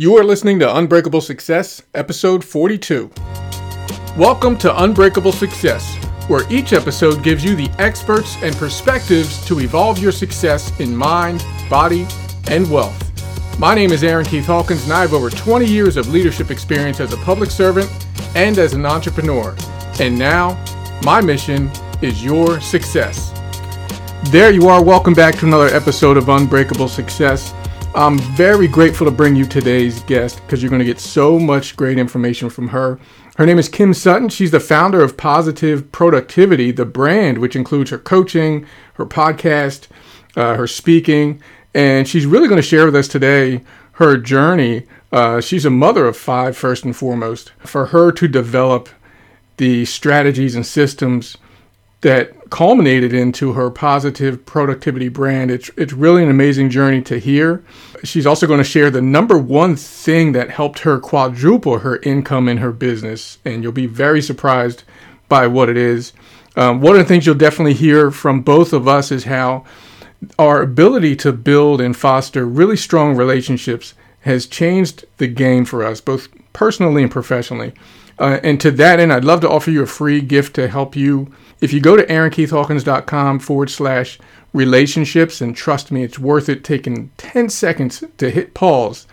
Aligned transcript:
You 0.00 0.16
are 0.16 0.24
listening 0.24 0.58
to 0.60 0.76
Unbreakable 0.78 1.20
Success, 1.20 1.82
episode 1.92 2.42
42. 2.42 3.10
Welcome 4.16 4.56
to 4.56 4.82
Unbreakable 4.82 5.30
Success, 5.30 5.94
where 6.26 6.50
each 6.50 6.72
episode 6.72 7.22
gives 7.22 7.44
you 7.44 7.54
the 7.54 7.68
experts 7.78 8.34
and 8.42 8.56
perspectives 8.56 9.44
to 9.44 9.60
evolve 9.60 9.98
your 9.98 10.10
success 10.10 10.72
in 10.80 10.96
mind, 10.96 11.44
body, 11.68 12.06
and 12.48 12.70
wealth. 12.70 12.98
My 13.58 13.74
name 13.74 13.92
is 13.92 14.02
Aaron 14.02 14.24
Keith 14.24 14.46
Hawkins, 14.46 14.84
and 14.84 14.92
I 14.94 15.02
have 15.02 15.12
over 15.12 15.28
20 15.28 15.66
years 15.66 15.98
of 15.98 16.08
leadership 16.08 16.50
experience 16.50 16.98
as 16.98 17.12
a 17.12 17.18
public 17.18 17.50
servant 17.50 17.90
and 18.34 18.56
as 18.56 18.72
an 18.72 18.86
entrepreneur. 18.86 19.54
And 20.00 20.18
now, 20.18 20.58
my 21.02 21.20
mission 21.20 21.70
is 22.00 22.24
your 22.24 22.58
success. 22.62 23.34
There 24.30 24.50
you 24.50 24.66
are. 24.68 24.82
Welcome 24.82 25.12
back 25.12 25.36
to 25.40 25.46
another 25.46 25.66
episode 25.66 26.16
of 26.16 26.30
Unbreakable 26.30 26.88
Success. 26.88 27.52
I'm 27.92 28.18
very 28.18 28.68
grateful 28.68 29.04
to 29.04 29.10
bring 29.10 29.34
you 29.34 29.44
today's 29.44 30.00
guest 30.04 30.40
because 30.42 30.62
you're 30.62 30.70
going 30.70 30.78
to 30.78 30.84
get 30.84 31.00
so 31.00 31.40
much 31.40 31.74
great 31.74 31.98
information 31.98 32.48
from 32.48 32.68
her. 32.68 33.00
Her 33.36 33.44
name 33.44 33.58
is 33.58 33.68
Kim 33.68 33.94
Sutton. 33.94 34.28
She's 34.28 34.52
the 34.52 34.60
founder 34.60 35.02
of 35.02 35.16
Positive 35.16 35.90
Productivity, 35.90 36.70
the 36.70 36.84
brand, 36.84 37.38
which 37.38 37.56
includes 37.56 37.90
her 37.90 37.98
coaching, 37.98 38.64
her 38.94 39.04
podcast, 39.04 39.88
uh, 40.36 40.54
her 40.54 40.68
speaking, 40.68 41.42
and 41.74 42.06
she's 42.06 42.26
really 42.26 42.46
going 42.46 42.62
to 42.62 42.66
share 42.66 42.84
with 42.84 42.94
us 42.94 43.08
today 43.08 43.60
her 43.94 44.16
journey. 44.16 44.86
Uh, 45.10 45.40
she's 45.40 45.64
a 45.64 45.70
mother 45.70 46.06
of 46.06 46.16
five, 46.16 46.56
first 46.56 46.84
and 46.84 46.94
foremost. 46.94 47.50
For 47.58 47.86
her 47.86 48.12
to 48.12 48.28
develop 48.28 48.88
the 49.56 49.84
strategies 49.84 50.54
and 50.54 50.64
systems 50.64 51.36
that 52.02 52.50
culminated 52.50 53.12
into 53.12 53.52
her 53.52 53.70
positive 53.70 54.44
productivity 54.46 55.08
brand. 55.08 55.50
It's, 55.50 55.70
it's 55.76 55.92
really 55.92 56.22
an 56.22 56.30
amazing 56.30 56.70
journey 56.70 57.02
to 57.02 57.18
hear. 57.18 57.62
She's 58.02 58.26
also 58.26 58.46
going 58.46 58.58
to 58.58 58.64
share 58.64 58.90
the 58.90 59.02
number 59.02 59.36
one 59.36 59.76
thing 59.76 60.32
that 60.32 60.50
helped 60.50 60.80
her 60.80 60.98
quadruple 60.98 61.80
her 61.80 61.98
income 61.98 62.48
in 62.48 62.58
her 62.58 62.72
business, 62.72 63.38
and 63.44 63.62
you'll 63.62 63.72
be 63.72 63.86
very 63.86 64.22
surprised 64.22 64.82
by 65.28 65.46
what 65.46 65.68
it 65.68 65.76
is. 65.76 66.12
Um, 66.56 66.80
one 66.80 66.94
of 66.94 66.98
the 66.98 67.04
things 67.04 67.26
you'll 67.26 67.36
definitely 67.36 67.74
hear 67.74 68.10
from 68.10 68.40
both 68.40 68.72
of 68.72 68.88
us 68.88 69.12
is 69.12 69.24
how 69.24 69.64
our 70.38 70.62
ability 70.62 71.16
to 71.16 71.32
build 71.32 71.80
and 71.80 71.96
foster 71.96 72.44
really 72.44 72.76
strong 72.76 73.16
relationships 73.16 73.94
has 74.20 74.46
changed 74.46 75.04
the 75.18 75.28
game 75.28 75.64
for 75.64 75.84
us, 75.84 76.00
both 76.00 76.28
personally 76.52 77.02
and 77.02 77.12
professionally. 77.12 77.72
Uh, 78.20 78.38
and 78.42 78.60
to 78.60 78.70
that 78.70 79.00
end, 79.00 79.12
I'd 79.12 79.24
love 79.24 79.40
to 79.40 79.48
offer 79.48 79.70
you 79.70 79.82
a 79.82 79.86
free 79.86 80.20
gift 80.20 80.54
to 80.56 80.68
help 80.68 80.94
you. 80.94 81.32
If 81.62 81.72
you 81.72 81.80
go 81.80 81.96
to 81.96 82.04
aaronkeithhawkins.com 82.06 83.40
forward 83.40 83.70
slash 83.70 84.18
relationships, 84.52 85.40
and 85.40 85.56
trust 85.56 85.90
me, 85.90 86.04
it's 86.04 86.18
worth 86.18 86.50
it 86.50 86.62
taking 86.62 87.10
10 87.16 87.48
seconds 87.48 88.04
to 88.18 88.30
hit 88.30 88.52
pause 88.52 89.06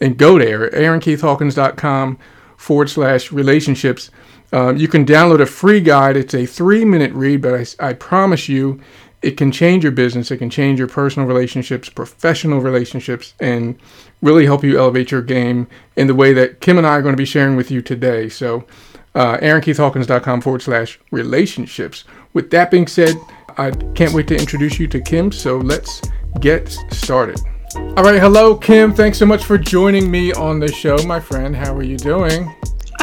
and 0.00 0.16
go 0.16 0.38
there, 0.38 0.70
aaronkeithhawkins.com 0.70 2.18
forward 2.56 2.88
slash 2.88 3.30
relationships. 3.30 4.10
Uh, 4.50 4.72
you 4.74 4.88
can 4.88 5.04
download 5.04 5.40
a 5.40 5.46
free 5.46 5.80
guide. 5.80 6.16
It's 6.16 6.34
a 6.34 6.46
three 6.46 6.84
minute 6.84 7.12
read, 7.12 7.42
but 7.42 7.54
I, 7.54 7.88
I 7.88 7.92
promise 7.92 8.48
you 8.48 8.80
it 9.24 9.38
can 9.38 9.50
change 9.50 9.82
your 9.82 9.92
business, 9.92 10.30
it 10.30 10.36
can 10.36 10.50
change 10.50 10.78
your 10.78 10.86
personal 10.86 11.26
relationships, 11.26 11.88
professional 11.88 12.60
relationships, 12.60 13.32
and 13.40 13.78
really 14.20 14.44
help 14.44 14.62
you 14.62 14.78
elevate 14.78 15.10
your 15.10 15.22
game 15.22 15.66
in 15.96 16.06
the 16.06 16.14
way 16.14 16.34
that 16.34 16.60
Kim 16.60 16.76
and 16.76 16.86
I 16.86 16.90
are 16.90 17.02
going 17.02 17.14
to 17.14 17.20
be 17.20 17.24
sharing 17.24 17.56
with 17.56 17.70
you 17.70 17.80
today. 17.80 18.28
So, 18.28 18.66
uh, 19.14 19.38
AaronKeithHawkins.com 19.38 20.42
forward 20.42 20.60
slash 20.60 21.00
relationships. 21.10 22.04
With 22.34 22.50
that 22.50 22.70
being 22.70 22.86
said, 22.86 23.16
I 23.56 23.70
can't 23.94 24.12
wait 24.12 24.28
to 24.28 24.36
introduce 24.36 24.78
you 24.78 24.88
to 24.88 25.00
Kim, 25.00 25.32
so 25.32 25.56
let's 25.56 26.02
get 26.40 26.68
started. 26.90 27.40
All 27.76 28.04
right, 28.04 28.20
hello, 28.20 28.56
Kim. 28.56 28.92
Thanks 28.92 29.18
so 29.18 29.26
much 29.26 29.44
for 29.44 29.56
joining 29.56 30.10
me 30.10 30.32
on 30.32 30.60
the 30.60 30.70
show, 30.70 30.98
my 31.06 31.18
friend. 31.18 31.56
How 31.56 31.74
are 31.74 31.82
you 31.82 31.96
doing? 31.96 32.54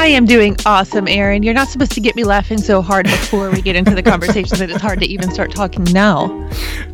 I 0.01 0.07
am 0.07 0.25
doing 0.25 0.57
awesome, 0.65 1.07
Aaron. 1.07 1.43
You're 1.43 1.53
not 1.53 1.67
supposed 1.67 1.91
to 1.91 1.99
get 1.99 2.15
me 2.15 2.23
laughing 2.23 2.57
so 2.57 2.81
hard 2.81 3.05
before 3.05 3.51
we 3.51 3.61
get 3.61 3.75
into 3.75 3.93
the 3.93 4.01
conversation 4.01 4.57
that 4.57 4.71
it's 4.71 4.81
hard 4.81 4.99
to 5.01 5.05
even 5.05 5.29
start 5.29 5.51
talking 5.51 5.83
now. 5.83 6.25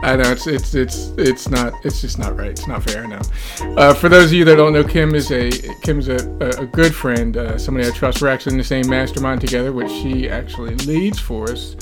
I 0.02 0.18
know 0.18 0.30
it's 0.30 0.46
it's 0.46 0.76
it's 0.76 1.14
it's 1.18 1.48
not 1.48 1.72
it's 1.86 2.02
just 2.02 2.20
not 2.20 2.36
right. 2.36 2.52
It's 2.52 2.68
not 2.68 2.84
fair. 2.84 3.08
No. 3.08 3.22
Uh, 3.78 3.94
for 3.94 4.10
those 4.10 4.26
of 4.26 4.34
you 4.34 4.44
that 4.44 4.58
don't 4.58 4.74
know, 4.74 4.84
Kim 4.84 5.16
is 5.16 5.32
a 5.32 5.50
Kim's 5.84 6.10
a, 6.10 6.18
a 6.60 6.66
good 6.66 6.94
friend, 6.94 7.38
uh, 7.38 7.58
somebody 7.58 7.88
I 7.88 7.92
trust. 7.92 8.22
We're 8.22 8.28
actually 8.28 8.56
in 8.56 8.58
the 8.58 8.66
same 8.66 8.90
mastermind 8.90 9.40
together, 9.40 9.72
which 9.72 9.90
she 9.90 10.30
actually 10.30 10.76
leads 10.76 11.18
for 11.18 11.50
us. 11.50 11.78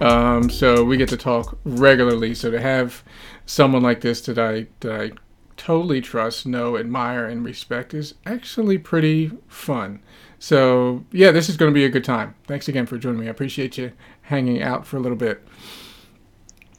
Um, 0.00 0.48
so 0.48 0.82
we 0.84 0.96
get 0.96 1.10
to 1.10 1.18
talk 1.18 1.58
regularly. 1.66 2.34
So 2.34 2.50
to 2.50 2.58
have 2.58 3.04
someone 3.44 3.82
like 3.82 4.00
this 4.00 4.22
that 4.22 4.38
I 4.38 4.68
that 4.80 4.98
I 4.98 5.10
totally 5.58 6.00
trust, 6.00 6.46
know, 6.46 6.78
admire, 6.78 7.26
and 7.26 7.44
respect 7.44 7.92
is 7.92 8.14
actually 8.24 8.78
pretty 8.78 9.32
fun. 9.48 10.00
So, 10.42 11.04
yeah, 11.12 11.30
this 11.30 11.48
is 11.48 11.56
going 11.56 11.70
to 11.70 11.72
be 11.74 11.84
a 11.84 11.88
good 11.88 12.02
time. 12.02 12.34
Thanks 12.48 12.66
again 12.66 12.84
for 12.84 12.98
joining 12.98 13.20
me. 13.20 13.28
I 13.28 13.30
appreciate 13.30 13.78
you 13.78 13.92
hanging 14.22 14.60
out 14.60 14.84
for 14.84 14.96
a 14.96 15.00
little 15.00 15.16
bit. 15.16 15.40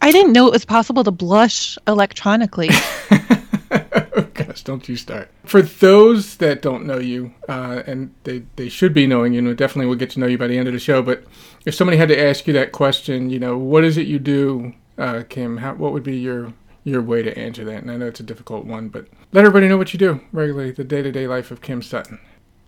I 0.01 0.11
didn't 0.11 0.33
know 0.33 0.47
it 0.47 0.51
was 0.51 0.65
possible 0.65 1.01
to 1.05 1.11
blush 1.11 1.77
electronically. 1.87 2.67
oh, 3.11 4.27
gosh, 4.33 4.63
don't 4.63 4.89
you 4.89 4.97
start. 4.97 5.31
For 5.45 5.61
those 5.61 6.35
that 6.37 6.61
don't 6.61 6.85
know 6.85 6.97
you, 6.97 7.33
uh, 7.47 7.83
and 7.87 8.13
they, 8.25 8.43
they 8.57 8.67
should 8.67 8.93
be 8.93 9.07
knowing 9.07 9.31
you, 9.31 9.39
and 9.39 9.57
definitely 9.57 9.85
will 9.85 9.95
get 9.95 10.09
to 10.09 10.19
know 10.19 10.27
you 10.27 10.37
by 10.37 10.47
the 10.47 10.57
end 10.57 10.67
of 10.67 10.73
the 10.73 10.79
show, 10.79 11.01
but 11.01 11.23
if 11.65 11.73
somebody 11.73 11.95
had 11.95 12.09
to 12.09 12.21
ask 12.21 12.45
you 12.45 12.51
that 12.51 12.73
question, 12.73 13.29
you 13.29 13.39
know, 13.39 13.57
what 13.57 13.85
is 13.85 13.95
it 13.95 14.07
you 14.07 14.19
do, 14.19 14.73
uh, 14.97 15.23
Kim? 15.29 15.55
How, 15.55 15.73
what 15.75 15.93
would 15.93 16.03
be 16.03 16.17
your 16.17 16.51
your 16.83 17.01
way 17.01 17.23
to 17.23 17.39
answer 17.39 17.63
that? 17.63 17.81
And 17.81 17.89
I 17.89 17.95
know 17.95 18.07
it's 18.07 18.19
a 18.19 18.23
difficult 18.23 18.65
one, 18.65 18.89
but 18.89 19.07
let 19.31 19.45
everybody 19.45 19.69
know 19.69 19.77
what 19.77 19.93
you 19.93 19.99
do 19.99 20.19
regularly, 20.33 20.71
the 20.71 20.83
day 20.83 21.01
to 21.01 21.13
day 21.13 21.27
life 21.27 21.49
of 21.49 21.61
Kim 21.61 21.81
Sutton. 21.81 22.19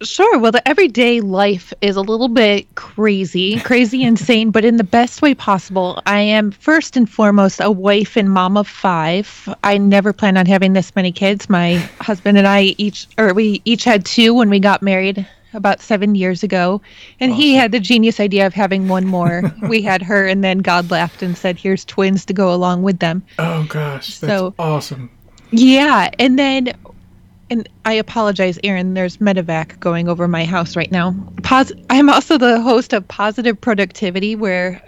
Sure. 0.02 0.38
Well, 0.38 0.52
the 0.52 0.68
everyday 0.68 1.22
life 1.22 1.74
is 1.82 1.96
a 1.96 2.02
little 2.02 2.28
bit 2.28 2.74
crazy, 2.76 3.60
crazy 3.62 4.04
insane, 4.12 4.52
but 4.52 4.66
in 4.66 4.78
the 4.78 4.84
best 4.84 5.22
way 5.22 5.34
possible. 5.34 6.02
I 6.06 6.20
am 6.20 6.52
first 6.52 6.98
and 6.98 7.10
foremost 7.10 7.62
a 7.62 7.72
wife 7.72 8.18
and 8.18 8.30
mom 8.30 8.58
of 8.58 8.68
five. 8.68 9.48
I 9.64 9.78
never 9.78 10.12
planned 10.12 10.38
on 10.38 10.46
having 10.46 10.74
this 10.74 10.96
many 10.96 11.12
kids. 11.12 11.50
My 11.50 11.76
husband 12.02 12.38
and 12.38 12.48
I 12.48 12.76
each, 12.78 13.08
or 13.18 13.34
we 13.34 13.62
each 13.64 13.84
had 13.86 14.06
two 14.06 14.34
when 14.34 14.50
we 14.50 14.60
got 14.60 14.82
married 14.82 15.26
about 15.54 15.82
seven 15.82 16.16
years 16.16 16.44
ago, 16.44 16.82
and 17.22 17.32
awesome. 17.32 17.42
he 17.42 17.56
had 17.56 17.72
the 17.72 17.80
genius 17.80 18.20
idea 18.20 18.46
of 18.46 18.54
having 18.54 18.90
one 18.90 19.06
more. 19.06 19.44
we 19.70 19.82
had 19.82 20.02
her, 20.02 20.28
and 20.28 20.44
then 20.44 20.58
God 20.58 20.92
laughed 20.92 21.24
and 21.24 21.38
said, 21.38 21.58
"Here's 21.58 21.86
twins 21.86 22.26
to 22.26 22.34
go 22.34 22.54
along 22.54 22.84
with 22.84 23.00
them." 23.00 23.24
Oh 23.40 23.66
gosh, 23.70 24.20
that's 24.20 24.32
so 24.32 24.54
awesome. 24.60 25.10
Yeah, 25.52 26.10
and 26.20 26.38
then 26.38 26.74
and 27.50 27.70
I 27.86 27.94
apologize, 27.94 28.60
Aaron. 28.64 28.94
There's 28.94 29.18
medevac 29.18 29.80
going 29.80 30.10
over 30.10 30.28
my 30.28 30.46
house 30.46 30.76
right 30.76 30.92
now. 30.92 31.16
Pos- 31.44 31.72
I'm 31.90 32.10
also 32.10 32.38
the 32.38 32.62
host 32.62 32.94
of 32.94 33.08
Positive 33.08 33.60
Productivity, 33.60 34.36
where 34.36 34.82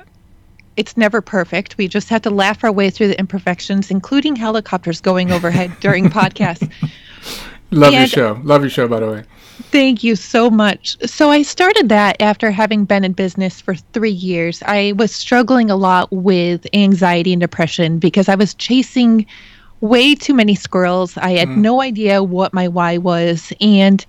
it's 0.75 0.97
never 0.97 1.22
perfect. 1.22 1.78
We 1.78 1.88
just 1.88 2.09
have 2.09 2.22
to 2.23 2.29
laugh 2.29 2.63
our 2.63 2.72
way 2.72 2.90
through 2.90 3.09
the 3.09 3.19
imperfections, 3.19 3.91
including 3.91 4.35
helicopters 4.35 5.01
going 5.01 5.31
overhead 5.31 5.72
during 5.79 6.06
podcasts. 6.06 6.72
Love 7.72 7.94
and, 7.94 8.00
your 8.00 8.07
show. 8.07 8.40
Love 8.44 8.62
your 8.62 8.69
show, 8.69 8.88
by 8.88 9.00
the 9.00 9.07
way. 9.12 9.24
Thank 9.72 10.03
you 10.03 10.16
so 10.16 10.50
much. 10.50 10.97
So 11.07 11.31
I 11.31 11.41
started 11.41 11.89
that 11.89 12.22
after 12.22 12.51
having 12.51 12.85
been 12.85 13.03
in 13.03 13.13
business 13.13 13.59
for 13.59 13.75
three 13.75 14.12
years. 14.12 14.62
I 14.66 14.94
was 14.97 15.13
struggling 15.13 15.72
a 15.72 15.75
lot 15.75 16.12
with 16.12 16.68
anxiety 16.74 17.34
and 17.34 17.41
depression 17.41 17.97
because 17.97 18.29
I 18.29 18.35
was 18.35 18.53
chasing 18.53 19.25
way 19.81 20.15
too 20.15 20.33
many 20.33 20.55
squirrels. 20.55 21.17
I 21.17 21.31
had 21.31 21.47
mm. 21.49 21.57
no 21.57 21.81
idea 21.81 22.23
what 22.23 22.53
my 22.53 22.67
why 22.67 22.97
was. 22.97 23.53
And 23.61 24.05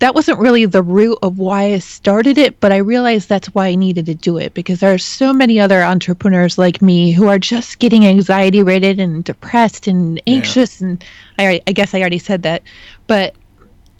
that 0.00 0.14
wasn't 0.14 0.38
really 0.38 0.66
the 0.66 0.82
root 0.82 1.18
of 1.22 1.38
why 1.38 1.74
I 1.74 1.78
started 1.78 2.36
it, 2.36 2.58
but 2.60 2.72
I 2.72 2.78
realized 2.78 3.28
that's 3.28 3.48
why 3.54 3.68
I 3.68 3.74
needed 3.74 4.06
to 4.06 4.14
do 4.14 4.36
it 4.36 4.52
because 4.52 4.80
there 4.80 4.92
are 4.92 4.98
so 4.98 5.32
many 5.32 5.60
other 5.60 5.82
entrepreneurs 5.82 6.58
like 6.58 6.82
me 6.82 7.12
who 7.12 7.28
are 7.28 7.38
just 7.38 7.78
getting 7.78 8.04
anxiety 8.04 8.62
ridden 8.62 8.98
and 8.98 9.24
depressed 9.24 9.86
and 9.86 10.20
anxious. 10.26 10.80
Yeah. 10.80 10.88
And 10.88 11.04
I, 11.38 11.60
I 11.66 11.72
guess 11.72 11.94
I 11.94 12.00
already 12.00 12.18
said 12.18 12.42
that. 12.42 12.62
But, 13.06 13.34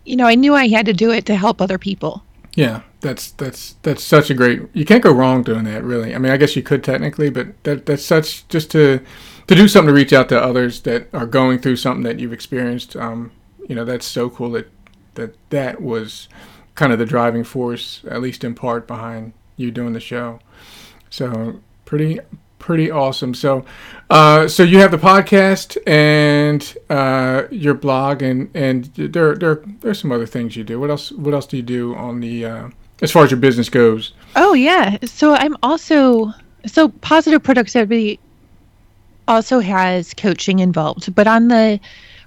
you 0.04 0.16
know, 0.16 0.26
I 0.26 0.34
knew 0.34 0.54
I 0.54 0.68
had 0.68 0.86
to 0.86 0.92
do 0.92 1.10
it 1.10 1.27
to 1.27 1.36
help 1.36 1.62
other 1.62 1.78
people. 1.78 2.22
Yeah, 2.56 2.82
that's 3.00 3.32
that's 3.32 3.74
that's 3.82 4.04
such 4.04 4.30
a 4.30 4.34
great. 4.34 4.62
You 4.74 4.84
can't 4.84 5.03
go 5.03 5.12
wrong 5.12 5.42
doing 5.42 5.65
that, 5.65 5.82
really. 5.82 6.15
I 6.15 6.18
mean, 6.18 6.30
I 6.30 6.36
guess 6.36 6.54
you 6.54 6.62
could 6.62 6.84
technically, 6.84 7.28
but 7.28 7.48
that 7.65 7.86
that's 7.86 8.04
such 8.04 8.47
just 8.48 8.70
to 8.70 9.00
to 9.46 9.54
do 9.54 9.68
something 9.68 9.88
to 9.88 9.94
reach 9.94 10.12
out 10.12 10.28
to 10.30 10.42
others 10.42 10.80
that 10.82 11.08
are 11.12 11.26
going 11.26 11.58
through 11.58 11.76
something 11.76 12.02
that 12.04 12.18
you've 12.18 12.32
experienced. 12.32 12.96
Um, 12.96 13.32
you 13.68 13.74
know, 13.74 13.84
that's 13.84 14.06
so 14.06 14.30
cool 14.30 14.50
that 14.52 14.70
that 15.14 15.34
that 15.50 15.80
was 15.80 16.28
kind 16.74 16.92
of 16.92 16.98
the 16.98 17.06
driving 17.06 17.44
force, 17.44 18.02
at 18.08 18.20
least 18.20 18.44
in 18.44 18.54
part, 18.54 18.86
behind 18.86 19.32
you 19.56 19.70
doing 19.70 19.92
the 19.92 20.00
show. 20.00 20.41
So 21.10 21.60
pretty 21.84 22.20
pretty 22.58 22.91
awesome. 22.91 23.34
So 23.34 23.64
uh, 24.10 24.48
so 24.48 24.62
you 24.62 24.78
have 24.78 24.91
the 24.91 24.98
podcast 24.98 25.76
and 25.86 26.76
uh, 26.88 27.44
your 27.50 27.74
blog, 27.74 28.22
and 28.22 28.50
and 28.54 28.86
there 28.94 29.34
there 29.34 29.62
there's 29.80 30.00
some 30.00 30.12
other 30.12 30.26
things 30.26 30.56
you 30.56 30.64
do. 30.64 30.80
What 30.80 30.91
else 30.91 31.12
What 31.12 31.34
else 31.34 31.46
do 31.46 31.56
you 31.56 31.62
do 31.62 31.94
on 31.94 32.20
the 32.20 32.44
uh, 32.44 32.68
as 33.02 33.12
far 33.12 33.24
as 33.24 33.30
your 33.30 33.41
business 33.41 33.68
goes? 33.68 34.12
Oh 34.34 34.54
yeah. 34.54 34.96
So 35.04 35.34
I'm 35.34 35.56
also 35.62 36.32
so 36.66 36.88
positive 36.88 37.42
productivity 37.42 38.18
also 39.28 39.60
has 39.60 40.15
coaching 40.15 40.59
involved. 40.59 41.15
But 41.15 41.26
on 41.26 41.48
the 41.48 41.80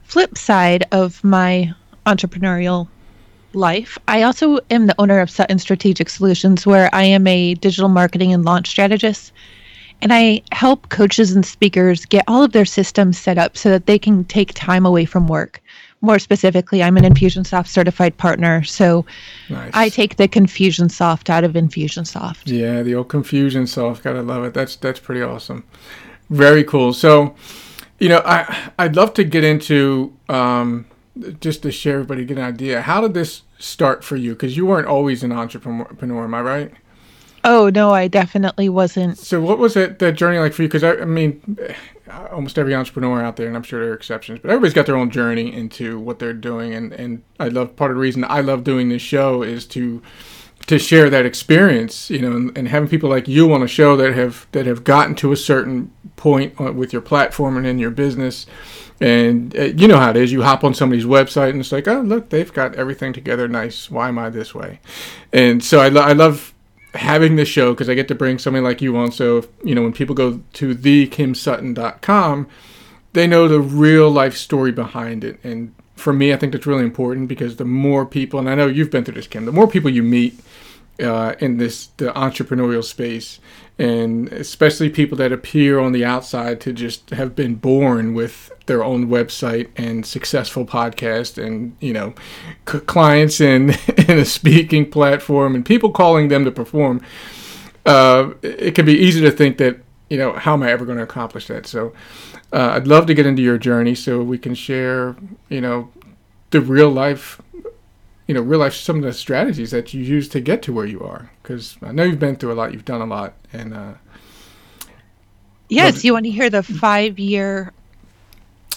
flip 0.03 0.37
side 0.37 0.85
of 0.91 1.23
my 1.23 1.73
entrepreneurial 2.05 2.87
life. 3.53 3.97
I 4.07 4.21
also 4.23 4.59
am 4.69 4.87
the 4.87 4.95
owner 4.99 5.19
of 5.19 5.29
Sutton 5.29 5.59
Strategic 5.59 6.09
Solutions, 6.09 6.65
where 6.65 6.93
I 6.93 7.03
am 7.03 7.27
a 7.27 7.55
digital 7.55 7.89
marketing 7.89 8.33
and 8.33 8.45
launch 8.45 8.67
strategist. 8.69 9.31
And 10.01 10.13
I 10.13 10.43
help 10.51 10.89
coaches 10.89 11.35
and 11.35 11.45
speakers 11.45 12.05
get 12.05 12.23
all 12.27 12.43
of 12.43 12.51
their 12.51 12.65
systems 12.65 13.17
set 13.17 13.37
up 13.37 13.57
so 13.57 13.69
that 13.69 13.87
they 13.87 13.97
can 13.97 14.23
take 14.25 14.53
time 14.53 14.85
away 14.85 15.05
from 15.05 15.27
work. 15.27 15.61
More 16.01 16.19
specifically, 16.19 16.83
I'm 16.83 16.97
an 16.97 17.03
Infusionsoft 17.03 17.67
certified 17.67 18.15
partner, 18.15 18.63
so 18.63 19.03
nice. 19.49 19.71
I 19.73 19.89
take 19.89 20.17
the 20.17 20.27
Confusionsoft 20.27 21.31
out 21.31 21.43
of 21.43 21.53
Infusionsoft. 21.53 22.43
Yeah, 22.45 22.83
the 22.83 22.93
old 22.93 23.07
Confusionsoft, 23.07 24.03
gotta 24.03 24.21
love 24.21 24.43
it. 24.43 24.53
That's 24.53 24.75
that's 24.75 24.99
pretty 24.99 25.23
awesome. 25.23 25.63
Very 26.29 26.63
cool. 26.63 26.93
So, 26.93 27.35
you 27.99 28.09
know, 28.09 28.21
I 28.25 28.71
I'd 28.77 28.95
love 28.95 29.13
to 29.15 29.23
get 29.23 29.43
into 29.43 30.13
um, 30.29 30.85
just 31.39 31.63
to 31.63 31.71
share 31.71 31.95
everybody 31.95 32.25
get 32.25 32.37
an 32.37 32.43
idea. 32.43 32.81
How 32.81 33.01
did 33.01 33.13
this 33.13 33.43
start 33.59 34.03
for 34.03 34.15
you? 34.15 34.33
Because 34.33 34.57
you 34.57 34.65
weren't 34.65 34.87
always 34.87 35.23
an 35.23 35.31
entrepreneur, 35.31 36.23
am 36.23 36.33
I 36.33 36.41
right? 36.41 36.71
Oh 37.43 37.69
no, 37.69 37.93
I 37.93 38.07
definitely 38.07 38.67
wasn't. 38.67 39.17
So 39.17 39.39
what 39.39 39.57
was 39.57 39.75
it 39.75 39.99
that 39.99 40.13
journey 40.13 40.39
like 40.39 40.53
for 40.53 40.63
you? 40.63 40.67
Because 40.67 40.83
I, 40.83 40.97
I, 40.97 41.05
mean, 41.05 41.57
almost 42.31 42.57
every 42.57 42.75
entrepreneur 42.75 43.23
out 43.23 43.37
there, 43.37 43.47
and 43.47 43.55
I'm 43.55 43.63
sure 43.63 43.79
there 43.79 43.91
are 43.91 43.95
exceptions, 43.95 44.39
but 44.39 44.49
everybody's 44.49 44.73
got 44.73 44.85
their 44.85 44.97
own 44.97 45.09
journey 45.09 45.53
into 45.53 45.99
what 45.99 46.19
they're 46.19 46.33
doing, 46.33 46.73
and 46.73 46.91
and 46.93 47.23
I 47.39 47.47
love 47.47 47.75
part 47.75 47.91
of 47.91 47.95
the 47.95 48.01
reason 48.01 48.25
I 48.27 48.41
love 48.41 48.63
doing 48.63 48.89
this 48.89 49.01
show 49.01 49.43
is 49.43 49.65
to 49.67 50.01
to 50.67 50.77
share 50.77 51.09
that 51.09 51.25
experience, 51.25 52.09
you 52.09 52.19
know, 52.19 52.31
and, 52.31 52.57
and 52.57 52.67
having 52.67 52.89
people 52.89 53.09
like 53.09 53.27
you 53.27 53.53
on 53.53 53.63
a 53.63 53.67
show 53.67 53.95
that 53.97 54.13
have 54.13 54.47
that 54.51 54.65
have 54.65 54.83
gotten 54.83 55.15
to 55.15 55.31
a 55.31 55.37
certain 55.37 55.91
point 56.17 56.59
with 56.75 56.91
your 56.93 57.01
platform 57.01 57.57
and 57.57 57.65
in 57.65 57.79
your 57.79 57.91
business. 57.91 58.45
And 58.99 59.55
uh, 59.55 59.63
you 59.63 59.87
know 59.87 59.97
how 59.97 60.09
it 60.09 60.17
is. 60.17 60.31
You 60.31 60.41
hop 60.41 60.63
on 60.63 60.73
somebody's 60.73 61.05
website 61.05 61.51
and 61.51 61.59
it's 61.59 61.71
like, 61.71 61.87
oh, 61.87 62.01
look, 62.01 62.29
they've 62.29 62.51
got 62.51 62.75
everything 62.75 63.13
together 63.13 63.47
nice. 63.47 63.91
Why 63.91 64.09
am 64.09 64.17
I 64.17 64.29
this 64.29 64.55
way? 64.55 64.79
And 65.31 65.63
so 65.63 65.79
I, 65.79 65.89
lo- 65.89 66.01
I 66.01 66.13
love 66.13 66.53
having 66.95 67.35
this 67.35 67.47
show 67.47 67.73
because 67.73 67.89
I 67.89 67.93
get 67.93 68.07
to 68.07 68.15
bring 68.15 68.39
somebody 68.39 68.63
like 68.63 68.81
you 68.81 68.97
on. 68.97 69.11
So, 69.11 69.37
if, 69.37 69.47
you 69.63 69.75
know, 69.75 69.83
when 69.83 69.93
people 69.93 70.15
go 70.15 70.41
to 70.53 70.75
thekimsutton.com, 70.75 72.47
they 73.13 73.27
know 73.27 73.47
the 73.47 73.61
real 73.61 74.09
life 74.09 74.35
story 74.35 74.71
behind 74.71 75.23
it. 75.23 75.39
And 75.43 75.75
for 75.97 76.13
me, 76.13 76.33
I 76.33 76.37
think 76.37 76.53
that's 76.53 76.65
really 76.65 76.83
important 76.83 77.27
because 77.27 77.57
the 77.57 77.65
more 77.65 78.05
people, 78.05 78.39
and 78.39 78.49
I 78.49 78.55
know 78.55 78.67
you've 78.67 78.91
been 78.91 79.03
through 79.03 79.15
this, 79.15 79.27
Kim, 79.27 79.45
the 79.45 79.51
more 79.51 79.67
people 79.67 79.89
you 79.89 80.03
meet 80.03 80.39
uh, 80.99 81.35
in 81.39 81.57
this 81.57 81.87
the 81.97 82.11
entrepreneurial 82.13 82.83
space, 82.83 83.39
and 83.77 84.29
especially 84.29 84.89
people 84.89 85.17
that 85.17 85.31
appear 85.31 85.79
on 85.79 85.91
the 85.91 86.03
outside 86.03 86.59
to 86.61 86.73
just 86.73 87.11
have 87.11 87.35
been 87.35 87.55
born 87.55 88.13
with 88.13 88.51
their 88.65 88.83
own 88.83 89.07
website 89.07 89.69
and 89.77 90.05
successful 90.05 90.65
podcast 90.65 91.41
and 91.41 91.75
you 91.79 91.93
know 91.93 92.13
c- 92.67 92.79
clients 92.79 93.39
and 93.39 93.69
in 94.09 94.17
a 94.17 94.25
speaking 94.25 94.89
platform 94.89 95.55
and 95.55 95.65
people 95.65 95.91
calling 95.91 96.27
them 96.27 96.43
to 96.43 96.51
perform 96.51 96.99
uh, 97.85 98.31
it 98.41 98.75
can 98.75 98.85
be 98.85 98.97
easy 98.97 99.21
to 99.21 99.31
think 99.31 99.57
that 99.57 99.77
you 100.09 100.17
know 100.17 100.33
how 100.33 100.53
am 100.53 100.63
i 100.63 100.71
ever 100.71 100.85
going 100.85 100.97
to 100.97 101.03
accomplish 101.03 101.47
that? 101.47 101.65
So 101.65 101.93
uh, 102.53 102.71
i'd 102.73 102.87
love 102.87 103.05
to 103.05 103.13
get 103.13 103.25
into 103.25 103.41
your 103.41 103.57
journey 103.57 103.95
so 103.95 104.21
we 104.21 104.37
can 104.37 104.55
share 104.55 105.15
you 105.49 105.61
know 105.61 105.89
the 106.51 106.61
real 106.61 106.89
life 106.89 107.41
you 108.27 108.33
know 108.33 108.41
real 108.41 108.59
life 108.59 108.73
some 108.73 108.97
of 108.97 109.03
the 109.03 109.13
strategies 109.13 109.71
that 109.71 109.93
you 109.93 110.03
use 110.03 110.27
to 110.29 110.39
get 110.39 110.61
to 110.61 110.73
where 110.73 110.85
you 110.85 111.01
are 111.01 111.31
because 111.41 111.77
i 111.81 111.91
know 111.91 112.03
you've 112.03 112.19
been 112.19 112.35
through 112.35 112.51
a 112.51 112.55
lot 112.55 112.73
you've 112.73 112.85
done 112.85 113.01
a 113.01 113.05
lot 113.05 113.33
and 113.53 113.73
uh, 113.73 113.93
yes 115.69 116.03
you 116.03 116.13
want 116.13 116.25
to 116.25 116.31
hear 116.31 116.49
the 116.49 116.63
five 116.63 117.19
year 117.19 117.73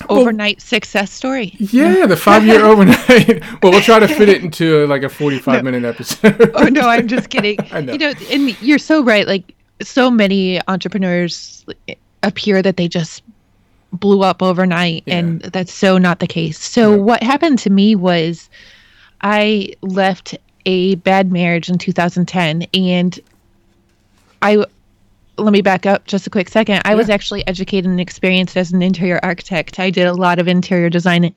overnight 0.09 0.57
well, 0.59 0.67
success 0.67 1.11
story. 1.11 1.55
Yeah, 1.59 2.07
the 2.07 2.17
five 2.17 2.47
year 2.47 2.65
overnight. 2.65 3.41
well, 3.63 3.73
we'll 3.73 3.81
try 3.81 3.99
to 3.99 4.09
fit 4.09 4.29
it 4.29 4.43
into 4.43 4.87
like 4.87 5.03
a 5.03 5.09
45 5.11 5.57
no. 5.57 5.71
minute 5.71 5.87
episode. 5.87 6.53
oh, 6.55 6.65
no, 6.65 6.89
I'm 6.89 7.09
just 7.09 7.29
kidding. 7.31 7.59
I 7.71 7.81
know. 7.81 7.93
You 7.93 7.99
know, 7.99 8.13
and 8.31 8.63
you're 8.63 8.79
so 8.79 9.03
right. 9.03 9.27
Like, 9.27 9.55
so 9.83 10.11
many 10.11 10.61
entrepreneurs 10.69 11.65
appear 12.23 12.63
that 12.63 12.77
they 12.77 12.87
just 12.87 13.23
blew 13.93 14.23
up 14.23 14.43
overnight, 14.43 15.03
yeah. 15.07 15.17
and 15.17 15.41
that's 15.43 15.73
so 15.73 15.99
not 15.99 16.21
the 16.21 16.27
case. 16.27 16.59
So, 16.59 16.93
yeah. 16.93 16.97
what 16.97 17.23
happened 17.23 17.59
to 17.61 17.71
me 17.71 17.95
was 17.95 18.49
I 19.21 19.75
left 19.83 20.37
a 20.67 20.97
bad 20.97 21.33
marriage 21.33 21.69
in 21.69 21.79
2010, 21.79 22.67
and 22.75 23.21
I 24.43 24.65
let 25.41 25.53
me 25.53 25.63
back 25.63 25.87
up 25.87 26.07
just 26.07 26.27
a 26.27 26.31
quick 26.31 26.49
second. 26.49 26.83
I 26.85 26.91
yeah. 26.91 26.97
was 26.97 27.09
actually 27.09 27.47
educated 27.47 27.91
and 27.91 28.01
experienced 28.01 28.57
as 28.57 28.73
an 28.73 28.83
interior 28.83 29.21
architect. 29.23 29.79
I 29.79 29.91
did 29.91 30.07
a 30.07 30.13
lot 30.13 30.39
of 30.39 30.49
interior 30.49 30.91
design 30.91 31.35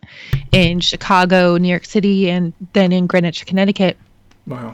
in 0.52 0.80
Chicago, 0.80 1.58
New 1.58 1.70
York 1.70 1.86
City, 1.86 2.30
and 2.30 2.54
then 2.74 2.92
in 2.92 3.08
Greenwich, 3.08 3.46
Connecticut. 3.46 3.98
Wow. 4.46 4.74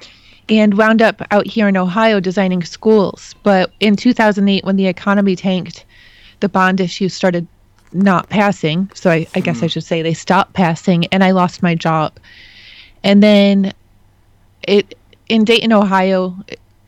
And 0.50 0.78
wound 0.78 1.04
up 1.04 1.22
out 1.30 1.46
here 1.46 1.68
in 1.68 1.78
Ohio 1.78 2.20
designing 2.20 2.64
schools. 2.64 3.36
But 3.44 3.72
in 3.80 3.96
2008, 3.96 4.64
when 4.64 4.78
the 4.78 4.88
economy 4.88 5.36
tanked, 5.36 5.86
the 6.40 6.50
bond 6.50 6.80
issue 6.80 7.08
started 7.08 7.48
not 7.94 8.30
passing. 8.30 8.90
So 8.94 9.10
I, 9.10 9.28
I 9.36 9.40
guess. 9.40 9.64
I 9.64 9.68
should 9.68 9.84
say 9.84 10.02
they 10.02 10.14
stopped 10.14 10.54
passing, 10.54 11.06
and 11.08 11.24
I 11.24 11.32
lost 11.32 11.64
my 11.64 11.76
job. 11.76 12.14
And 13.04 13.24
then 13.24 13.74
it 14.64 14.98
in 15.28 15.46
Dayton, 15.46 15.72
Ohio, 15.72 16.36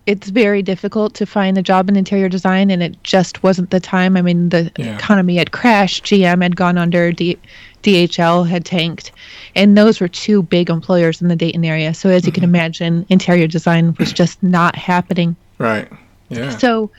it's 0.08 0.30
very 0.30 0.62
difficult 0.62 1.14
to 1.14 1.26
find 1.26 1.58
a 1.58 1.62
job 1.62 1.88
in 1.88 1.96
interior 1.96 2.28
design 2.28 2.72
and 2.72 2.82
it 2.82 3.02
just 3.04 3.44
wasn't 3.44 3.70
the 3.70 3.80
time 3.80 4.18
i 4.18 4.22
mean 4.22 4.50
the 4.50 4.72
yeah. 4.78 4.96
economy 4.96 5.36
had 5.36 5.52
crashed 5.52 6.04
gm 6.06 6.42
had 6.42 6.56
gone 6.56 6.78
under 6.78 7.12
D- 7.12 7.38
dhl 7.84 8.48
had 8.48 8.66
tanked 8.66 9.12
and 9.56 9.78
those 9.78 10.02
were 10.02 10.08
two 10.08 10.42
big 10.44 10.70
employers 10.70 11.22
in 11.22 11.28
the 11.28 11.36
dayton 11.36 11.64
area 11.64 11.94
so 11.94 12.10
as 12.10 12.22
mm-hmm. 12.22 12.28
you 12.28 12.32
can 12.32 12.44
mm-hmm. 12.44 12.56
imagine 12.56 13.06
interior 13.10 13.48
design 13.48 13.96
was 14.00 14.12
just 14.12 14.42
not 14.42 14.76
happening 14.76 15.36
right 15.60 15.88
yeah 16.30 16.50
so 16.58 16.90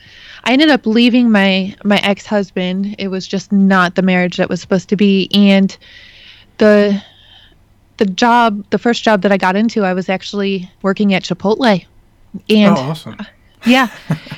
i 0.43 0.53
ended 0.53 0.69
up 0.69 0.85
leaving 0.85 1.31
my 1.31 1.75
my 1.83 1.97
ex-husband 1.97 2.95
it 2.99 3.07
was 3.07 3.27
just 3.27 3.51
not 3.51 3.95
the 3.95 4.01
marriage 4.01 4.37
that 4.37 4.49
was 4.49 4.61
supposed 4.61 4.89
to 4.89 4.95
be 4.95 5.29
and 5.33 5.77
the 6.57 7.01
the 7.97 8.05
job 8.05 8.63
the 8.69 8.79
first 8.79 9.03
job 9.03 9.21
that 9.21 9.31
i 9.31 9.37
got 9.37 9.55
into 9.55 9.83
i 9.83 9.93
was 9.93 10.09
actually 10.09 10.69
working 10.81 11.13
at 11.13 11.23
chipotle 11.23 11.85
and 12.49 12.77
oh, 12.77 12.81
awesome. 12.81 13.17
Yeah, 13.65 13.87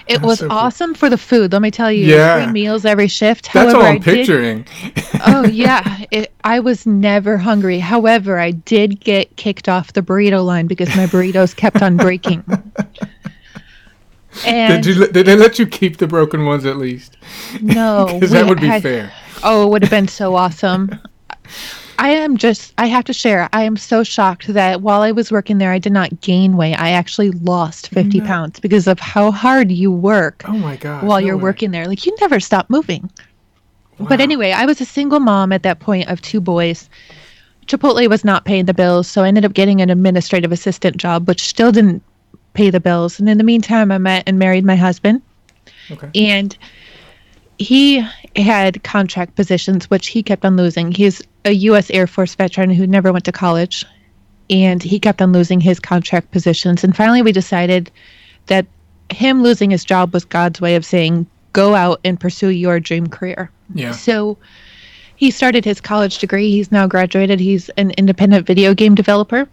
it 0.07 0.21
was 0.21 0.39
so 0.39 0.47
awesome 0.49 0.91
cool. 0.91 0.99
for 0.99 1.09
the 1.09 1.17
food. 1.17 1.51
Let 1.51 1.61
me 1.61 1.71
tell 1.71 1.91
you, 1.91 2.05
yeah. 2.05 2.43
three 2.43 2.51
meals 2.51 2.85
every 2.85 3.07
shift. 3.07 3.51
That's 3.53 3.73
However, 3.73 3.77
all 3.77 3.83
I'm 3.83 3.95
I 3.95 3.99
picturing. 3.99 4.67
Did, 4.93 5.03
oh 5.25 5.43
yeah, 5.51 6.05
it, 6.11 6.31
I 6.43 6.59
was 6.59 6.85
never 6.85 7.37
hungry. 7.37 7.79
However, 7.79 8.37
I 8.37 8.51
did 8.51 8.99
get 8.99 9.35
kicked 9.35 9.67
off 9.67 9.93
the 9.93 10.01
burrito 10.01 10.45
line 10.45 10.67
because 10.67 10.89
my 10.95 11.07
burritos 11.07 11.55
kept 11.55 11.81
on 11.81 11.97
breaking. 11.97 12.43
And 14.45 14.83
did, 14.83 14.95
you, 14.95 15.07
did 15.07 15.25
they 15.25 15.35
let 15.35 15.59
you 15.59 15.67
keep 15.67 15.97
the 15.97 16.07
broken 16.07 16.45
ones 16.45 16.65
at 16.65 16.77
least? 16.77 17.17
No, 17.61 18.05
because 18.13 18.31
that 18.31 18.47
would 18.47 18.59
be 18.59 18.67
had, 18.67 18.81
fair. 18.81 19.13
Oh, 19.43 19.67
it 19.67 19.69
would 19.69 19.83
have 19.83 19.91
been 19.91 20.07
so 20.07 20.35
awesome. 20.35 20.99
I 21.97 22.09
am 22.09 22.35
just, 22.35 22.73
I 22.77 22.87
have 22.87 23.05
to 23.05 23.13
share, 23.13 23.47
I 23.53 23.63
am 23.63 23.77
so 23.77 24.03
shocked 24.03 24.47
that 24.47 24.81
while 24.81 25.01
I 25.01 25.11
was 25.11 25.31
working 25.31 25.59
there, 25.59 25.71
I 25.71 25.79
did 25.79 25.93
not 25.93 26.19
gain 26.21 26.57
weight. 26.57 26.75
I 26.75 26.89
actually 26.89 27.31
lost 27.31 27.89
50 27.89 28.19
no. 28.19 28.25
pounds 28.25 28.59
because 28.59 28.87
of 28.87 28.99
how 28.99 29.31
hard 29.31 29.71
you 29.71 29.91
work 29.91 30.43
oh 30.45 30.53
my 30.53 30.75
God, 30.75 31.03
while 31.03 31.21
no 31.21 31.25
you're 31.25 31.37
way. 31.37 31.43
working 31.43 31.71
there. 31.71 31.87
Like, 31.87 32.05
you 32.05 32.15
never 32.19 32.39
stop 32.39 32.69
moving. 32.69 33.09
Wow. 33.97 34.07
But 34.09 34.19
anyway, 34.19 34.51
I 34.51 34.65
was 34.65 34.81
a 34.81 34.85
single 34.85 35.21
mom 35.21 35.53
at 35.53 35.63
that 35.63 35.79
point 35.79 36.09
of 36.09 36.21
two 36.21 36.41
boys. 36.41 36.89
Chipotle 37.67 38.09
was 38.09 38.25
not 38.25 38.45
paying 38.45 38.65
the 38.65 38.73
bills, 38.73 39.07
so 39.07 39.23
I 39.23 39.29
ended 39.29 39.45
up 39.45 39.53
getting 39.53 39.81
an 39.81 39.89
administrative 39.89 40.51
assistant 40.51 40.97
job, 40.97 41.27
which 41.27 41.47
still 41.47 41.71
didn't 41.71 42.03
pay 42.55 42.71
the 42.71 42.79
bills. 42.79 43.19
And 43.19 43.29
in 43.29 43.37
the 43.37 43.43
meantime, 43.43 43.91
I 43.91 43.99
met 43.99 44.23
and 44.25 44.39
married 44.39 44.65
my 44.65 44.75
husband. 44.75 45.21
Okay. 45.91 46.09
And 46.15 46.57
he 47.59 48.05
had 48.35 48.83
contract 48.83 49.35
positions, 49.35 49.89
which 49.89 50.07
he 50.07 50.23
kept 50.23 50.43
on 50.43 50.57
losing. 50.57 50.91
He's 50.91 51.21
a 51.45 51.51
U.S. 51.51 51.91
Air 51.91 52.07
Force 52.07 52.33
veteran 52.33 52.71
who 52.71 52.87
never 52.87 53.13
went 53.13 53.25
to 53.25 53.31
college, 53.31 53.85
and 54.49 54.81
he 54.81 54.99
kept 54.99 55.21
on 55.21 55.31
losing 55.31 55.61
his 55.61 55.79
contract 55.79 56.31
positions. 56.31 56.83
And 56.83 56.95
finally, 56.95 57.21
we 57.21 57.31
decided 57.31 57.91
that 58.47 58.65
him 59.11 59.43
losing 59.43 59.69
his 59.69 59.85
job 59.85 60.13
was 60.13 60.25
God's 60.25 60.59
way 60.59 60.75
of 60.75 60.85
saying, 60.85 61.27
go 61.53 61.75
out 61.75 62.01
and 62.03 62.19
pursue 62.19 62.49
your 62.49 62.79
dream 62.79 63.07
career. 63.07 63.49
Yeah. 63.73 63.91
So 63.91 64.37
he 65.15 65.31
started 65.31 65.63
his 65.63 65.79
college 65.79 66.17
degree. 66.17 66.51
He's 66.51 66.71
now 66.71 66.87
graduated. 66.87 67.39
He's 67.39 67.69
an 67.69 67.91
independent 67.91 68.45
video 68.45 68.73
game 68.73 68.95
developer. 68.95 69.47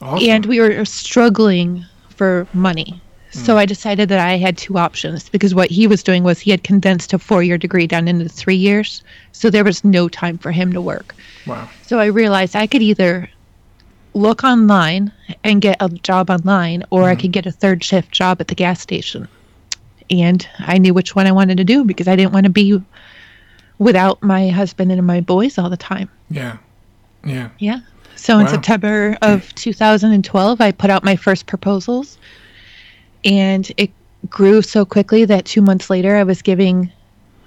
Awesome. 0.00 0.28
And 0.28 0.46
we 0.46 0.60
were 0.60 0.84
struggling 0.84 1.84
for 2.20 2.46
money. 2.52 3.00
So 3.30 3.56
I 3.56 3.64
decided 3.64 4.10
that 4.10 4.18
I 4.18 4.36
had 4.36 4.58
two 4.58 4.76
options 4.76 5.30
because 5.30 5.54
what 5.54 5.70
he 5.70 5.86
was 5.86 6.02
doing 6.02 6.22
was 6.22 6.38
he 6.38 6.50
had 6.50 6.62
condensed 6.62 7.14
a 7.14 7.18
four 7.18 7.42
year 7.42 7.56
degree 7.56 7.86
down 7.86 8.08
into 8.08 8.28
three 8.28 8.56
years. 8.56 9.02
So 9.32 9.48
there 9.48 9.64
was 9.64 9.82
no 9.84 10.06
time 10.06 10.36
for 10.36 10.52
him 10.52 10.70
to 10.74 10.82
work. 10.82 11.14
Wow. 11.46 11.66
So 11.80 11.98
I 11.98 12.06
realized 12.06 12.54
I 12.54 12.66
could 12.66 12.82
either 12.82 13.30
look 14.12 14.44
online 14.44 15.10
and 15.44 15.62
get 15.62 15.78
a 15.80 15.88
job 15.88 16.28
online 16.28 16.84
or 16.90 17.04
mm-hmm. 17.04 17.10
I 17.10 17.14
could 17.14 17.32
get 17.32 17.46
a 17.46 17.52
third 17.52 17.82
shift 17.82 18.12
job 18.12 18.38
at 18.38 18.48
the 18.48 18.54
gas 18.54 18.82
station. 18.82 19.26
And 20.10 20.46
I 20.58 20.76
knew 20.76 20.92
which 20.92 21.16
one 21.16 21.26
I 21.26 21.32
wanted 21.32 21.56
to 21.56 21.64
do 21.64 21.86
because 21.86 22.06
I 22.06 22.16
didn't 22.16 22.34
want 22.34 22.44
to 22.44 22.50
be 22.50 22.82
without 23.78 24.22
my 24.22 24.50
husband 24.50 24.92
and 24.92 25.06
my 25.06 25.22
boys 25.22 25.56
all 25.56 25.70
the 25.70 25.78
time. 25.78 26.10
Yeah. 26.28 26.58
Yeah. 27.24 27.48
Yeah. 27.58 27.80
So 28.20 28.38
in 28.38 28.48
September 28.48 29.16
of 29.22 29.52
2012, 29.54 30.60
I 30.60 30.72
put 30.72 30.90
out 30.90 31.04
my 31.04 31.16
first 31.16 31.46
proposals, 31.46 32.18
and 33.24 33.72
it 33.78 33.90
grew 34.28 34.60
so 34.60 34.84
quickly 34.84 35.24
that 35.24 35.46
two 35.46 35.62
months 35.62 35.88
later, 35.88 36.16
I 36.16 36.22
was 36.24 36.42
giving 36.42 36.92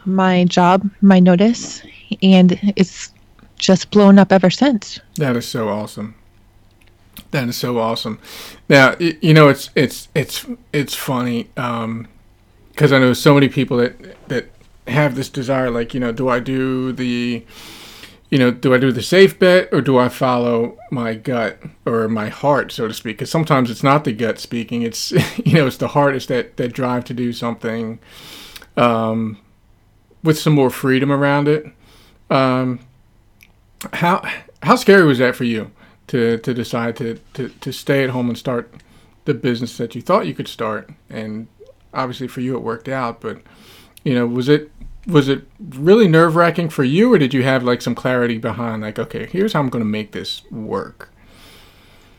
my 0.05 0.45
job 0.45 0.89
my 1.01 1.19
notice, 1.19 1.83
and 2.23 2.59
it's 2.75 3.13
just 3.59 3.91
blown 3.91 4.17
up 4.17 4.31
ever 4.31 4.49
since. 4.49 4.99
That 5.17 5.35
is 5.35 5.47
so 5.47 5.69
awesome. 5.69 6.15
That 7.29 7.47
is 7.49 7.55
so 7.55 7.77
awesome. 7.77 8.17
Now 8.67 8.95
you 8.99 9.35
know 9.35 9.49
it's 9.49 9.69
it's 9.75 10.07
it's 10.15 10.43
it's 10.73 10.95
funny 10.95 11.43
because 11.53 11.83
um, 11.83 12.07
I 12.81 12.97
know 12.97 13.13
so 13.13 13.35
many 13.35 13.47
people 13.47 13.77
that 13.77 14.27
that 14.27 14.49
have 14.87 15.13
this 15.13 15.29
desire. 15.29 15.69
Like 15.69 15.93
you 15.93 15.99
know, 15.99 16.11
do 16.11 16.29
I 16.29 16.39
do 16.39 16.91
the 16.91 17.45
you 18.33 18.39
know, 18.39 18.49
do 18.49 18.73
I 18.73 18.79
do 18.79 18.91
the 18.91 19.03
safe 19.03 19.37
bet 19.37 19.69
or 19.71 19.79
do 19.79 19.99
I 19.99 20.09
follow 20.09 20.75
my 20.89 21.13
gut 21.13 21.61
or 21.85 22.07
my 22.07 22.29
heart, 22.29 22.71
so 22.71 22.87
to 22.87 22.93
speak? 22.95 23.17
Because 23.17 23.29
sometimes 23.29 23.69
it's 23.69 23.83
not 23.83 24.05
the 24.05 24.11
gut 24.11 24.39
speaking; 24.39 24.81
it's 24.81 25.11
you 25.45 25.53
know, 25.53 25.67
it's 25.67 25.77
the 25.77 25.89
heart 25.89 26.15
is 26.15 26.25
that 26.25 26.57
that 26.57 26.73
drive 26.73 27.05
to 27.05 27.13
do 27.13 27.31
something 27.31 27.99
um, 28.75 29.37
with 30.23 30.39
some 30.39 30.53
more 30.53 30.71
freedom 30.71 31.11
around 31.11 31.47
it. 31.47 31.67
Um, 32.31 32.79
how 33.93 34.27
how 34.63 34.77
scary 34.77 35.05
was 35.05 35.19
that 35.19 35.35
for 35.35 35.43
you 35.43 35.69
to 36.07 36.39
to 36.39 36.55
decide 36.55 36.95
to, 36.95 37.19
to 37.35 37.49
to 37.49 37.71
stay 37.71 38.03
at 38.03 38.09
home 38.09 38.29
and 38.29 38.37
start 38.37 38.73
the 39.25 39.35
business 39.35 39.77
that 39.77 39.93
you 39.93 40.01
thought 40.01 40.25
you 40.25 40.33
could 40.33 40.47
start? 40.47 40.89
And 41.07 41.49
obviously, 41.93 42.27
for 42.27 42.41
you, 42.41 42.55
it 42.55 42.63
worked 42.63 42.89
out. 42.89 43.21
But 43.21 43.43
you 44.03 44.15
know, 44.15 44.25
was 44.25 44.49
it 44.49 44.71
was 45.07 45.27
it 45.27 45.47
really 45.59 46.07
nerve 46.07 46.35
wracking 46.35 46.69
for 46.69 46.83
you, 46.83 47.13
or 47.13 47.17
did 47.17 47.33
you 47.33 47.43
have 47.43 47.63
like 47.63 47.81
some 47.81 47.95
clarity 47.95 48.37
behind, 48.37 48.81
like, 48.81 48.99
okay, 48.99 49.25
here's 49.25 49.53
how 49.53 49.59
I'm 49.59 49.69
going 49.69 49.83
to 49.83 49.89
make 49.89 50.11
this 50.11 50.43
work? 50.51 51.09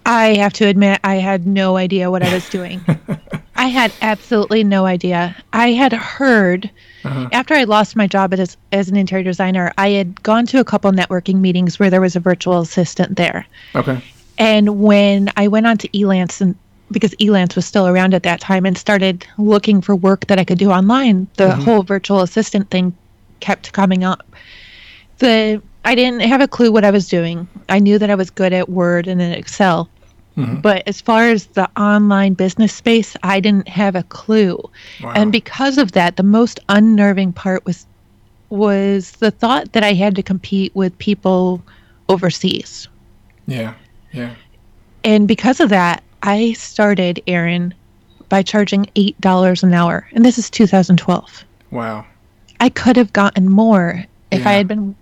I 0.07 0.35
have 0.35 0.53
to 0.55 0.67
admit, 0.67 1.01
I 1.03 1.17
had 1.17 1.47
no 1.47 1.77
idea 1.77 2.11
what 2.11 2.23
I 2.23 2.33
was 2.35 2.49
doing. 2.51 2.85
I 3.57 3.69
had 3.69 3.93
absolutely 4.03 4.63
no 4.63 4.85
idea. 4.85 5.35
I 5.55 5.73
had 5.73 5.93
heard 5.95 6.71
uh-huh. 7.05 7.29
after 7.33 7.55
I 7.55 7.65
lost 7.65 7.97
my 7.97 8.07
job 8.07 8.35
as, 8.35 8.57
as 8.73 8.91
an 8.91 8.97
interior 8.97 9.25
designer, 9.25 9.73
I 9.79 9.91
had 9.91 10.23
gone 10.23 10.45
to 10.47 10.61
a 10.61 10.65
couple 10.65 10.91
networking 10.93 11.37
meetings 11.37 11.79
where 11.79 11.89
there 11.89 12.03
was 12.03 12.17
a 12.17 12.21
virtual 12.21 12.61
assistant 12.61 13.17
there. 13.17 13.47
Okay. 13.75 14.03
And 14.37 14.81
when 14.81 15.31
I 15.37 15.49
went 15.49 15.67
on 15.67 15.79
to 15.79 15.89
Elance 15.97 16.41
and 16.41 16.57
because 16.91 17.15
Elance 17.17 17.57
was 17.57 17.67
still 17.67 17.87
around 17.87 18.15
at 18.15 18.23
that 18.25 18.41
time 18.41 18.67
and 18.67 18.77
started 18.77 19.27
looking 19.39 19.81
for 19.81 19.97
work 19.97 20.27
that 20.27 20.39
I 20.39 20.45
could 20.45 20.59
do 20.59 20.71
online, 20.71 21.27
the 21.37 21.49
mm-hmm. 21.49 21.63
whole 21.63 21.83
virtual 21.83 22.21
assistant 22.21 22.71
thing 22.71 22.95
kept 23.41 23.73
coming 23.73 24.05
up. 24.05 24.25
The 25.19 25.63
I 25.85 25.95
didn't 25.95 26.21
have 26.21 26.41
a 26.41 26.49
clue 26.49 26.73
what 26.73 26.85
I 26.85 26.91
was 26.91 27.09
doing. 27.09 27.47
I 27.69 27.79
knew 27.79 27.99
that 27.99 28.11
I 28.11 28.15
was 28.15 28.31
good 28.31 28.53
at 28.53 28.69
Word 28.69 29.07
and 29.07 29.21
at 29.21 29.37
Excel. 29.37 29.89
Mm-hmm. 30.37 30.61
But 30.61 30.83
as 30.87 31.01
far 31.01 31.29
as 31.29 31.47
the 31.47 31.69
online 31.79 32.35
business 32.35 32.73
space, 32.73 33.17
I 33.23 33.39
didn't 33.41 33.69
have 33.69 33.95
a 33.95 34.03
clue. 34.03 34.59
Wow. 35.03 35.13
And 35.15 35.31
because 35.31 35.79
of 35.79 35.93
that, 35.93 36.17
the 36.17 36.23
most 36.23 36.59
unnerving 36.69 37.33
part 37.33 37.65
was 37.65 37.87
was 38.51 39.13
the 39.13 39.31
thought 39.31 39.73
that 39.73 39.83
I 39.83 39.95
had 39.95 40.15
to 40.17 40.23
compete 40.23 40.75
with 40.75 40.97
people 40.99 41.63
overseas. 42.09 42.89
Yeah. 43.47 43.75
Yeah. 44.13 44.35
And 45.03 45.27
because 45.27 45.61
of 45.61 45.71
that, 45.71 46.04
I 46.25 46.55
started, 46.55 47.23
Aaron, 47.27 47.75
by 48.31 48.43
charging 48.43 48.87
$8 48.97 49.63
an 49.63 49.75
hour. 49.75 50.09
And 50.13 50.25
this 50.25 50.39
is 50.39 50.49
2012. 50.49 51.45
Wow. 51.71 52.07
I 52.61 52.71
could 52.71 52.97
have 52.97 53.13
gotten 53.13 53.49
more 53.49 54.05
if 54.31 54.41
yeah. 54.41 54.49
I 54.49 54.53
had 54.55 54.67
been 54.67 54.97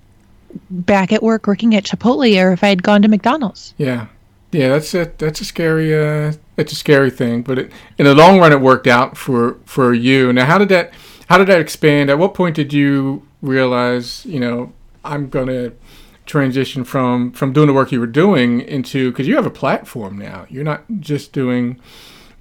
back 0.68 1.12
at 1.12 1.22
work 1.22 1.46
working 1.46 1.76
at 1.76 1.84
Chipotle 1.84 2.44
or 2.44 2.52
if 2.52 2.64
I 2.64 2.68
had 2.68 2.82
gone 2.82 3.02
to 3.02 3.08
McDonald's. 3.08 3.72
Yeah. 3.78 4.08
Yeah, 4.50 4.68
that's 4.68 4.92
a 4.92 5.10
that's 5.16 5.40
a 5.40 5.46
scary 5.46 5.94
uh 5.94 6.34
that's 6.56 6.72
a 6.72 6.76
scary 6.76 7.10
thing, 7.10 7.40
but 7.40 7.58
it, 7.58 7.72
in 7.96 8.04
the 8.04 8.14
long 8.14 8.38
run 8.38 8.52
it 8.52 8.60
worked 8.60 8.86
out 8.86 9.16
for 9.16 9.56
for 9.64 9.94
you. 9.94 10.30
Now, 10.30 10.44
how 10.44 10.58
did 10.58 10.68
that 10.68 10.92
how 11.28 11.38
did 11.38 11.46
that 11.46 11.58
expand? 11.58 12.10
At 12.10 12.18
what 12.18 12.34
point 12.34 12.54
did 12.54 12.70
you 12.70 13.26
realize, 13.40 14.26
you 14.26 14.38
know, 14.38 14.74
I'm 15.04 15.30
going 15.30 15.46
to 15.46 15.72
transition 16.26 16.84
from 16.84 17.32
from 17.32 17.52
doing 17.52 17.66
the 17.66 17.72
work 17.72 17.90
you 17.92 18.00
were 18.00 18.06
doing 18.06 18.60
into 18.60 19.10
because 19.10 19.26
you 19.26 19.36
have 19.36 19.46
a 19.46 19.50
platform 19.50 20.18
now. 20.18 20.44
You're 20.48 20.64
not 20.64 20.84
just 21.00 21.32
doing, 21.32 21.80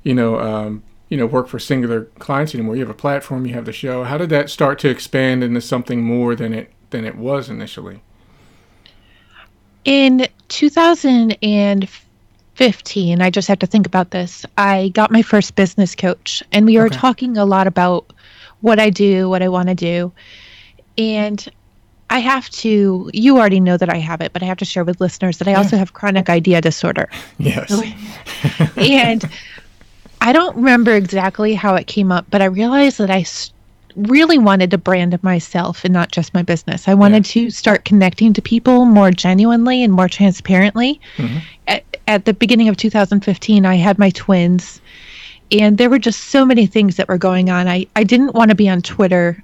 you 0.04 0.14
know, 0.14 0.40
um, 0.40 0.84
you 1.10 1.18
know, 1.18 1.26
work 1.26 1.48
for 1.48 1.60
singular 1.60 2.06
clients 2.20 2.56
anymore. 2.56 2.76
You 2.76 2.82
have 2.82 2.90
a 2.90 2.94
platform. 2.94 3.46
You 3.46 3.54
have 3.54 3.66
the 3.66 3.74
show. 3.74 4.04
How 4.04 4.18
did 4.18 4.30
that 4.30 4.50
start 4.50 4.80
to 4.80 4.90
expand 4.90 5.44
into 5.44 5.62
something 5.62 6.04
more 6.04 6.36
than 6.36 6.54
it 6.54 6.72
than 6.92 7.06
it 7.06 7.16
was 7.16 7.50
initially? 7.50 8.02
In 9.84 10.28
2015, 10.50 13.22
I 13.22 13.32
just 13.32 13.48
have 13.48 13.58
to 13.60 13.66
think 13.66 13.88
about 13.88 14.12
this. 14.12 14.46
I 14.58 14.90
got 14.90 15.12
my 15.12 15.24
first 15.24 15.56
business 15.56 15.96
coach, 15.96 16.44
and 16.52 16.68
we 16.68 16.78
were 16.78 16.86
okay. 16.86 16.96
talking 16.96 17.38
a 17.38 17.46
lot 17.46 17.66
about 17.66 18.14
what 18.62 18.80
I 18.80 18.92
do, 18.92 19.28
what 19.28 19.42
I 19.42 19.50
want 19.50 19.70
to 19.70 19.76
do. 19.76 20.12
And 20.98 21.50
I 22.12 22.20
have 22.20 22.50
to, 22.50 23.10
you 23.14 23.38
already 23.38 23.62
know 23.62 23.78
that 23.78 23.90
I 23.90 23.96
have 23.96 24.20
it, 24.20 24.34
but 24.34 24.44
I 24.44 24.46
have 24.46 24.58
to 24.58 24.66
share 24.66 24.84
with 24.84 25.00
listeners 25.00 25.38
that 25.38 25.48
I 25.48 25.54
also 25.54 25.78
have 25.78 25.94
chronic 25.94 26.30
idea 26.30 26.60
disorder. 26.60 27.10
Yes. 27.38 27.72
and 28.76 29.24
I 30.20 30.34
don't 30.34 30.58
remember 30.58 30.94
exactly 30.94 31.54
how 31.54 31.76
it 31.76 31.88
came 31.88 32.12
up, 32.12 32.26
but 32.30 32.42
I 32.42 32.46
realized 32.46 32.98
that 32.98 33.10
I 33.10 33.26
really 33.96 34.38
wanted 34.38 34.72
to 34.72 34.78
brand 34.78 35.24
myself 35.24 35.86
and 35.86 35.94
not 35.94 36.12
just 36.12 36.34
my 36.34 36.44
business. 36.44 36.90
I 36.90 36.96
wanted 36.96 37.34
yeah. 37.34 37.44
to 37.44 37.50
start 37.50 37.86
connecting 37.86 38.34
to 38.34 38.42
people 38.42 38.84
more 38.84 39.12
genuinely 39.12 39.82
and 39.82 39.94
more 39.94 40.10
transparently. 40.10 41.00
Mm-hmm. 41.16 41.38
At, 41.68 41.98
at 42.08 42.26
the 42.26 42.34
beginning 42.34 42.68
of 42.68 42.76
2015, 42.76 43.66
I 43.66 43.76
had 43.76 43.98
my 43.98 44.10
twins, 44.10 44.82
and 45.50 45.78
there 45.78 45.90
were 45.90 46.00
just 46.00 46.26
so 46.26 46.44
many 46.44 46.66
things 46.66 46.98
that 46.98 47.08
were 47.08 47.18
going 47.18 47.50
on. 47.50 47.70
I, 47.70 47.88
I 47.96 48.04
didn't 48.04 48.36
want 48.36 48.50
to 48.50 48.56
be 48.56 48.68
on 48.68 48.82
Twitter 48.82 49.42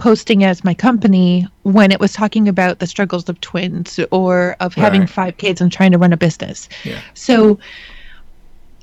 posting 0.00 0.44
as 0.44 0.64
my 0.64 0.72
company 0.72 1.46
when 1.62 1.92
it 1.92 2.00
was 2.00 2.14
talking 2.14 2.48
about 2.48 2.78
the 2.78 2.86
struggles 2.86 3.28
of 3.28 3.38
twins 3.42 4.00
or 4.10 4.56
of 4.58 4.74
right. 4.76 4.82
having 4.82 5.06
five 5.06 5.36
kids 5.36 5.60
and 5.60 5.70
trying 5.70 5.92
to 5.92 5.98
run 5.98 6.12
a 6.12 6.16
business. 6.16 6.70
Yeah. 6.84 7.00
So 7.12 7.58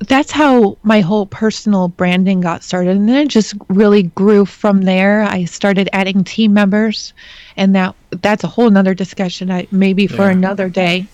that's 0.08 0.32
how 0.32 0.78
my 0.84 1.02
whole 1.02 1.26
personal 1.26 1.88
branding 1.88 2.40
got 2.40 2.64
started 2.64 2.96
and 2.96 3.10
then 3.10 3.26
it 3.26 3.30
just 3.30 3.56
really 3.68 4.04
grew 4.04 4.46
from 4.46 4.84
there 4.84 5.24
i 5.24 5.44
started 5.44 5.90
adding 5.92 6.24
team 6.24 6.54
members 6.54 7.14
and 7.56 7.74
that 7.74 7.96
that's 8.22 8.44
a 8.44 8.48
whole 8.48 8.70
nother 8.70 8.94
discussion 8.94 9.50
I, 9.50 9.68
maybe 9.72 10.06
for 10.06 10.26
yeah. 10.26 10.34
another 10.34 10.70
day 10.70 11.08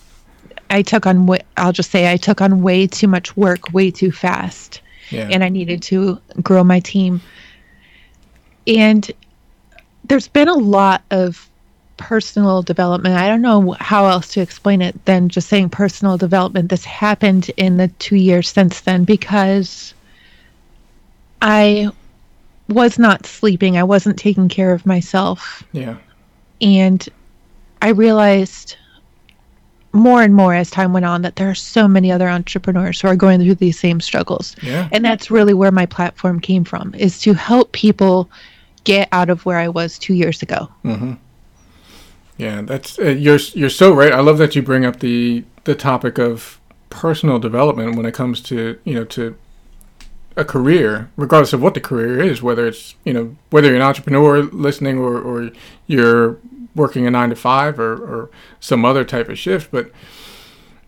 i 0.70 0.82
took 0.82 1.06
on 1.06 1.28
what 1.28 1.46
i'll 1.56 1.72
just 1.72 1.92
say 1.92 2.12
i 2.12 2.18
took 2.18 2.42
on 2.42 2.62
way 2.62 2.86
too 2.86 3.08
much 3.08 3.38
work 3.38 3.72
way 3.72 3.90
too 3.90 4.12
fast 4.12 4.82
yeah. 5.12 5.30
and 5.32 5.46
i 5.46 5.48
needed 5.48 5.82
to 5.84 6.20
grow 6.42 6.62
my 6.62 6.82
team 6.82 7.22
and 8.68 9.10
there's 10.06 10.28
been 10.28 10.50
a 10.50 10.54
lot 10.54 11.04
of 11.12 11.50
personal 11.98 12.62
development. 12.62 13.16
I 13.16 13.28
don't 13.28 13.42
know 13.42 13.76
how 13.80 14.06
else 14.08 14.28
to 14.34 14.42
explain 14.42 14.82
it 14.82 15.06
than 15.06 15.30
just 15.30 15.48
saying 15.48 15.70
personal 15.70 16.18
development 16.18 16.70
that's 16.70 16.86
happened 16.86 17.52
in 17.58 17.78
the 17.78 17.88
two 18.00 18.16
years 18.16 18.50
since 18.50 18.82
then 18.82 19.04
because 19.04 19.94
I 21.42 21.92
was 22.70 22.98
not 22.98 23.26
sleeping. 23.26 23.78
I 23.78 23.84
wasn't 23.84 24.18
taking 24.18 24.50
care 24.50 24.74
of 24.74 24.86
myself. 24.86 25.64
Yeah. 25.72 25.98
And 26.62 27.08
I 27.82 27.90
realized 27.90 28.78
more 29.92 30.24
and 30.24 30.34
more 30.34 30.56
as 30.56 30.72
time 30.72 30.92
went 30.92 31.06
on 31.06 31.22
that 31.22 31.36
there 31.36 31.50
are 31.50 31.56
so 31.56 31.88
many 31.88 32.12
other 32.12 32.28
entrepreneurs 32.28 33.00
who 33.00 33.08
are 33.08 33.16
going 33.16 33.40
through 33.40 33.56
these 33.56 33.80
same 33.80 34.02
struggles. 34.02 34.56
Yeah. 34.64 34.90
And 34.92 35.06
that's 35.06 35.30
really 35.30 35.54
where 35.54 35.72
my 35.72 35.86
platform 35.86 36.40
came 36.40 36.64
from 36.64 36.96
is 36.96 37.20
to 37.22 37.34
help 37.34 37.72
people 37.74 38.30
get 38.84 39.10
out 39.12 39.30
of 39.30 39.46
where 39.46 39.58
I 39.58 39.68
was 39.68 39.98
two 39.98 40.14
years 40.14 40.42
ago. 40.42 40.70
Mm-hmm. 40.84 41.14
Yeah, 42.38 42.62
that's 42.62 42.98
uh, 43.00 43.10
you're 43.10 43.40
you're 43.54 43.70
so 43.70 43.94
right. 43.94 44.12
I 44.12 44.20
love 44.20 44.38
that 44.40 44.56
you 44.56 44.62
bring 44.62 44.86
up 44.86 45.00
the 45.00 45.44
the 45.66 45.76
topic 45.76 46.18
of 46.18 46.60
personal 46.90 47.40
development 47.40 47.96
when 47.96 48.06
it 48.06 48.14
comes 48.14 48.42
to 48.42 48.80
you 48.84 48.96
know 48.96 49.06
to 49.06 49.36
a 50.36 50.44
career, 50.44 51.10
regardless 51.16 51.54
of 51.54 51.62
what 51.62 51.76
the 51.76 51.82
career 51.82 52.20
is, 52.20 52.42
whether 52.42 52.68
it's 52.68 52.96
you 53.04 53.14
know 53.14 53.36
whether 53.52 53.68
you're 53.68 53.76
an 53.76 53.82
entrepreneur 53.82 54.42
listening 54.44 54.98
or 54.98 55.20
or 55.20 55.52
you're 55.86 56.38
working 56.76 57.06
a 57.06 57.12
nine 57.12 57.30
to 57.30 57.36
five 57.36 57.80
or 57.80 57.94
or 57.94 58.30
some 58.60 58.84
other 58.84 59.04
type 59.04 59.30
of 59.30 59.38
shift, 59.38 59.72
but 59.72 59.92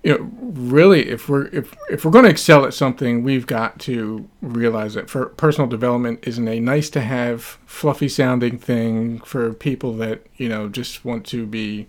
you 0.05 0.15
know, 0.15 0.29
really, 0.39 1.09
if 1.09 1.27
we're 1.27 1.47
if 1.47 1.75
if 1.89 2.05
we're 2.05 2.11
going 2.11 2.25
to 2.25 2.29
excel 2.29 2.63
at 2.63 2.75
something, 2.75 3.23
we've 3.23 3.47
got 3.47 3.79
to 3.79 4.29
realize 4.39 4.93
that 4.93 5.09
for 5.09 5.25
personal 5.25 5.67
development 5.67 6.19
isn't 6.27 6.47
a 6.47 6.59
nice 6.59 6.91
to 6.91 7.01
have, 7.01 7.41
fluffy 7.65 8.07
sounding 8.07 8.59
thing 8.59 9.19
for 9.21 9.51
people 9.51 9.93
that 9.93 10.21
you 10.37 10.47
know 10.47 10.69
just 10.69 11.05
want 11.05 11.25
to 11.25 11.47
be, 11.47 11.87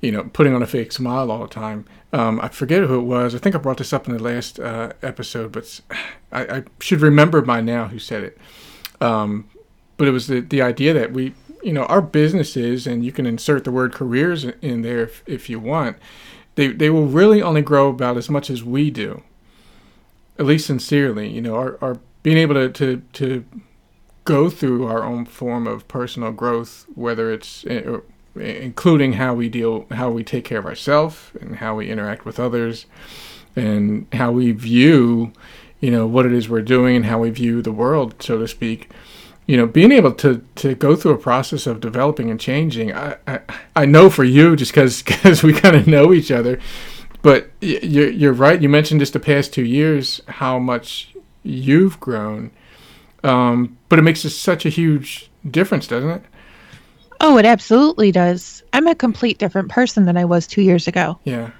you 0.00 0.12
know, 0.12 0.30
putting 0.32 0.54
on 0.54 0.62
a 0.62 0.66
fake 0.66 0.92
smile 0.92 1.32
all 1.32 1.40
the 1.40 1.48
time. 1.48 1.86
Um, 2.12 2.38
I 2.40 2.46
forget 2.50 2.84
who 2.84 3.00
it 3.00 3.02
was. 3.02 3.34
I 3.34 3.38
think 3.38 3.56
I 3.56 3.58
brought 3.58 3.78
this 3.78 3.92
up 3.92 4.06
in 4.06 4.16
the 4.16 4.22
last 4.22 4.60
uh, 4.60 4.92
episode, 5.02 5.50
but 5.50 5.80
I, 6.30 6.58
I, 6.58 6.62
should 6.78 7.00
remember 7.00 7.40
by 7.40 7.60
now 7.60 7.88
who 7.88 7.98
said 7.98 8.22
it. 8.22 8.38
Um, 9.00 9.50
but 9.96 10.06
it 10.06 10.12
was 10.12 10.28
the 10.28 10.38
the 10.38 10.62
idea 10.62 10.94
that 10.94 11.12
we, 11.12 11.34
you 11.64 11.72
know, 11.72 11.86
our 11.86 12.00
businesses, 12.00 12.86
and 12.86 13.04
you 13.04 13.10
can 13.10 13.26
insert 13.26 13.64
the 13.64 13.72
word 13.72 13.92
careers 13.92 14.44
in 14.44 14.82
there 14.82 15.02
if 15.02 15.24
if 15.26 15.50
you 15.50 15.58
want 15.58 15.96
they 16.54 16.68
they 16.68 16.90
will 16.90 17.06
really 17.06 17.42
only 17.42 17.62
grow 17.62 17.88
about 17.88 18.16
as 18.16 18.30
much 18.30 18.50
as 18.50 18.62
we 18.62 18.90
do. 18.90 19.22
At 20.38 20.46
least 20.46 20.66
sincerely, 20.66 21.28
you 21.28 21.40
know, 21.40 21.54
our, 21.54 21.78
our 21.80 21.98
being 22.22 22.38
able 22.38 22.54
to, 22.54 22.68
to 22.70 23.02
to 23.12 23.44
go 24.24 24.48
through 24.48 24.86
our 24.86 25.02
own 25.02 25.26
form 25.26 25.66
of 25.66 25.86
personal 25.86 26.32
growth, 26.32 26.86
whether 26.94 27.32
it's 27.32 27.64
uh, 27.66 28.00
including 28.34 29.14
how 29.14 29.34
we 29.34 29.48
deal, 29.48 29.86
how 29.92 30.10
we 30.10 30.24
take 30.24 30.44
care 30.44 30.58
of 30.58 30.66
ourselves, 30.66 31.30
and 31.40 31.56
how 31.56 31.76
we 31.76 31.90
interact 31.90 32.24
with 32.24 32.40
others, 32.40 32.86
and 33.54 34.06
how 34.12 34.32
we 34.32 34.50
view, 34.50 35.32
you 35.80 35.90
know, 35.90 36.06
what 36.06 36.26
it 36.26 36.32
is 36.32 36.48
we're 36.48 36.62
doing, 36.62 36.96
and 36.96 37.04
how 37.04 37.18
we 37.18 37.30
view 37.30 37.62
the 37.62 37.72
world, 37.72 38.20
so 38.20 38.38
to 38.38 38.48
speak 38.48 38.90
you 39.46 39.56
know, 39.56 39.66
being 39.66 39.92
able 39.92 40.12
to 40.12 40.44
to 40.56 40.74
go 40.74 40.96
through 40.96 41.12
a 41.12 41.18
process 41.18 41.66
of 41.66 41.80
developing 41.80 42.30
and 42.30 42.40
changing, 42.40 42.92
I 42.92 43.16
I, 43.26 43.40
I 43.76 43.86
know 43.86 44.08
for 44.10 44.24
you 44.24 44.56
just 44.56 44.72
because 44.72 45.02
because 45.02 45.42
we 45.42 45.52
kind 45.52 45.76
of 45.76 45.86
know 45.86 46.12
each 46.12 46.30
other, 46.30 46.58
but 47.22 47.50
you're 47.60 48.10
you're 48.10 48.32
right. 48.32 48.60
You 48.60 48.68
mentioned 48.68 49.00
just 49.00 49.12
the 49.12 49.20
past 49.20 49.52
two 49.52 49.64
years 49.64 50.20
how 50.28 50.58
much 50.58 51.14
you've 51.42 52.00
grown, 52.00 52.50
um, 53.22 53.76
but 53.88 53.98
it 53.98 54.02
makes 54.02 54.20
such 54.20 54.64
a 54.64 54.70
huge 54.70 55.30
difference, 55.48 55.86
doesn't 55.86 56.10
it? 56.10 56.22
Oh, 57.20 57.36
it 57.38 57.44
absolutely 57.44 58.12
does. 58.12 58.62
I'm 58.72 58.86
a 58.86 58.94
complete 58.94 59.38
different 59.38 59.68
person 59.68 60.06
than 60.06 60.16
I 60.16 60.24
was 60.24 60.46
two 60.46 60.62
years 60.62 60.88
ago. 60.88 61.18
Yeah, 61.24 61.50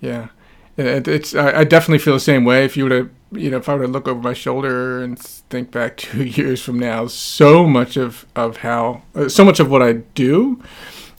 yeah. 0.00 0.28
It, 0.76 1.06
it's 1.06 1.34
I, 1.34 1.60
I 1.60 1.64
definitely 1.64 1.98
feel 1.98 2.14
the 2.14 2.20
same 2.20 2.44
way. 2.44 2.64
If 2.64 2.76
you 2.76 2.84
were 2.84 2.90
to 2.90 3.10
you 3.32 3.50
know, 3.50 3.58
if 3.58 3.68
I 3.68 3.74
were 3.74 3.86
to 3.86 3.92
look 3.92 4.08
over 4.08 4.20
my 4.20 4.32
shoulder 4.32 5.02
and 5.02 5.18
think 5.18 5.70
back 5.70 5.96
two 5.98 6.24
years 6.24 6.62
from 6.62 6.78
now, 6.78 7.06
so 7.06 7.66
much 7.66 7.96
of 7.96 8.26
of 8.34 8.58
how, 8.58 9.02
uh, 9.14 9.28
so 9.28 9.44
much 9.44 9.60
of 9.60 9.70
what 9.70 9.82
I 9.82 9.92
do, 9.92 10.62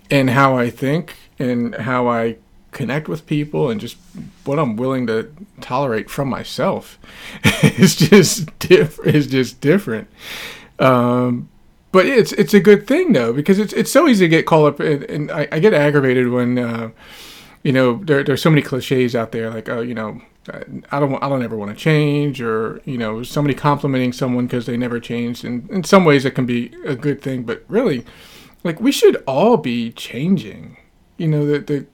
and 0.09 0.29
how 0.29 0.57
I 0.57 0.69
think, 0.69 1.15
and 1.39 1.75
how 1.75 2.07
I 2.07 2.37
connect 2.71 3.07
with 3.07 3.25
people, 3.25 3.69
and 3.69 3.79
just 3.81 3.97
what 4.45 4.59
I'm 4.59 4.75
willing 4.75 5.07
to 5.07 5.31
tolerate 5.61 6.09
from 6.09 6.29
myself, 6.29 6.97
is 7.63 7.95
just 7.95 8.57
different. 8.59 9.15
Is 9.15 9.27
just 9.27 9.61
different. 9.61 10.07
Um, 10.79 11.49
but 11.91 12.05
it's 12.05 12.31
it's 12.33 12.53
a 12.53 12.59
good 12.59 12.87
thing 12.87 13.13
though 13.13 13.33
because 13.33 13.59
it's 13.59 13.73
it's 13.73 13.91
so 13.91 14.07
easy 14.07 14.25
to 14.25 14.29
get 14.29 14.45
caught 14.45 14.73
up, 14.73 14.81
in, 14.81 15.03
and 15.03 15.31
I, 15.31 15.47
I 15.51 15.59
get 15.59 15.73
aggravated 15.73 16.29
when. 16.29 16.57
Uh, 16.57 16.89
you 17.63 17.71
know, 17.71 18.01
there, 18.03 18.23
there's 18.23 18.41
so 18.41 18.49
many 18.49 18.61
cliches 18.61 19.15
out 19.15 19.31
there, 19.31 19.49
like, 19.49 19.69
oh, 19.69 19.81
you 19.81 19.93
know, 19.93 20.21
I 20.49 20.99
don't 20.99 21.21
I 21.21 21.29
don't 21.29 21.43
ever 21.43 21.55
want 21.55 21.69
to 21.71 21.77
change 21.77 22.41
or 22.41 22.81
you 22.83 22.97
know 22.97 23.21
somebody 23.21 23.53
complimenting 23.53 24.11
someone 24.11 24.47
because 24.47 24.65
they 24.65 24.75
never 24.75 24.99
changed. 24.99 25.45
And 25.45 25.69
in 25.69 25.83
some 25.83 26.03
ways 26.03 26.25
it 26.25 26.31
can 26.31 26.45
be 26.47 26.73
a 26.85 26.95
good 26.95 27.21
thing 27.21 27.43
but 27.43 27.63
really 27.67 28.05
like 28.63 28.79
we 28.79 28.91
should 28.91 29.17
all 29.27 29.57
be 29.57 29.91
changing. 29.91 30.77
You 31.17 31.27
know 31.27 31.45
that 31.45 31.67
the, 31.67 31.85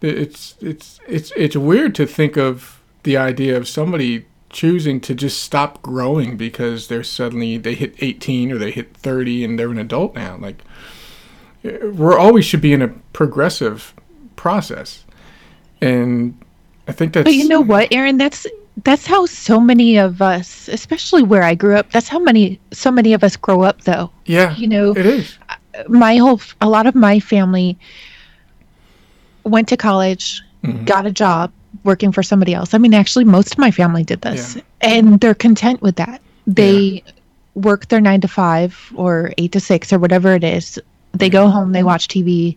the 0.00 0.08
it's 0.08 0.56
it's 0.60 1.00
it's 1.08 1.32
it's 1.34 1.56
weird 1.56 1.94
to 1.94 2.06
think 2.06 2.36
of 2.36 2.82
the 3.04 3.16
idea 3.16 3.56
of 3.56 3.66
somebody 3.66 4.26
choosing 4.50 5.00
to 5.00 5.14
just 5.14 5.42
stop 5.42 5.80
growing 5.82 6.36
because 6.36 6.88
they're 6.88 7.02
suddenly 7.02 7.56
they 7.56 7.74
hit 7.74 7.94
18 8.00 8.52
or 8.52 8.58
they 8.58 8.70
hit 8.70 8.94
30 8.96 9.44
and 9.44 9.58
they're 9.58 9.70
an 9.70 9.78
adult 9.78 10.14
now. 10.14 10.36
Like 10.36 10.62
eh, 11.64 11.78
we're 11.86 12.18
always 12.18 12.44
should 12.44 12.60
be 12.60 12.74
in 12.74 12.82
a 12.82 12.88
progressive 13.14 13.94
process 14.36 15.04
and 15.84 16.34
I 16.88 16.92
think 16.92 17.12
that's. 17.12 17.24
But 17.24 17.34
you 17.34 17.48
know 17.48 17.60
what, 17.60 17.88
Aaron? 17.92 18.16
That's 18.16 18.46
that's 18.82 19.06
how 19.06 19.26
so 19.26 19.60
many 19.60 19.98
of 19.98 20.20
us, 20.20 20.68
especially 20.68 21.22
where 21.22 21.42
I 21.42 21.54
grew 21.54 21.76
up, 21.76 21.90
that's 21.92 22.08
how 22.08 22.18
many 22.18 22.58
so 22.72 22.90
many 22.90 23.12
of 23.12 23.22
us 23.22 23.36
grow 23.36 23.62
up, 23.62 23.82
though. 23.82 24.10
Yeah, 24.24 24.56
you 24.56 24.66
know, 24.66 24.92
it 24.92 25.06
is. 25.06 25.38
My 25.88 26.16
whole, 26.16 26.40
a 26.60 26.68
lot 26.68 26.86
of 26.86 26.94
my 26.94 27.18
family 27.20 27.76
went 29.42 29.68
to 29.68 29.76
college, 29.76 30.40
mm-hmm. 30.62 30.84
got 30.84 31.04
a 31.04 31.10
job 31.10 31.52
working 31.82 32.12
for 32.12 32.22
somebody 32.22 32.54
else. 32.54 32.74
I 32.74 32.78
mean, 32.78 32.94
actually, 32.94 33.24
most 33.24 33.52
of 33.52 33.58
my 33.58 33.70
family 33.70 34.04
did 34.04 34.22
this, 34.22 34.56
yeah. 34.56 34.62
and 34.82 35.20
they're 35.20 35.34
content 35.34 35.82
with 35.82 35.96
that. 35.96 36.20
They 36.46 37.02
yeah. 37.04 37.12
work 37.54 37.88
their 37.88 38.00
nine 38.00 38.20
to 38.22 38.28
five 38.28 38.92
or 38.94 39.32
eight 39.38 39.52
to 39.52 39.60
six 39.60 39.92
or 39.92 39.98
whatever 39.98 40.34
it 40.34 40.44
is. 40.44 40.80
They 41.12 41.30
go 41.30 41.48
home, 41.48 41.72
they 41.72 41.84
watch 41.84 42.08
TV, 42.08 42.56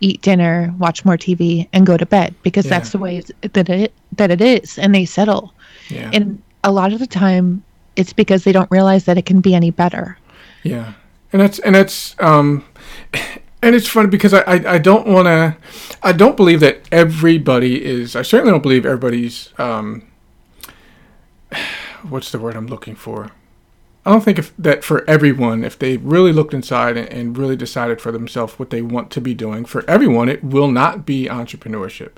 eat 0.00 0.22
dinner, 0.22 0.74
watch 0.78 1.04
more 1.04 1.16
TV, 1.16 1.68
and 1.72 1.86
go 1.86 1.96
to 1.96 2.06
bed 2.06 2.34
because 2.42 2.66
yeah. 2.66 2.70
that's 2.70 2.92
the 2.92 2.98
way 2.98 3.22
that 3.42 3.68
it 3.68 3.92
that 4.12 4.30
it 4.30 4.40
is, 4.40 4.78
and 4.78 4.94
they 4.94 5.04
settle. 5.04 5.52
Yeah. 5.88 6.10
And 6.12 6.42
a 6.64 6.72
lot 6.72 6.92
of 6.92 6.98
the 6.98 7.06
time, 7.06 7.62
it's 7.96 8.12
because 8.12 8.44
they 8.44 8.52
don't 8.52 8.70
realize 8.70 9.04
that 9.04 9.18
it 9.18 9.26
can 9.26 9.40
be 9.40 9.54
any 9.54 9.70
better. 9.70 10.18
Yeah, 10.62 10.94
and 11.32 11.40
that's 11.40 11.58
and 11.60 11.74
that's 11.74 12.16
um, 12.20 12.64
and 13.62 13.74
it's 13.74 13.88
funny 13.88 14.08
because 14.08 14.34
I 14.34 14.40
I, 14.40 14.74
I 14.74 14.78
don't 14.78 15.06
want 15.06 15.26
to, 15.26 15.56
I 16.02 16.12
don't 16.12 16.36
believe 16.36 16.60
that 16.60 16.82
everybody 16.92 17.84
is. 17.84 18.16
I 18.16 18.22
certainly 18.22 18.52
don't 18.52 18.62
believe 18.62 18.84
everybody's 18.84 19.52
um. 19.58 20.06
What's 22.08 22.30
the 22.30 22.38
word 22.38 22.54
I'm 22.54 22.68
looking 22.68 22.94
for? 22.94 23.32
I 24.06 24.10
don't 24.10 24.22
think 24.22 24.38
if, 24.38 24.56
that 24.56 24.84
for 24.84 25.08
everyone, 25.10 25.64
if 25.64 25.76
they 25.80 25.96
really 25.96 26.32
looked 26.32 26.54
inside 26.54 26.96
and, 26.96 27.08
and, 27.08 27.36
really 27.36 27.56
decided 27.56 28.00
for 28.00 28.12
themselves 28.12 28.56
what 28.56 28.70
they 28.70 28.80
want 28.80 29.10
to 29.10 29.20
be 29.20 29.34
doing, 29.34 29.64
for 29.64 29.84
everyone, 29.90 30.28
it 30.28 30.44
will 30.44 30.70
not 30.70 31.04
be 31.04 31.26
entrepreneurship. 31.26 32.12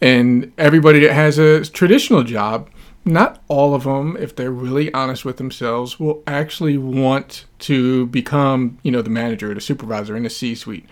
And 0.00 0.52
everybody 0.58 0.98
that 1.00 1.12
has 1.12 1.38
a 1.38 1.64
traditional 1.66 2.24
job, 2.24 2.68
not 3.04 3.40
all 3.46 3.76
of 3.76 3.84
them, 3.84 4.16
if 4.18 4.34
they're 4.34 4.50
really 4.50 4.92
honest 4.92 5.24
with 5.24 5.36
themselves, 5.36 6.00
will 6.00 6.20
actually 6.26 6.78
want 6.78 7.44
to 7.60 8.06
become, 8.06 8.78
you 8.82 8.90
know, 8.90 9.00
the 9.00 9.08
manager 9.08 9.52
or 9.52 9.54
the 9.54 9.60
supervisor 9.60 10.16
in 10.16 10.24
the 10.24 10.30
C-suite. 10.30 10.84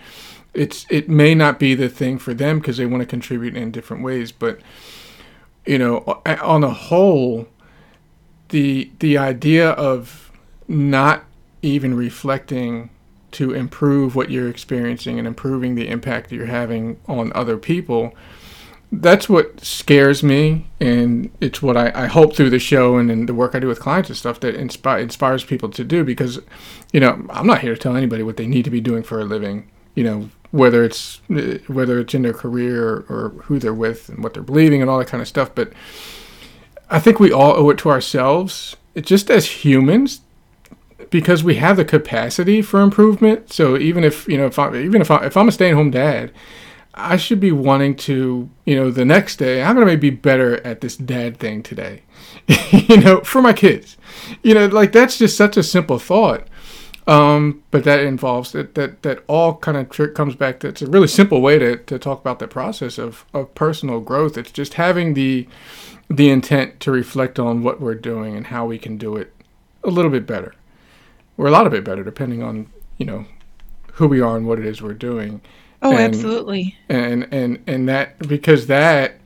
It's 0.53 0.85
it 0.89 1.09
may 1.09 1.35
not 1.35 1.59
be 1.59 1.75
the 1.75 1.89
thing 1.89 2.17
for 2.17 2.33
them 2.33 2.59
because 2.59 2.77
they 2.77 2.85
want 2.85 3.01
to 3.01 3.07
contribute 3.07 3.57
in 3.57 3.71
different 3.71 4.03
ways, 4.03 4.31
but 4.31 4.61
you 5.65 5.77
know, 5.77 6.21
on 6.25 6.61
the 6.61 6.69
whole 6.69 7.47
the 8.53 8.91
the 8.99 9.17
idea 9.17 9.71
of 9.71 10.31
not 10.67 11.23
even 11.61 11.95
reflecting 11.95 12.89
to 13.31 13.51
improve 13.51 14.15
what 14.15 14.29
you're 14.29 14.49
experiencing 14.49 15.17
and 15.17 15.27
improving 15.27 15.73
the 15.73 15.87
impact 15.87 16.29
that 16.29 16.35
you're 16.35 16.45
having 16.45 16.99
on 17.07 17.31
other 17.33 17.57
people 17.57 18.13
that's 18.95 19.27
what 19.27 19.59
scares 19.59 20.21
me. 20.21 20.67
And 20.79 21.31
it's 21.41 21.63
what 21.63 21.75
I, 21.75 21.91
I 21.95 22.05
hope 22.05 22.35
through 22.35 22.51
the 22.51 22.59
show 22.59 22.97
and, 22.97 23.09
and 23.09 23.27
the 23.27 23.33
work 23.33 23.55
I 23.55 23.59
do 23.59 23.67
with 23.67 23.79
clients 23.79 24.09
and 24.09 24.15
stuff 24.15 24.39
that 24.41 24.53
inspire, 24.53 24.99
inspires 24.99 25.43
people 25.43 25.69
to 25.69 25.83
do 25.83 26.03
because 26.03 26.39
you 26.91 26.99
know 26.99 27.25
I'm 27.31 27.47
not 27.47 27.61
here 27.61 27.73
to 27.73 27.81
tell 27.81 27.95
anybody 27.95 28.21
what 28.21 28.37
they 28.37 28.45
need 28.45 28.65
to 28.65 28.69
be 28.69 28.81
doing 28.81 29.01
for 29.01 29.19
a 29.19 29.25
living 29.25 29.71
you 29.95 30.03
know 30.03 30.29
whether 30.51 30.83
it's 30.83 31.21
whether 31.67 31.99
it's 31.99 32.13
in 32.13 32.21
their 32.21 32.33
career 32.33 32.87
or, 32.87 33.05
or 33.09 33.29
who 33.45 33.57
they're 33.57 33.73
with 33.73 34.09
and 34.09 34.23
what 34.23 34.35
they're 34.35 34.43
believing 34.43 34.81
and 34.81 34.89
all 34.89 34.99
that 34.99 35.07
kind 35.07 35.21
of 35.21 35.27
stuff. 35.27 35.49
But 35.55 35.73
I 36.89 36.99
think 36.99 37.19
we 37.19 37.31
all 37.31 37.55
owe 37.55 37.69
it 37.69 37.77
to 37.79 37.89
ourselves, 37.89 38.75
just 39.01 39.29
as 39.29 39.63
humans, 39.63 40.21
because 41.09 41.43
we 41.43 41.55
have 41.55 41.77
the 41.77 41.85
capacity 41.85 42.61
for 42.61 42.81
improvement. 42.81 43.51
So 43.51 43.77
even 43.77 44.03
if 44.03 44.27
you 44.27 44.37
know, 44.37 44.45
if 44.45 44.59
I, 44.59 44.75
even 44.77 45.01
if 45.01 45.11
I, 45.11 45.25
if 45.25 45.37
I'm 45.37 45.47
a 45.47 45.51
stay-at-home 45.51 45.91
dad, 45.91 46.31
I 46.93 47.17
should 47.17 47.39
be 47.39 47.51
wanting 47.51 47.95
to, 47.97 48.49
you 48.65 48.75
know, 48.75 48.91
the 48.91 49.05
next 49.05 49.37
day 49.37 49.63
I'm 49.63 49.75
gonna 49.77 49.97
be 49.97 50.09
better 50.09 50.65
at 50.65 50.81
this 50.81 50.95
dad 50.95 51.37
thing 51.37 51.63
today, 51.63 52.03
you 52.71 52.97
know, 52.97 53.21
for 53.21 53.41
my 53.41 53.53
kids. 53.53 53.97
You 54.43 54.53
know, 54.53 54.67
like 54.67 54.91
that's 54.91 55.17
just 55.17 55.37
such 55.37 55.57
a 55.57 55.63
simple 55.63 55.99
thought. 55.99 56.47
Um, 57.05 57.63
but 57.69 57.83
that 57.83 57.99
involves 57.99 58.53
that 58.53 58.75
that 58.75 59.01
that 59.03 59.23
all 59.27 59.55
kind 59.57 59.77
of 59.77 59.89
trick 59.89 60.15
comes 60.15 60.35
back 60.35 60.59
to 60.61 60.69
it's 60.69 60.81
a 60.81 60.87
really 60.87 61.07
simple 61.07 61.41
way 61.41 61.59
to, 61.59 61.77
to 61.77 61.99
talk 61.99 62.21
about 62.21 62.39
the 62.39 62.47
process 62.47 62.97
of, 62.97 63.25
of 63.33 63.53
personal 63.55 63.99
growth. 63.99 64.37
It's 64.37 64.51
just 64.51 64.75
having 64.75 65.13
the 65.13 65.47
the 66.15 66.29
intent 66.29 66.79
to 66.81 66.91
reflect 66.91 67.39
on 67.39 67.63
what 67.63 67.81
we're 67.81 67.95
doing 67.95 68.35
and 68.35 68.47
how 68.47 68.65
we 68.65 68.77
can 68.77 68.97
do 68.97 69.15
it 69.15 69.33
a 69.83 69.89
little 69.89 70.11
bit 70.11 70.27
better, 70.27 70.53
or 71.37 71.47
a 71.47 71.51
lot 71.51 71.65
of 71.65 71.71
bit 71.71 71.83
better, 71.83 72.03
depending 72.03 72.43
on 72.43 72.67
you 72.97 73.05
know 73.05 73.25
who 73.93 74.07
we 74.07 74.21
are 74.21 74.37
and 74.37 74.47
what 74.47 74.59
it 74.59 74.65
is 74.65 74.81
we're 74.81 74.93
doing. 74.93 75.41
Oh, 75.81 75.91
and, 75.91 75.99
absolutely. 75.99 76.77
And 76.87 77.27
and 77.31 77.63
and 77.67 77.89
that 77.89 78.19
because 78.19 78.67
that 78.67 79.19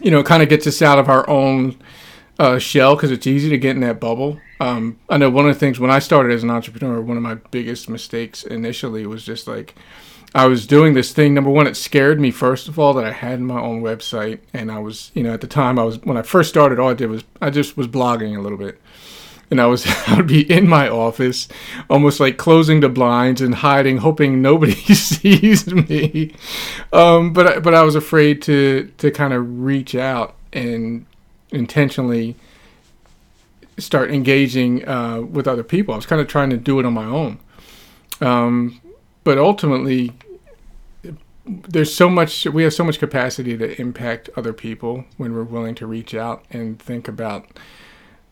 you 0.00 0.10
know 0.10 0.22
kind 0.22 0.42
of 0.42 0.48
gets 0.48 0.66
us 0.66 0.80
out 0.80 0.98
of 0.98 1.08
our 1.08 1.28
own 1.28 1.76
uh, 2.38 2.58
shell 2.58 2.94
because 2.94 3.10
it's 3.10 3.26
easy 3.26 3.50
to 3.50 3.58
get 3.58 3.74
in 3.74 3.80
that 3.82 4.00
bubble. 4.00 4.40
Um, 4.60 4.98
I 5.08 5.18
know 5.18 5.28
one 5.28 5.48
of 5.48 5.54
the 5.54 5.58
things 5.58 5.80
when 5.80 5.90
I 5.90 5.98
started 5.98 6.32
as 6.32 6.42
an 6.42 6.50
entrepreneur, 6.50 7.00
one 7.00 7.16
of 7.16 7.22
my 7.22 7.34
biggest 7.34 7.88
mistakes 7.88 8.44
initially 8.44 9.06
was 9.06 9.24
just 9.24 9.46
like 9.46 9.74
I 10.34 10.46
was 10.46 10.66
doing 10.66 10.94
this 10.94 11.12
thing. 11.12 11.34
Number 11.34 11.50
one, 11.50 11.66
it 11.66 11.76
scared 11.76 12.20
me 12.20 12.30
first 12.30 12.68
of 12.68 12.78
all 12.78 12.94
that 12.94 13.04
I 13.04 13.12
had 13.12 13.40
my 13.40 13.60
own 13.60 13.82
website, 13.82 14.40
and 14.52 14.70
I 14.70 14.78
was, 14.78 15.10
you 15.14 15.22
know, 15.22 15.34
at 15.34 15.40
the 15.40 15.46
time 15.46 15.78
I 15.78 15.84
was 15.84 15.98
when 16.02 16.16
I 16.16 16.22
first 16.22 16.48
started, 16.50 16.78
all 16.78 16.90
I 16.90 16.94
did 16.94 17.10
was 17.10 17.24
I 17.40 17.50
just 17.50 17.76
was 17.76 17.88
blogging 17.88 18.36
a 18.36 18.40
little 18.40 18.58
bit, 18.58 18.80
and 19.50 19.60
I 19.60 19.66
was 19.66 19.86
I 20.08 20.16
would 20.16 20.28
be 20.28 20.50
in 20.50 20.68
my 20.68 20.88
office, 20.88 21.48
almost 21.88 22.20
like 22.20 22.36
closing 22.36 22.80
the 22.80 22.88
blinds 22.88 23.40
and 23.40 23.56
hiding, 23.56 23.98
hoping 23.98 24.40
nobody 24.40 24.72
sees 24.94 25.66
me. 25.66 26.34
Um, 26.92 27.32
but 27.32 27.46
I, 27.46 27.58
but 27.58 27.74
I 27.74 27.82
was 27.82 27.96
afraid 27.96 28.40
to 28.42 28.92
to 28.98 29.10
kind 29.10 29.32
of 29.32 29.60
reach 29.60 29.94
out 29.94 30.36
and 30.52 31.06
intentionally 31.50 32.36
start 33.78 34.10
engaging 34.10 34.86
uh, 34.86 35.22
with 35.22 35.48
other 35.48 35.64
people. 35.64 35.94
I 35.94 35.96
was 35.96 36.06
kind 36.06 36.20
of 36.20 36.28
trying 36.28 36.50
to 36.50 36.56
do 36.56 36.78
it 36.78 36.86
on 36.86 36.92
my 36.92 37.04
own. 37.04 37.38
Um, 38.20 38.79
but 39.24 39.38
ultimately, 39.38 40.12
there's 41.46 41.94
so 41.94 42.08
much 42.08 42.46
we 42.46 42.62
have 42.62 42.74
so 42.74 42.84
much 42.84 42.98
capacity 42.98 43.56
to 43.56 43.80
impact 43.80 44.30
other 44.36 44.52
people 44.52 45.04
when 45.16 45.34
we're 45.34 45.42
willing 45.42 45.74
to 45.76 45.86
reach 45.86 46.14
out 46.14 46.44
and 46.50 46.78
think 46.80 47.08
about 47.08 47.46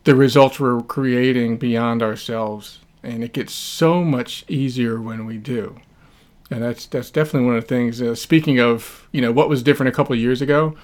the 0.03 0.15
results 0.15 0.59
we're 0.59 0.81
creating 0.81 1.57
beyond 1.57 2.01
ourselves. 2.01 2.79
And 3.03 3.23
it 3.23 3.33
gets 3.33 3.53
so 3.53 4.03
much 4.03 4.43
easier 4.47 4.99
when 4.99 5.25
we 5.25 5.37
do. 5.37 5.79
And 6.51 6.63
that's 6.63 6.85
that's 6.85 7.11
definitely 7.11 7.47
one 7.47 7.57
of 7.57 7.63
the 7.63 7.67
things 7.67 8.01
uh, 8.01 8.15
speaking 8.15 8.59
of 8.59 9.07
you 9.11 9.21
know 9.21 9.31
what 9.31 9.49
was 9.49 9.61
different 9.63 9.89
a 9.89 9.95
couple 9.95 10.13
of 10.13 10.19
years 10.19 10.41
ago 10.41 10.75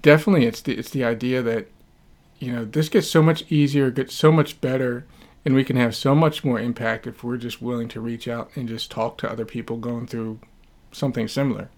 definitely 0.00 0.46
it's 0.46 0.60
the 0.60 0.78
it's 0.78 0.90
the 0.90 1.04
idea 1.04 1.42
that 1.42 1.66
you 2.38 2.52
know 2.52 2.64
this 2.64 2.88
gets 2.88 3.08
so 3.08 3.22
much 3.22 3.50
easier 3.50 3.90
gets 3.90 4.14
so 4.14 4.30
much 4.30 4.60
better 4.60 5.04
and 5.48 5.54
we 5.54 5.64
can 5.64 5.76
have 5.76 5.96
so 5.96 6.14
much 6.14 6.44
more 6.44 6.60
impact 6.60 7.06
if 7.06 7.24
we're 7.24 7.38
just 7.38 7.62
willing 7.62 7.88
to 7.88 8.02
reach 8.02 8.28
out 8.28 8.50
and 8.54 8.68
just 8.68 8.90
talk 8.90 9.16
to 9.16 9.32
other 9.32 9.46
people 9.46 9.78
going 9.78 10.06
through 10.06 10.38
something 10.92 11.26
similar. 11.26 11.70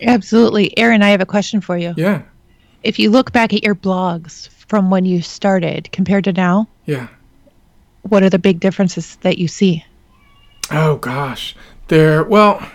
Absolutely. 0.00 0.76
Aaron, 0.78 1.02
I 1.02 1.10
have 1.10 1.20
a 1.20 1.26
question 1.26 1.60
for 1.60 1.76
you. 1.76 1.92
Yeah. 1.98 2.22
If 2.82 2.98
you 2.98 3.10
look 3.10 3.30
back 3.30 3.52
at 3.52 3.62
your 3.62 3.74
blogs 3.74 4.48
from 4.48 4.88
when 4.88 5.04
you 5.04 5.20
started 5.20 5.92
compared 5.92 6.24
to 6.24 6.32
now, 6.32 6.66
yeah. 6.86 7.08
What 8.08 8.22
are 8.22 8.30
the 8.30 8.38
big 8.38 8.58
differences 8.58 9.16
that 9.16 9.36
you 9.36 9.48
see? 9.48 9.84
Oh 10.70 10.96
gosh. 10.96 11.54
There 11.88 12.24
well 12.24 12.66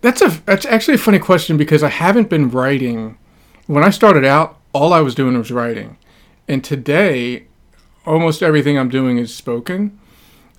that's 0.00 0.22
a 0.22 0.28
that's 0.46 0.64
actually 0.64 0.94
a 0.94 0.98
funny 0.98 1.18
question 1.18 1.58
because 1.58 1.82
I 1.82 1.90
haven't 1.90 2.30
been 2.30 2.48
writing 2.48 3.18
when 3.66 3.84
I 3.84 3.90
started 3.90 4.24
out, 4.24 4.58
all 4.72 4.94
I 4.94 5.02
was 5.02 5.14
doing 5.14 5.36
was 5.36 5.50
writing. 5.50 5.98
And 6.48 6.64
today 6.64 7.48
almost 8.06 8.42
everything 8.42 8.78
I'm 8.78 8.88
doing 8.88 9.18
is 9.18 9.34
spoken. 9.34 9.98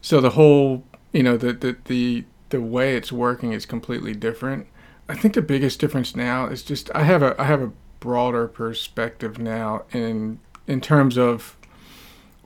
So 0.02 0.22
the 0.22 0.32
whole, 0.32 0.84
you 1.12 1.24
know, 1.24 1.38
the 1.38 1.54
the 1.54 1.78
the 1.86 2.26
the 2.50 2.62
way 2.62 2.96
it's 2.96 3.12
working 3.12 3.54
is 3.54 3.66
completely 3.66 4.14
different. 4.14 4.68
I 5.08 5.16
think 5.16 5.34
the 5.34 5.42
biggest 5.42 5.80
difference 5.80 6.16
now 6.16 6.48
is 6.48 6.64
just 6.64 6.90
I 6.96 7.04
have 7.04 7.22
a 7.22 7.40
I 7.40 7.46
have 7.46 7.62
a 7.62 7.72
broader 8.00 8.48
perspective 8.48 9.40
now 9.40 9.84
in 9.92 10.40
in 10.68 10.82
terms 10.82 11.18
of 11.18 11.56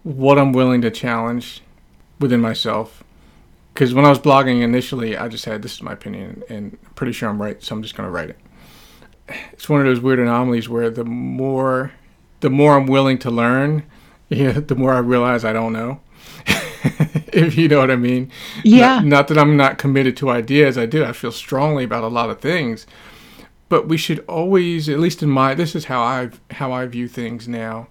what 0.04 0.38
I'm 0.38 0.54
willing 0.54 0.82
to 0.82 0.92
challenge 0.92 1.62
within 2.20 2.42
myself. 2.42 3.04
Because 3.74 3.94
when 3.94 4.06
I 4.06 4.10
was 4.10 4.20
blogging 4.20 4.62
initially, 4.62 5.16
I 5.16 5.28
just 5.30 5.46
had 5.46 5.62
this 5.62 5.76
is 5.76 5.82
my 5.82 5.94
opinion, 5.94 6.44
and 6.50 6.78
I'm 6.86 6.94
pretty 6.96 7.14
sure 7.14 7.30
I'm 7.30 7.42
right, 7.42 7.62
so 7.64 7.76
I'm 7.76 7.82
just 7.82 7.96
going 7.96 8.08
to 8.08 8.12
write 8.12 8.30
it. 8.30 8.40
It's 9.54 9.70
one 9.70 9.80
of 9.80 9.86
those 9.86 10.02
weird 10.02 10.20
anomalies 10.20 10.68
where 10.68 10.90
the 10.90 11.06
more 11.06 11.94
the 12.42 12.50
more 12.50 12.76
I'm 12.76 12.88
willing 12.88 13.20
to 13.20 13.30
learn, 13.30 13.84
yeah, 14.30 14.54
the 14.54 14.76
more 14.76 14.94
I 14.94 15.00
realize 15.00 15.44
I 15.44 15.54
don't 15.54 15.74
know. 15.74 16.00
if 17.34 17.58
you 17.58 17.68
know 17.68 17.80
what 17.80 17.92
I 17.92 17.96
mean. 17.96 18.32
Yeah. 18.64 18.96
Not, 18.96 19.06
not, 19.06 19.28
that 19.30 19.38
I'm 19.38 19.58
not 19.58 19.78
committed 19.78 20.16
to 20.18 20.30
ideas. 20.30 20.78
I 20.78 20.86
do. 20.86 21.04
I 21.04 21.14
feel 21.14 21.32
strongly 21.32 21.84
about 21.84 22.04
a 22.04 22.08
lot 22.08 22.30
of 22.30 22.40
things. 22.40 22.86
But 23.68 23.88
we 23.88 23.98
should 23.98 24.20
always, 24.28 24.90
at 24.90 25.00
least 25.00 25.22
in 25.22 25.30
my, 25.30 25.54
this 25.54 25.76
is 25.76 25.86
how 25.86 26.02
I 26.02 26.30
how 26.52 26.72
I 26.72 26.86
view 26.88 27.08
things 27.08 27.48
now. 27.48 27.88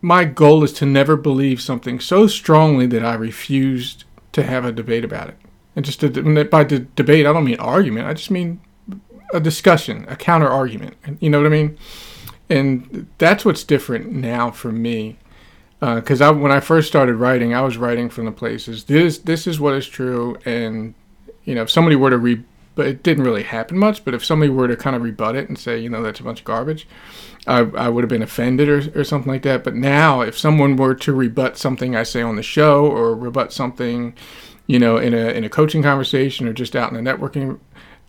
My 0.00 0.24
goal 0.24 0.62
is 0.62 0.72
to 0.74 0.86
never 0.86 1.16
believe 1.16 1.60
something 1.60 1.98
so 1.98 2.26
strongly 2.26 2.86
that 2.86 3.04
I 3.04 3.14
refuse 3.14 4.04
to 4.32 4.44
have 4.44 4.64
a 4.64 4.70
debate 4.70 5.04
about 5.04 5.28
it. 5.28 5.36
And 5.74 5.84
just 5.84 6.00
to, 6.00 6.44
by 6.44 6.64
the 6.64 6.80
debate, 6.80 7.26
I 7.26 7.32
don't 7.32 7.44
mean 7.44 7.58
argument. 7.58 8.06
I 8.06 8.14
just 8.14 8.30
mean 8.30 8.60
a 9.32 9.40
discussion, 9.40 10.04
a 10.08 10.14
counter 10.14 10.48
argument. 10.48 10.96
You 11.18 11.30
know 11.30 11.38
what 11.38 11.46
I 11.46 11.50
mean? 11.50 11.76
And 12.48 13.08
that's 13.18 13.44
what's 13.44 13.64
different 13.64 14.12
now 14.12 14.52
for 14.52 14.70
me 14.70 15.18
because 15.80 16.22
uh, 16.22 16.32
when 16.32 16.52
I 16.52 16.60
first 16.60 16.88
started 16.88 17.16
writing, 17.16 17.54
I 17.54 17.60
was 17.60 17.76
writing 17.76 18.08
from 18.08 18.24
the 18.24 18.32
places 18.32 18.84
this 18.84 19.18
this 19.18 19.46
is 19.46 19.60
what 19.60 19.74
is 19.74 19.86
true, 19.86 20.36
and 20.44 20.94
you 21.44 21.54
know 21.54 21.62
if 21.62 21.70
somebody 21.70 21.96
were 21.96 22.10
to 22.10 22.18
re, 22.18 22.42
but 22.74 22.86
it 22.86 23.02
didn't 23.02 23.24
really 23.24 23.42
happen 23.42 23.76
much. 23.76 24.04
But 24.04 24.14
if 24.14 24.24
somebody 24.24 24.50
were 24.50 24.68
to 24.68 24.76
kind 24.76 24.96
of 24.96 25.02
rebut 25.02 25.36
it 25.36 25.48
and 25.48 25.58
say, 25.58 25.78
you 25.78 25.90
know, 25.90 26.02
that's 26.02 26.20
a 26.20 26.22
bunch 26.22 26.40
of 26.40 26.44
garbage, 26.46 26.88
I, 27.46 27.58
I 27.58 27.88
would 27.90 28.04
have 28.04 28.08
been 28.08 28.22
offended 28.22 28.68
or, 28.68 29.00
or 29.00 29.04
something 29.04 29.30
like 29.30 29.42
that. 29.42 29.64
But 29.64 29.74
now, 29.74 30.22
if 30.22 30.38
someone 30.38 30.76
were 30.76 30.94
to 30.94 31.12
rebut 31.12 31.58
something 31.58 31.94
I 31.94 32.04
say 32.04 32.22
on 32.22 32.36
the 32.36 32.42
show 32.42 32.86
or 32.86 33.14
rebut 33.14 33.52
something, 33.52 34.14
you 34.66 34.78
know, 34.78 34.96
in 34.96 35.12
a 35.12 35.28
in 35.28 35.44
a 35.44 35.50
coaching 35.50 35.82
conversation 35.82 36.48
or 36.48 36.54
just 36.54 36.74
out 36.74 36.90
in 36.90 37.06
a 37.06 37.16
networking 37.16 37.58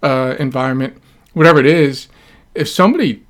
uh, 0.02 0.36
environment, 0.40 1.02
whatever 1.34 1.60
it 1.60 1.66
is, 1.66 2.08
if 2.56 2.70
somebody 2.70 3.26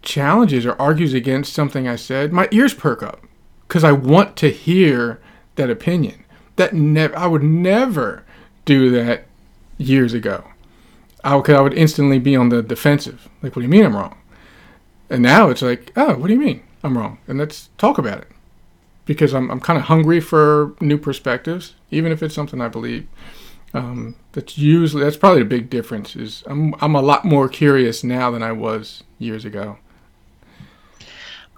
challenges 0.00 0.64
or 0.64 0.80
argues 0.80 1.12
against 1.12 1.52
something 1.52 1.86
I 1.86 1.96
said, 1.96 2.32
my 2.32 2.48
ears 2.50 2.72
perk 2.72 3.02
up 3.02 3.20
because 3.68 3.84
I 3.84 3.92
want 3.92 4.36
to 4.36 4.50
hear 4.50 5.20
that 5.56 5.70
opinion. 5.70 6.24
That 6.56 6.72
never, 6.72 7.16
I 7.16 7.26
would 7.26 7.42
never 7.42 8.24
do 8.64 8.90
that 8.90 9.26
years 9.78 10.14
ago. 10.14 10.44
I 11.22 11.36
would, 11.36 11.50
I 11.50 11.60
would 11.60 11.74
instantly 11.74 12.18
be 12.18 12.36
on 12.36 12.50
the 12.50 12.62
defensive. 12.62 13.28
Like, 13.42 13.56
what 13.56 13.60
do 13.60 13.62
you 13.62 13.68
mean 13.68 13.84
I'm 13.84 13.96
wrong? 13.96 14.16
And 15.10 15.22
now 15.22 15.48
it's 15.48 15.62
like, 15.62 15.92
oh, 15.96 16.16
what 16.16 16.28
do 16.28 16.34
you 16.34 16.40
mean 16.40 16.62
I'm 16.82 16.96
wrong? 16.96 17.18
And 17.26 17.38
let's 17.38 17.70
talk 17.78 17.98
about 17.98 18.18
it. 18.18 18.28
Because 19.06 19.34
I'm, 19.34 19.50
I'm 19.50 19.60
kind 19.60 19.78
of 19.78 19.86
hungry 19.86 20.20
for 20.20 20.74
new 20.80 20.96
perspectives, 20.96 21.74
even 21.90 22.10
if 22.10 22.22
it's 22.22 22.34
something 22.34 22.60
I 22.60 22.68
believe. 22.68 23.06
Um, 23.74 24.14
that's 24.32 24.56
usually 24.56 25.02
that's 25.02 25.16
probably 25.16 25.40
the 25.40 25.48
big 25.48 25.68
difference. 25.68 26.14
Is 26.14 26.44
I'm 26.46 26.74
I'm 26.80 26.94
a 26.94 27.02
lot 27.02 27.24
more 27.24 27.48
curious 27.48 28.04
now 28.04 28.30
than 28.30 28.42
I 28.42 28.52
was 28.52 29.02
years 29.18 29.44
ago. 29.44 29.78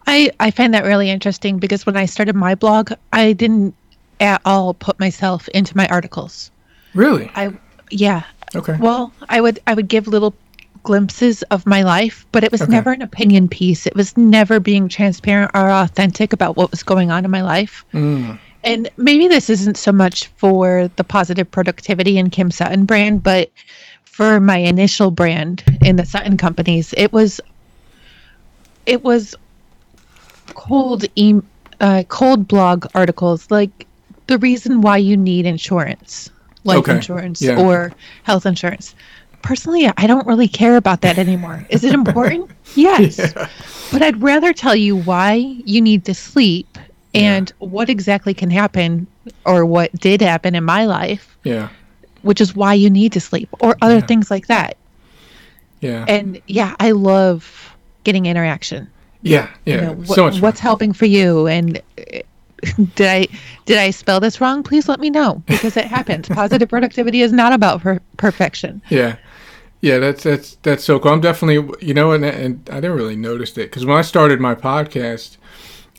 I, 0.07 0.31
I 0.39 0.51
find 0.51 0.73
that 0.75 0.85
really 0.85 1.11
interesting 1.11 1.59
because 1.59 1.85
when 1.85 1.97
I 1.97 2.07
started 2.07 2.37
my 2.37 2.55
blog, 2.55 2.93
I 3.13 3.33
didn't 3.33 3.75
at 4.21 4.41
all 4.45 4.75
put 4.75 4.99
myself 5.01 5.49
into 5.49 5.77
my 5.77 5.87
articles. 5.89 6.51
Really? 6.95 7.31
I 7.35 7.53
yeah. 7.91 8.23
Okay. 8.55 8.77
Well, 8.79 9.13
I 9.29 9.41
would 9.41 9.61
I 9.67 9.75
would 9.75 9.89
give 9.89 10.07
little 10.07 10.35
glimpses 10.83 11.43
of 11.45 11.67
my 11.67 11.83
life, 11.83 12.25
but 12.31 12.45
it 12.45 12.53
was 12.53 12.63
okay. 12.63 12.71
never 12.71 12.93
an 12.93 13.03
opinion 13.03 13.49
piece. 13.49 13.87
It 13.87 13.97
was 13.97 14.17
never 14.17 14.61
being 14.61 14.89
transparent 14.89 15.51
or 15.53 15.69
authentic 15.69 16.33
about 16.33 16.57
what 16.57 16.71
was 16.71 16.83
going 16.83 17.11
on 17.11 17.25
in 17.25 17.31
my 17.31 17.43
life. 17.43 17.85
Mm. 17.93 18.39
And 18.63 18.91
maybe 18.97 19.29
this 19.29 19.51
isn't 19.51 19.77
so 19.77 19.93
much 19.93 20.27
for 20.37 20.89
the 20.97 21.05
positive 21.05 21.51
productivity 21.51 22.19
and 22.19 22.33
Kim 22.33 22.51
Sutton 22.51 22.85
brand, 22.85 23.23
but 23.23 23.51
for 24.05 24.41
my 24.41 24.57
initial 24.59 25.11
brand 25.11 25.63
in 25.83 25.97
the 25.97 26.07
Sutton 26.07 26.37
companies, 26.37 26.95
it 26.97 27.13
was 27.13 27.41
it 28.87 29.03
was 29.05 29.35
cold 30.57 31.05
e- 31.15 31.41
uh, 31.81 32.03
cold 32.09 32.49
blog 32.49 32.87
articles 32.95 33.51
like 33.51 33.87
the 34.27 34.39
reason 34.39 34.81
why 34.81 34.97
you 34.97 35.17
need 35.17 35.47
insurance, 35.47 36.31
life 36.65 36.79
okay. 36.79 36.97
insurance 36.97 37.41
yeah. 37.41 37.61
or 37.61 37.93
health 38.25 38.47
insurance. 38.47 38.95
Personally, 39.43 39.89
I 39.97 40.09
don't 40.09 40.27
really 40.27 40.49
care 40.49 40.77
about 40.77 41.03
that 41.03 41.19
anymore. 41.19 41.65
Is 41.71 41.85
it 41.85 41.93
important? 41.93 42.51
yes. 42.75 43.19
Yeah. 43.19 43.49
But 43.93 44.03
I'd 44.03 44.21
rather 44.21 44.53
tell 44.53 44.75
you 44.75 44.97
why 44.97 45.35
you 45.35 45.81
need 45.81 46.05
to 46.07 46.15
sleep 46.15 46.79
and 47.15 47.53
yeah. 47.61 47.69
what 47.69 47.89
exactly 47.89 48.35
can 48.35 48.51
happen 48.51 49.07
or 49.45 49.65
what 49.65 49.93
did 49.93 50.21
happen 50.21 50.57
in 50.57 50.65
my 50.65 50.87
life. 50.87 51.37
Yeah. 51.45 51.69
Which 52.23 52.41
is 52.41 52.57
why 52.57 52.75
you 52.75 52.91
need 52.91 53.13
to 53.13 53.21
sleep 53.21 53.49
or 53.61 53.77
other 53.83 54.01
things 54.01 54.31
like 54.31 54.49
that. 54.49 54.77
Yeah. 55.81 56.05
And 56.09 56.41
yeah, 56.49 56.75
I 56.81 56.91
love 56.91 57.77
getting 58.03 58.27
interaction. 58.27 58.91
Yeah, 59.23 59.51
yeah. 59.65 59.75
You 59.75 59.81
know, 59.81 60.05
so 60.05 60.25
much 60.25 60.41
what's 60.41 60.61
helping 60.61 60.93
for 60.93 61.07
you 61.07 61.47
and 61.47 61.81
did 62.95 63.07
I 63.07 63.27
did 63.65 63.79
I 63.79 63.91
spell 63.91 64.21
this 64.21 64.41
wrong? 64.41 64.63
Please 64.63 64.89
let 64.89 65.01
me 65.01 65.11
know 65.11 65.43
because 65.47 65.77
it 65.77 65.87
happens. 65.87 66.29
Positive 66.31 66.69
productivity 66.69 67.23
is 67.23 67.33
not 67.33 67.53
about 67.53 67.81
per- 67.81 68.01
perfection. 68.17 68.83
Yeah. 68.89 69.17
Yeah, 69.83 69.99
that's 69.99 70.23
that's 70.23 70.55
that's 70.63 70.83
so 70.83 70.99
cool. 70.99 71.13
I'm 71.13 71.21
definitely, 71.21 71.77
you 71.87 71.93
know, 71.93 72.13
and, 72.13 72.25
and 72.25 72.69
I 72.71 72.77
didn't 72.77 72.97
really 72.97 73.15
notice 73.15 73.51
it 73.53 73.71
because 73.71 73.85
when 73.85 73.97
I 73.97 74.03
started 74.03 74.41
my 74.41 74.55
podcast, 74.55 75.37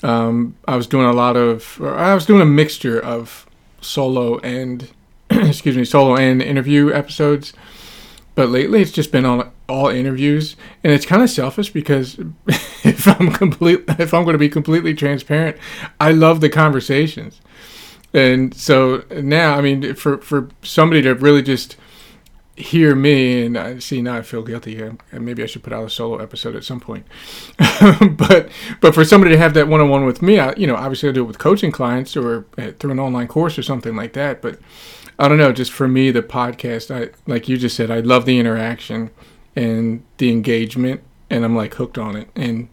um, 0.04 0.56
I 0.68 0.76
was 0.76 0.88
doing 0.88 1.06
a 1.06 1.14
lot 1.14 1.38
of, 1.38 1.80
I 1.82 2.14
was 2.14 2.26
doing 2.26 2.42
a 2.42 2.46
mixture 2.46 3.00
of 3.00 3.46
solo 3.82 4.40
and, 4.40 4.90
excuse 5.30 5.78
me, 5.78 5.86
solo 5.86 6.16
and 6.16 6.42
interview 6.42 6.92
episodes. 6.92 7.54
But 8.36 8.50
lately, 8.50 8.82
it's 8.82 8.92
just 8.92 9.12
been 9.12 9.26
on 9.26 9.52
all 9.68 9.88
interviews, 9.88 10.56
and 10.84 10.94
it's 10.94 11.06
kind 11.06 11.24
of 11.24 11.30
selfish 11.30 11.72
because 11.72 12.20
if 12.84 13.08
I'm 13.08 13.32
complete, 13.32 13.84
if 14.00 14.14
I'm 14.14 14.24
going 14.24 14.34
to 14.34 14.40
be 14.40 14.50
completely 14.50 14.94
transparent, 14.94 15.58
I 16.00 16.12
love 16.12 16.42
the 16.42 16.50
conversations, 16.50 17.42
and 18.14 18.54
so 18.54 19.04
now, 19.12 19.56
I 19.56 19.62
mean, 19.62 19.94
for 19.96 20.18
for 20.20 20.50
somebody 20.64 21.02
to 21.04 21.14
really 21.14 21.42
just 21.42 21.78
hear 22.58 22.96
me 22.96 23.46
and 23.46 23.56
I 23.56 23.78
see 23.78 24.02
now 24.02 24.16
I 24.16 24.24
feel 24.24 24.42
guilty 24.42 24.82
and 24.82 25.00
maybe 25.12 25.44
I 25.44 25.46
should 25.46 25.62
put 25.62 25.74
out 25.74 25.86
a 25.86 25.90
solo 25.92 26.18
episode 26.18 26.56
at 26.56 26.64
some 26.64 26.80
point. 26.80 27.06
But 28.18 28.50
but 28.82 28.96
for 28.96 29.06
somebody 29.06 29.34
to 29.34 29.38
have 29.38 29.54
that 29.54 29.68
one-on-one 29.68 30.06
with 30.06 30.24
me 30.24 30.40
I, 30.40 30.56
you 30.56 30.66
know 30.66 30.76
obviously 30.76 31.10
I 31.10 31.12
do 31.12 31.22
it 31.24 31.28
with 31.28 31.38
coaching 31.38 31.72
clients 31.72 32.18
or 32.18 32.48
uh, 32.58 32.72
through 32.80 32.92
an 32.92 33.00
online 33.00 33.28
course 33.28 33.60
or 33.60 33.64
something 33.64 33.96
like 33.96 34.14
that 34.14 34.42
but 34.42 34.60
I 35.20 35.28
don't 35.28 35.38
know 35.38 35.52
just 35.52 35.72
for 35.72 35.88
me 35.88 36.10
the 36.10 36.24
podcast 36.24 36.94
I 36.94 37.14
like 37.28 37.48
you 37.48 37.58
just 37.58 37.76
said 37.76 37.92
I 37.92 38.00
love 38.00 38.26
the 38.26 38.40
interaction 38.40 39.12
and 39.56 40.04
the 40.18 40.32
engagement 40.32 41.02
and 41.30 41.44
I'm 41.44 41.56
like 41.56 41.74
hooked 41.76 41.98
on 41.98 42.16
it 42.16 42.30
and 42.36 42.70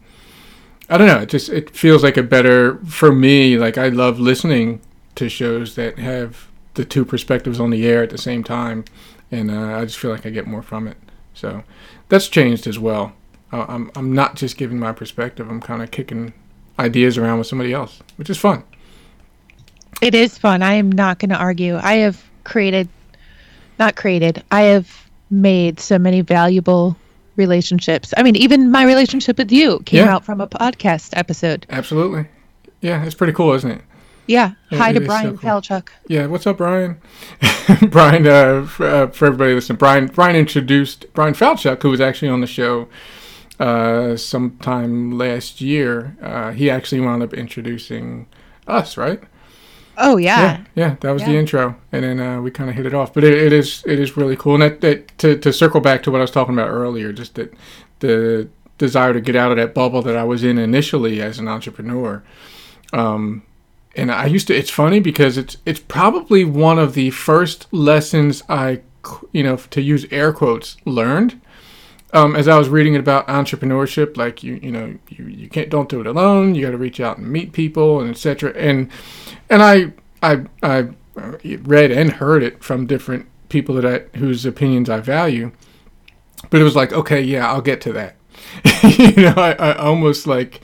I 0.89 0.97
don't 0.97 1.07
know 1.07 1.19
it 1.19 1.29
just 1.29 1.49
it 1.49 1.75
feels 1.75 2.03
like 2.03 2.17
a 2.17 2.23
better 2.23 2.77
for 2.85 3.11
me 3.11 3.57
like 3.57 3.77
I 3.77 3.89
love 3.89 4.19
listening 4.19 4.81
to 5.15 5.29
shows 5.29 5.75
that 5.75 5.99
have 5.99 6.47
the 6.75 6.85
two 6.85 7.05
perspectives 7.05 7.59
on 7.59 7.69
the 7.69 7.87
air 7.87 8.03
at 8.03 8.09
the 8.09 8.17
same 8.17 8.43
time 8.43 8.85
and 9.31 9.51
uh, 9.51 9.77
I 9.77 9.85
just 9.85 9.97
feel 9.97 10.11
like 10.11 10.25
I 10.25 10.29
get 10.29 10.47
more 10.47 10.61
from 10.61 10.87
it. 10.87 10.97
So 11.33 11.63
that's 12.09 12.27
changed 12.27 12.67
as 12.67 12.79
well. 12.79 13.13
I'm 13.51 13.91
I'm 13.95 14.13
not 14.13 14.35
just 14.35 14.57
giving 14.57 14.79
my 14.79 14.91
perspective. 14.91 15.49
I'm 15.49 15.61
kind 15.61 15.81
of 15.81 15.91
kicking 15.91 16.33
ideas 16.77 17.17
around 17.17 17.37
with 17.37 17.47
somebody 17.47 17.73
else, 17.73 18.01
which 18.17 18.29
is 18.29 18.37
fun. 18.37 18.63
It 20.01 20.13
is 20.13 20.37
fun. 20.37 20.61
I 20.61 20.73
am 20.73 20.91
not 20.91 21.19
going 21.19 21.29
to 21.29 21.37
argue. 21.37 21.77
I 21.77 21.95
have 21.95 22.21
created, 22.43 22.89
not 23.79 23.95
created. 23.95 24.43
I 24.51 24.63
have 24.63 25.09
made 25.29 25.79
so 25.79 25.97
many 25.97 26.21
valuable 26.21 26.97
relationships. 27.35 28.13
I 28.17 28.23
mean, 28.23 28.35
even 28.35 28.71
my 28.71 28.83
relationship 28.83 29.37
with 29.37 29.51
you 29.51 29.79
came 29.85 30.05
Yeah. 30.05 30.13
out 30.15 30.25
from 30.25 30.41
a 30.41 30.47
podcast 30.47 31.09
episode. 31.13 31.65
Absolutely. 31.69 32.25
Yeah, 32.81 33.03
it's 33.05 33.15
pretty 33.15 33.33
cool, 33.33 33.53
isn't 33.53 33.71
it? 33.71 33.81
Yeah. 34.27 34.51
Hi 34.71 34.89
it 34.89 34.93
to 34.93 34.99
is 35.01 35.05
so 35.05 35.07
Brian 35.07 35.37
cool. 35.37 35.49
Falchuk. 35.49 35.89
Yeah, 36.07 36.25
what's 36.27 36.47
up, 36.47 36.57
Brian? 36.57 36.97
Brian, 37.89 38.25
uh, 38.27 38.65
for, 38.65 38.85
uh, 38.87 39.07
for 39.07 39.25
everybody 39.27 39.53
listening, 39.53 39.77
Brian, 39.77 40.07
Brian 40.07 40.35
introduced 40.35 41.05
Brian 41.13 41.33
Falchuk, 41.33 41.81
who 41.83 41.89
was 41.91 42.01
actually 42.01 42.29
on 42.29 42.41
the 42.41 42.47
show 42.47 42.87
uh, 43.59 44.15
sometime 44.17 45.17
last 45.17 45.61
year. 45.61 46.17
Uh, 46.21 46.51
he 46.51 46.69
actually 46.69 47.01
wound 47.01 47.21
up 47.23 47.33
introducing 47.33 48.27
us, 48.67 48.97
right? 48.97 49.21
Oh 49.97 50.17
yeah. 50.17 50.41
yeah, 50.41 50.63
yeah, 50.75 50.95
that 51.01 51.11
was 51.11 51.23
the 51.23 51.35
intro, 51.35 51.75
and 51.91 52.03
then 52.03 52.19
uh, 52.19 52.41
we 52.41 52.51
kind 52.51 52.69
of 52.69 52.75
hit 52.75 52.85
it 52.85 52.93
off. 52.93 53.13
But 53.13 53.23
it, 53.23 53.33
it 53.33 53.53
is 53.53 53.83
it 53.85 53.99
is 53.99 54.17
really 54.17 54.35
cool, 54.35 54.55
and 54.55 54.63
that, 54.63 54.81
that 54.81 55.17
to 55.19 55.37
to 55.37 55.53
circle 55.53 55.81
back 55.81 56.03
to 56.03 56.11
what 56.11 56.19
I 56.19 56.21
was 56.21 56.31
talking 56.31 56.53
about 56.53 56.69
earlier, 56.69 57.11
just 57.13 57.35
that 57.35 57.53
the 57.99 58.47
desire 58.77 59.13
to 59.13 59.21
get 59.21 59.35
out 59.35 59.51
of 59.51 59.57
that 59.57 59.73
bubble 59.73 60.01
that 60.01 60.17
I 60.17 60.23
was 60.23 60.43
in 60.43 60.57
initially 60.57 61.21
as 61.21 61.39
an 61.39 61.47
entrepreneur. 61.47 62.23
Um, 62.93 63.43
and 63.95 64.11
I 64.11 64.25
used 64.25 64.47
to. 64.47 64.55
It's 64.55 64.69
funny 64.69 64.99
because 64.99 65.37
it's 65.37 65.57
it's 65.65 65.79
probably 65.79 66.43
one 66.43 66.77
of 66.79 66.93
the 66.93 67.11
first 67.11 67.71
lessons 67.73 68.43
I, 68.49 68.81
you 69.31 69.43
know, 69.43 69.55
to 69.57 69.81
use 69.81 70.05
air 70.11 70.33
quotes, 70.33 70.77
learned. 70.85 71.39
Um, 72.15 72.35
as 72.35 72.47
I 72.47 72.57
was 72.57 72.69
reading 72.69 72.95
it 72.95 72.99
about 72.99 73.27
entrepreneurship, 73.27 74.15
like 74.15 74.41
you, 74.41 74.55
you 74.55 74.71
know, 74.71 74.97
you, 75.09 75.25
you 75.25 75.49
can't 75.49 75.69
don't 75.69 75.89
do 75.89 75.99
it 75.99 76.07
alone. 76.07 76.55
You 76.55 76.65
got 76.65 76.71
to 76.71 76.77
reach 76.77 77.01
out 77.01 77.17
and 77.17 77.29
meet 77.29 77.51
people 77.51 77.99
and 77.99 78.09
etc. 78.09 78.53
And 78.55 78.89
and 79.49 79.61
I 79.61 79.91
I 80.23 80.45
I 80.63 80.87
uh, 81.17 81.37
read 81.63 81.91
and 81.91 82.13
heard 82.13 82.41
it 82.41 82.63
from 82.63 82.87
different 82.87 83.27
people 83.49 83.75
that 83.75 83.85
I, 83.85 84.17
whose 84.17 84.45
opinions 84.45 84.89
I 84.89 85.01
value. 85.01 85.51
But 86.49 86.61
it 86.61 86.63
was 86.63 86.75
like, 86.75 86.93
okay, 86.93 87.21
yeah, 87.21 87.51
I'll 87.51 87.61
get 87.61 87.81
to 87.81 87.93
that. 87.93 88.15
you 88.97 89.23
know, 89.23 89.33
I, 89.35 89.51
I 89.53 89.75
almost 89.77 90.25
like 90.25 90.61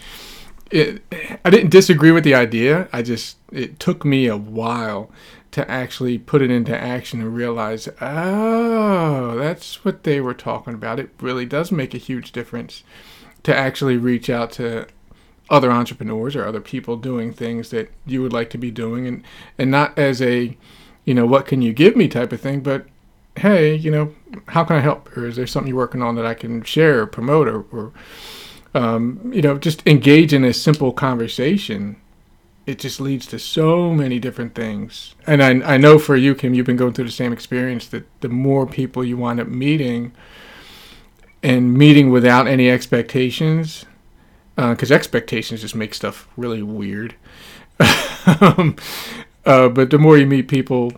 it. 0.71 1.01
I 1.43 1.49
didn't 1.49 1.69
disagree 1.69 2.11
with 2.11 2.23
the 2.23 2.35
idea. 2.35 2.87
I 2.93 3.01
just 3.01 3.37
it 3.51 3.79
took 3.79 4.05
me 4.05 4.27
a 4.27 4.37
while 4.37 5.11
to 5.51 5.69
actually 5.69 6.17
put 6.17 6.41
it 6.41 6.49
into 6.49 6.77
action 6.77 7.21
and 7.21 7.35
realize, 7.35 7.89
oh, 7.99 9.35
that's 9.37 9.83
what 9.83 10.03
they 10.03 10.21
were 10.21 10.33
talking 10.33 10.73
about. 10.73 10.99
It 10.99 11.09
really 11.19 11.45
does 11.45 11.71
make 11.71 11.93
a 11.93 11.97
huge 11.99 12.31
difference 12.31 12.83
to 13.43 13.55
actually 13.55 13.97
reach 13.97 14.29
out 14.29 14.51
to 14.53 14.87
other 15.49 15.71
entrepreneurs 15.71 16.35
or 16.35 16.45
other 16.45 16.61
people 16.61 16.95
doing 16.95 17.33
things 17.33 17.69
that 17.71 17.91
you 18.05 18.21
would 18.21 18.31
like 18.31 18.49
to 18.49 18.57
be 18.57 18.71
doing 18.71 19.05
and 19.05 19.21
and 19.57 19.69
not 19.69 19.97
as 19.99 20.21
a 20.21 20.57
you 21.03 21.13
know 21.13 21.25
what 21.25 21.45
can 21.45 21.61
you 21.61 21.73
give 21.73 21.93
me 21.95 22.07
type 22.07 22.31
of 22.31 22.39
thing 22.39 22.61
but 22.61 22.85
hey 23.35 23.75
you 23.75 23.91
know 23.91 24.15
how 24.47 24.63
can 24.63 24.77
i 24.77 24.79
help 24.79 25.15
or 25.17 25.27
is 25.27 25.35
there 25.35 25.45
something 25.45 25.67
you're 25.67 25.77
working 25.77 26.01
on 26.01 26.15
that 26.15 26.25
i 26.25 26.33
can 26.33 26.63
share 26.63 27.01
or 27.01 27.05
promote 27.05 27.49
or, 27.49 27.65
or 27.71 27.91
um, 28.73 29.19
you 29.33 29.41
know 29.41 29.57
just 29.57 29.85
engage 29.85 30.33
in 30.33 30.45
a 30.45 30.53
simple 30.53 30.93
conversation 30.93 32.00
it 32.71 32.79
just 32.79 32.99
leads 32.99 33.25
to 33.27 33.37
so 33.37 33.93
many 33.93 34.19
different 34.19 34.55
things 34.55 35.15
and 35.27 35.43
I, 35.43 35.73
I 35.73 35.77
know 35.77 35.99
for 35.99 36.15
you 36.15 36.33
kim 36.35 36.53
you've 36.53 36.65
been 36.65 36.77
going 36.77 36.93
through 36.93 37.05
the 37.05 37.11
same 37.11 37.33
experience 37.33 37.87
that 37.87 38.05
the 38.21 38.29
more 38.29 38.65
people 38.65 39.03
you 39.03 39.17
wind 39.17 39.39
up 39.39 39.47
meeting 39.47 40.13
and 41.43 41.73
meeting 41.73 42.11
without 42.11 42.47
any 42.47 42.69
expectations 42.69 43.85
because 44.55 44.91
expectations 44.91 45.61
just 45.61 45.75
make 45.75 45.93
stuff 45.93 46.27
really 46.37 46.61
weird. 46.61 47.15
um, 48.41 48.75
uh, 49.45 49.69
but 49.69 49.89
the 49.89 49.97
more 49.97 50.17
you 50.17 50.25
meet 50.25 50.47
people, 50.47 50.93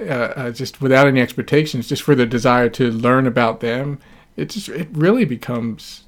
uh, 0.00 0.04
uh, 0.04 0.50
just 0.50 0.80
without 0.80 1.06
any 1.06 1.20
expectations, 1.20 1.88
just 1.88 2.02
for 2.02 2.14
the 2.14 2.26
desire 2.26 2.68
to 2.68 2.90
learn 2.90 3.26
about 3.26 3.60
them, 3.60 3.98
it 4.36 4.50
just 4.50 4.68
it 4.68 4.88
really 4.92 5.24
becomes, 5.24 6.04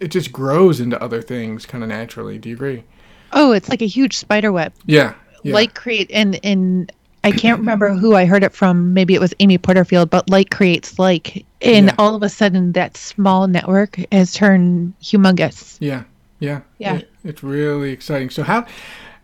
it 0.00 0.08
just 0.08 0.32
grows 0.32 0.80
into 0.80 1.00
other 1.02 1.20
things 1.20 1.66
kind 1.66 1.84
of 1.84 1.90
naturally. 1.90 2.38
Do 2.38 2.48
you 2.48 2.54
agree? 2.54 2.84
Oh, 3.32 3.52
it's 3.52 3.68
like 3.68 3.82
a 3.82 3.86
huge 3.86 4.16
spider 4.16 4.52
web. 4.52 4.72
Yeah. 4.86 5.14
yeah. 5.42 5.54
Like 5.54 5.74
create 5.74 6.10
and 6.12 6.38
and 6.44 6.90
I 7.24 7.32
can't 7.32 7.58
remember 7.58 7.92
who 7.94 8.14
I 8.14 8.24
heard 8.24 8.42
it 8.44 8.52
from. 8.52 8.94
Maybe 8.94 9.14
it 9.14 9.20
was 9.20 9.34
Amy 9.40 9.58
Porterfield, 9.58 10.08
but 10.08 10.30
like 10.30 10.50
creates 10.50 10.98
like, 10.98 11.44
and 11.60 11.86
Yeah. 11.86 11.94
all 11.98 12.14
of 12.14 12.22
a 12.22 12.28
sudden 12.28 12.72
that 12.72 12.96
small 12.96 13.48
network 13.48 13.96
has 14.12 14.32
turned 14.32 14.94
humongous. 15.02 15.76
Yeah, 15.80 16.04
yeah, 16.38 16.60
Yeah. 16.78 16.96
It- 16.98 17.10
it's 17.24 17.42
really 17.42 17.90
exciting. 17.90 18.30
So 18.30 18.42
how 18.44 18.64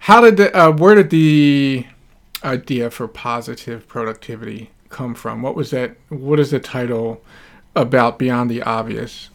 how 0.00 0.20
did 0.20 0.36
the 0.36 0.54
uh, 0.54 0.72
where 0.72 0.94
did 0.96 1.10
the 1.10 1.86
idea 2.44 2.90
for 2.90 3.08
positive 3.08 3.86
productivity 3.88 4.70
come 4.90 5.14
from? 5.14 5.40
What 5.40 5.54
was 5.56 5.70
that? 5.70 5.96
What 6.10 6.38
is 6.40 6.50
the 6.50 6.58
title 6.60 7.22
about 7.74 8.18
Beyond 8.18 8.50
the 8.50 8.62
Obvious? 8.62 9.30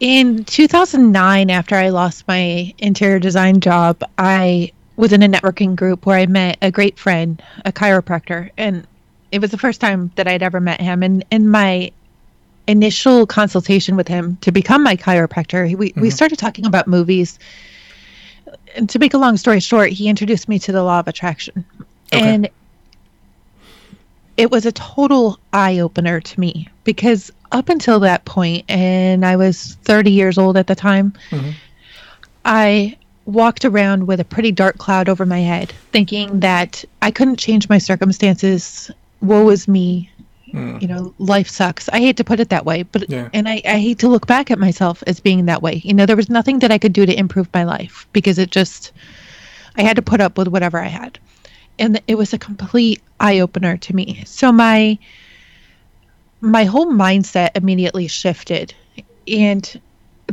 In 0.00 0.44
2009, 0.44 1.50
after 1.50 1.74
I 1.74 1.88
lost 1.88 2.26
my 2.28 2.72
interior 2.78 3.18
design 3.18 3.60
job, 3.60 4.02
I 4.16 4.72
was 4.96 5.12
in 5.12 5.22
a 5.22 5.28
networking 5.28 5.74
group 5.74 6.06
where 6.06 6.18
I 6.18 6.26
met 6.26 6.58
a 6.62 6.70
great 6.70 6.98
friend, 6.98 7.42
a 7.64 7.72
chiropractor, 7.72 8.50
and 8.56 8.86
it 9.32 9.40
was 9.40 9.50
the 9.50 9.58
first 9.58 9.80
time 9.80 10.12
that 10.14 10.28
I'd 10.28 10.42
ever 10.42 10.60
met 10.60 10.80
him. 10.80 11.02
And 11.02 11.24
in 11.30 11.48
my 11.48 11.90
initial 12.68 13.26
consultation 13.26 13.96
with 13.96 14.06
him 14.06 14.36
to 14.42 14.52
become 14.52 14.84
my 14.84 14.96
chiropractor, 14.96 15.66
we, 15.66 15.74
we 15.74 15.90
mm-hmm. 15.90 16.08
started 16.10 16.38
talking 16.38 16.66
about 16.66 16.86
movies. 16.86 17.38
And 18.76 18.88
to 18.90 18.98
make 18.98 19.14
a 19.14 19.18
long 19.18 19.36
story 19.36 19.60
short, 19.60 19.90
he 19.90 20.08
introduced 20.08 20.48
me 20.48 20.60
to 20.60 20.72
the 20.72 20.82
law 20.82 21.00
of 21.00 21.08
attraction. 21.08 21.64
Okay. 22.12 22.34
And 22.34 22.48
it 24.38 24.50
was 24.50 24.64
a 24.64 24.72
total 24.72 25.38
eye 25.52 25.78
opener 25.80 26.20
to 26.20 26.40
me 26.40 26.68
because 26.84 27.30
up 27.52 27.68
until 27.68 28.00
that 28.00 28.24
point, 28.24 28.64
and 28.70 29.26
I 29.26 29.36
was 29.36 29.76
30 29.84 30.10
years 30.12 30.38
old 30.38 30.56
at 30.56 30.66
the 30.68 30.74
time, 30.74 31.12
Mhm. 31.30 31.52
I 32.44 32.96
walked 33.26 33.64
around 33.64 34.06
with 34.06 34.20
a 34.20 34.24
pretty 34.24 34.52
dark 34.52 34.78
cloud 34.78 35.08
over 35.08 35.26
my 35.26 35.40
head, 35.40 35.72
thinking 35.92 36.40
that 36.40 36.84
I 37.02 37.10
couldn't 37.10 37.36
change 37.38 37.68
my 37.68 37.78
circumstances. 37.78 38.90
Woe 39.20 39.50
is 39.50 39.68
me. 39.68 40.10
Mm. 40.54 40.80
You 40.80 40.88
know, 40.88 41.12
life 41.18 41.48
sucks. 41.48 41.90
I 41.90 41.98
hate 41.98 42.16
to 42.16 42.24
put 42.24 42.40
it 42.40 42.48
that 42.48 42.64
way, 42.64 42.82
but 42.84 43.10
Yeah. 43.10 43.28
and 43.34 43.46
I, 43.46 43.60
I 43.66 43.78
hate 43.78 43.98
to 43.98 44.08
look 44.08 44.26
back 44.26 44.50
at 44.50 44.58
myself 44.58 45.02
as 45.06 45.20
being 45.20 45.44
that 45.44 45.60
way. 45.62 45.82
You 45.84 45.92
know, 45.92 46.06
there 46.06 46.16
was 46.16 46.30
nothing 46.30 46.60
that 46.60 46.72
I 46.72 46.78
could 46.78 46.94
do 46.94 47.04
to 47.04 47.18
improve 47.18 47.48
my 47.52 47.64
life 47.64 48.06
because 48.14 48.38
it 48.38 48.50
just 48.50 48.92
I 49.76 49.82
had 49.82 49.96
to 49.96 50.02
put 50.02 50.22
up 50.22 50.38
with 50.38 50.48
whatever 50.48 50.78
I 50.78 50.86
had. 50.88 51.18
And 51.78 52.00
it 52.06 52.16
was 52.16 52.32
a 52.32 52.38
complete 52.38 53.02
eye 53.20 53.40
opener 53.40 53.76
to 53.76 53.94
me. 53.94 54.22
So 54.26 54.52
my 54.52 54.98
my 56.40 56.64
whole 56.64 56.86
mindset 56.86 57.50
immediately 57.56 58.06
shifted. 58.06 58.74
And 59.26 59.80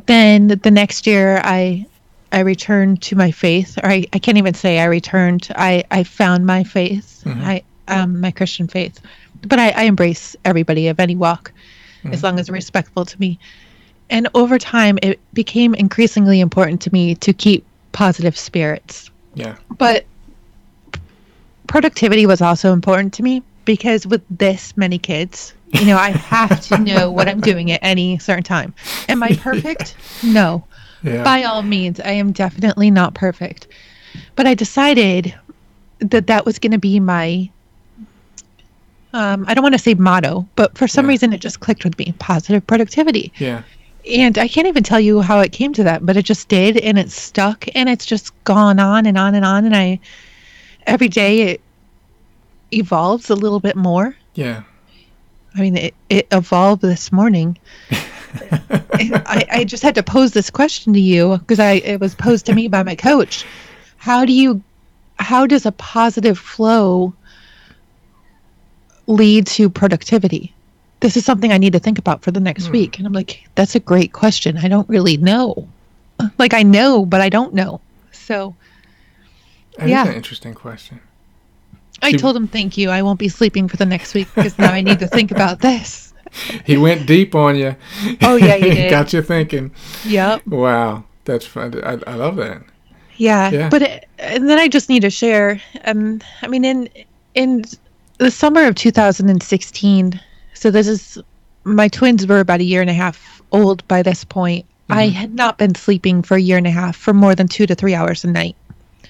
then 0.05 0.47
the 0.47 0.71
next 0.71 1.08
year 1.08 1.41
I 1.43 1.86
I 2.31 2.39
returned 2.39 3.01
to 3.03 3.15
my 3.15 3.31
faith, 3.31 3.77
or 3.81 3.89
I, 3.89 4.05
I 4.12 4.19
can't 4.19 4.38
even 4.38 4.53
say 4.53 4.79
I 4.79 4.86
returned. 4.86 5.47
I, 5.55 5.86
I 5.89 6.03
found 6.03 6.45
my 6.45 6.63
faith, 6.63 7.23
I 7.25 7.63
um 7.88 8.19
my 8.19 8.31
Christian 8.31 8.67
faith. 8.67 8.99
But 9.47 9.60
I, 9.60 9.69
I 9.69 9.84
embrace 9.84 10.36
everybody 10.43 10.88
of 10.88 10.99
any 10.99 11.15
walk 11.15 11.53
as 12.05 12.23
long 12.23 12.39
as 12.39 12.47
they're 12.47 12.53
respectful 12.53 13.05
to 13.05 13.19
me. 13.19 13.39
And 14.10 14.27
over 14.36 14.60
time 14.60 14.99
it 15.01 15.19
became 15.34 15.73
increasingly 15.75 16.39
important 16.39 16.81
to 16.81 16.93
me 16.93 17.15
to 17.15 17.34
keep 17.34 17.65
positive 17.91 18.38
spirits 18.38 19.10
Yeah, 19.34 19.55
but 19.77 20.05
productivity 21.67 22.25
was 22.25 22.41
also 22.41 22.73
important 22.73 23.13
to 23.13 23.23
me 23.23 23.41
because 23.65 24.06
with 24.06 24.21
this 24.30 24.75
many 24.78 24.97
kids 24.99 25.54
you 25.73 25.86
know 25.86 25.97
i 25.97 26.10
have 26.12 26.62
to 26.62 26.78
know 26.89 27.12
what 27.12 27.28
i'm 27.28 27.41
doing 27.41 27.71
at 27.71 27.80
any 27.84 28.17
certain 28.19 28.43
time. 28.43 28.73
Am 29.10 29.23
i 29.23 29.36
perfect? 29.36 29.95
No. 30.23 30.63
Yeah, 31.04 31.23
by 31.23 31.43
all 31.43 31.63
means 31.63 31.99
i 31.99 32.12
am 32.12 32.32
definitely 32.32 32.91
not 32.91 33.13
perfect. 33.15 33.67
But 34.36 34.47
i 34.47 34.54
decided 34.54 35.34
that 35.99 36.28
that 36.28 36.45
was 36.45 36.60
going 36.60 36.71
to 36.73 36.78
be 36.78 36.99
my 36.99 37.49
um, 39.13 39.45
i 39.47 39.54
don't 39.54 39.63
want 39.63 39.73
to 39.73 39.80
say 39.80 39.93
motto 39.93 40.47
but 40.56 40.78
for 40.78 40.88
some 40.88 41.06
Yeah. 41.06 41.10
reason 41.10 41.34
it 41.34 41.39
just 41.41 41.60
clicked 41.62 41.84
with 41.84 41.97
me 41.97 42.13
positive 42.19 42.65
productivity. 42.67 43.32
Yeah, 43.39 43.63
and 44.10 44.38
I 44.38 44.47
can't 44.47 44.67
even 44.67 44.84
tell 44.84 44.99
you 44.99 45.21
how 45.21 45.39
it 45.39 45.51
came 45.51 45.73
to 45.73 45.84
that, 45.84 46.06
but 46.06 46.15
it 46.15 46.23
just 46.25 46.47
did, 46.47 46.78
and 46.78 46.99
it 46.99 47.10
stuck, 47.12 47.65
and 47.73 47.89
it's 47.89 48.06
just 48.06 48.32
gone 48.43 48.80
on 48.80 49.06
and 49.08 49.17
on 49.17 49.34
and 49.34 49.43
on. 49.43 49.65
And 49.65 49.75
I, 49.75 49.99
every 50.85 51.07
day, 51.07 51.41
it 51.41 51.61
evolves 52.71 53.29
a 53.29 53.35
little 53.35 53.59
bit 53.59 53.75
more. 53.75 54.15
yeah. 54.33 54.63
I 55.57 55.61
mean, 55.61 55.77
it, 55.77 55.93
it 56.09 56.27
evolved 56.33 56.81
this 56.81 57.13
morning. 57.13 57.57
I, 57.91 59.45
I 59.49 59.63
just 59.63 59.83
had 59.83 59.95
to 59.95 60.03
pose 60.03 60.33
this 60.33 60.49
question 60.49 60.91
to 60.91 60.99
you 60.99 61.37
because 61.37 61.61
I 61.61 61.73
it 61.75 62.01
was 62.01 62.13
posed 62.13 62.45
to 62.47 62.53
me 62.53 62.67
by 62.67 62.83
my 62.83 62.93
coach. 62.93 63.45
How 63.95 64.25
do 64.25 64.33
you, 64.33 64.61
how 65.17 65.47
does 65.47 65.65
a 65.65 65.71
positive 65.71 66.37
flow 66.37 67.13
lead 69.07 69.47
to 69.47 69.69
productivity? 69.69 70.53
this 71.05 71.15
is 71.15 71.23
something 71.23 71.51
I 71.51 71.59
need 71.59 71.73
to 71.73 71.79
think 71.79 71.99
about 71.99 72.23
for 72.23 72.31
the 72.31 72.39
next 72.39 72.65
hmm. 72.65 72.71
week. 72.71 72.97
And 72.97 73.05
I'm 73.05 73.13
like, 73.13 73.47
that's 73.53 73.75
a 73.75 73.79
great 73.79 74.11
question. 74.11 74.57
I 74.57 74.67
don't 74.67 74.89
really 74.89 75.17
know. 75.17 75.67
Like 76.37 76.53
I 76.53 76.63
know, 76.63 77.05
but 77.05 77.21
I 77.21 77.29
don't 77.29 77.53
know. 77.53 77.81
So 78.11 78.55
that 79.77 79.89
yeah. 79.89 80.07
an 80.07 80.13
interesting 80.13 80.53
question. 80.53 80.99
I 82.01 82.11
told 82.13 82.35
him 82.35 82.47
thank 82.47 82.77
you. 82.77 82.89
I 82.89 83.01
won't 83.01 83.19
be 83.19 83.29
sleeping 83.29 83.67
for 83.67 83.77
the 83.77 83.85
next 83.85 84.13
week 84.13 84.27
because 84.35 84.57
now 84.59 84.71
I 84.71 84.81
need 84.81 84.99
to 84.99 85.07
think 85.07 85.31
about 85.31 85.59
this. 85.59 86.13
he 86.65 86.77
went 86.77 87.07
deep 87.07 87.33
on 87.35 87.55
you. 87.55 87.75
Oh 88.21 88.35
yeah, 88.35 88.55
he 88.57 88.69
did. 88.69 88.89
Got 88.89 89.13
you 89.13 89.21
thinking. 89.21 89.71
Yep. 90.05 90.45
Wow, 90.47 91.05
that's 91.23 91.45
fun. 91.45 91.81
I, 91.83 91.99
I 92.05 92.15
love 92.15 92.35
that. 92.35 92.63
Yeah, 93.17 93.49
yeah. 93.49 93.69
but 93.69 93.81
it, 93.81 94.09
and 94.19 94.49
then 94.49 94.59
I 94.59 94.67
just 94.67 94.89
need 94.89 95.01
to 95.01 95.09
share. 95.09 95.61
Um, 95.85 96.21
I 96.41 96.47
mean, 96.47 96.65
in 96.65 96.89
in 97.33 97.63
the 98.17 98.31
summer 98.31 98.65
of 98.65 98.75
2016. 98.75 100.21
So 100.53 100.71
this 100.71 100.88
is 100.88 101.17
my 101.63 101.88
twins 101.88 102.25
were 102.25 102.39
about 102.39 102.61
a 102.61 102.63
year 102.63 102.81
and 102.81 102.89
a 102.89 102.93
half 102.93 103.41
old 103.51 103.88
by 103.88 104.01
this 104.01 104.23
point. 104.23 104.65
Mm-hmm. 104.65 104.99
I 104.99 105.07
had 105.07 105.33
not 105.33 105.57
been 105.57 105.75
sleeping 105.75 106.21
for 106.21 106.35
a 106.35 106.41
year 106.41 106.57
and 106.57 106.67
a 106.67 106.71
half 106.71 106.95
for 106.95 107.13
more 107.13 107.35
than 107.35 107.47
two 107.47 107.65
to 107.65 107.75
three 107.75 107.95
hours 107.95 108.23
a 108.23 108.27
night. 108.27 108.55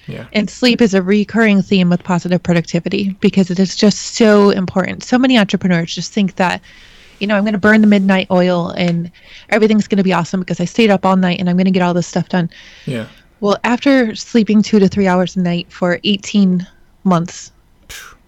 Yeah. 0.06 0.26
And 0.32 0.48
sleep 0.48 0.80
is 0.80 0.94
a 0.94 1.02
recurring 1.02 1.62
theme 1.62 1.90
with 1.90 2.02
positive 2.04 2.42
productivity 2.42 3.10
because 3.20 3.50
it 3.50 3.58
is 3.58 3.74
just 3.74 4.14
so 4.14 4.50
important. 4.50 5.02
So 5.02 5.18
many 5.18 5.38
entrepreneurs 5.38 5.94
just 5.94 6.12
think 6.12 6.36
that, 6.36 6.60
you 7.18 7.26
know, 7.26 7.36
I'm 7.36 7.42
going 7.42 7.54
to 7.54 7.58
burn 7.58 7.80
the 7.80 7.86
midnight 7.86 8.28
oil 8.30 8.70
and 8.70 9.10
everything's 9.48 9.88
going 9.88 9.98
to 9.98 10.04
be 10.04 10.12
awesome 10.12 10.40
because 10.40 10.60
I 10.60 10.64
stayed 10.64 10.90
up 10.90 11.04
all 11.04 11.16
night 11.16 11.40
and 11.40 11.50
I'm 11.50 11.56
going 11.56 11.66
to 11.66 11.70
get 11.70 11.82
all 11.82 11.94
this 11.94 12.06
stuff 12.06 12.28
done. 12.28 12.50
Yeah. 12.86 13.08
Well, 13.40 13.58
after 13.64 14.14
sleeping 14.14 14.62
two 14.62 14.78
to 14.78 14.88
three 14.88 15.06
hours 15.06 15.36
a 15.36 15.40
night 15.40 15.70
for 15.70 16.00
18 16.04 16.66
months, 17.04 17.52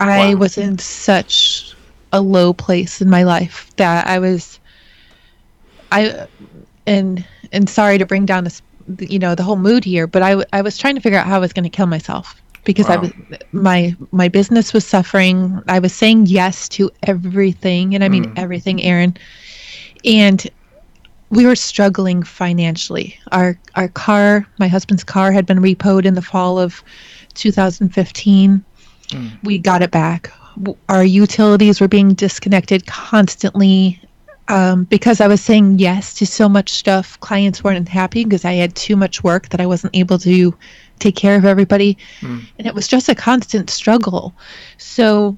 wow. 0.00 0.08
I 0.08 0.34
was 0.34 0.58
in 0.58 0.78
such 0.78 1.74
a 2.12 2.20
low 2.20 2.52
place 2.52 3.00
in 3.00 3.08
my 3.08 3.22
life 3.22 3.70
that 3.76 4.06
I 4.06 4.18
was, 4.18 4.58
I, 5.92 6.26
and 6.86 7.24
and 7.52 7.68
sorry 7.68 7.98
to 7.98 8.06
bring 8.06 8.26
down 8.26 8.44
this 8.44 8.62
you 9.00 9.18
know 9.18 9.34
the 9.34 9.42
whole 9.42 9.56
mood 9.56 9.84
here 9.84 10.06
but 10.06 10.22
I, 10.22 10.30
w- 10.30 10.48
I 10.52 10.62
was 10.62 10.78
trying 10.78 10.94
to 10.94 11.00
figure 11.00 11.18
out 11.18 11.26
how 11.26 11.36
i 11.36 11.38
was 11.38 11.52
going 11.52 11.64
to 11.64 11.70
kill 11.70 11.86
myself 11.86 12.40
because 12.64 12.88
wow. 12.88 12.94
i 12.94 12.96
was 12.98 13.12
my 13.52 13.96
my 14.12 14.28
business 14.28 14.72
was 14.72 14.86
suffering 14.86 15.62
i 15.68 15.78
was 15.78 15.92
saying 15.92 16.26
yes 16.26 16.68
to 16.70 16.90
everything 17.04 17.94
and 17.94 18.04
i 18.04 18.08
mean 18.08 18.24
mm. 18.24 18.38
everything 18.38 18.82
aaron 18.82 19.16
and 20.04 20.48
we 21.30 21.44
were 21.44 21.56
struggling 21.56 22.22
financially 22.22 23.18
our 23.32 23.58
our 23.74 23.88
car 23.88 24.46
my 24.58 24.68
husband's 24.68 25.04
car 25.04 25.32
had 25.32 25.46
been 25.46 25.58
repoed 25.58 26.04
in 26.04 26.14
the 26.14 26.22
fall 26.22 26.58
of 26.58 26.82
2015 27.34 28.64
mm. 29.08 29.44
we 29.44 29.58
got 29.58 29.82
it 29.82 29.90
back 29.90 30.32
our 30.88 31.04
utilities 31.04 31.80
were 31.80 31.88
being 31.88 32.14
disconnected 32.14 32.86
constantly 32.86 34.00
um, 34.48 34.84
because 34.84 35.20
I 35.20 35.28
was 35.28 35.42
saying 35.42 35.78
yes 35.78 36.14
to 36.14 36.26
so 36.26 36.48
much 36.48 36.70
stuff, 36.70 37.20
clients 37.20 37.62
weren't 37.62 37.88
happy 37.88 38.24
because 38.24 38.44
I 38.44 38.54
had 38.54 38.74
too 38.74 38.96
much 38.96 39.22
work 39.22 39.50
that 39.50 39.60
I 39.60 39.66
wasn't 39.66 39.94
able 39.94 40.18
to 40.20 40.54
take 40.98 41.16
care 41.16 41.36
of 41.36 41.44
everybody. 41.44 41.98
Mm. 42.20 42.46
And 42.58 42.66
it 42.66 42.74
was 42.74 42.88
just 42.88 43.08
a 43.08 43.14
constant 43.14 43.68
struggle. 43.68 44.34
So 44.78 45.36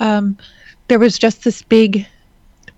um, 0.00 0.38
there 0.88 0.98
was 0.98 1.18
just 1.18 1.44
this 1.44 1.62
big, 1.62 2.06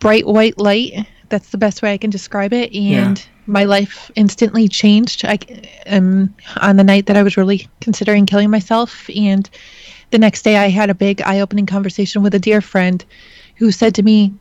bright 0.01 0.27
white 0.27 0.59
light. 0.59 1.07
That's 1.29 1.51
the 1.51 1.59
best 1.59 1.81
way 1.81 1.93
I 1.93 1.99
can 1.99 2.11
describe 2.11 2.53
it. 2.53 2.75
And 2.75 3.19
yeah. 3.19 3.25
my 3.47 3.65
life 3.65 4.11
instantly 4.17 4.69
changed 4.69 5.25
I, 5.25 5.39
um, 5.87 6.35
on 6.61 6.77
the 6.77 6.85
night 6.85 7.07
that 7.07 7.17
I 7.17 7.23
was 7.23 7.37
really 7.37 7.69
considering 7.81 8.27
killing 8.27 8.51
myself. 8.51 9.09
And 9.15 9.49
the 10.11 10.19
next 10.19 10.43
day, 10.43 10.57
I 10.57 10.69
had 10.69 10.91
a 10.91 10.95
big 10.95 11.23
eye 11.23 11.41
opening 11.41 11.67
conversation 11.67 12.23
with 12.23 12.35
a 12.35 12.41
dear 12.41 12.61
friend 12.61 13.05
who 13.57 13.71
said 13.71 13.95
to 13.95 14.03
me, 14.03 14.35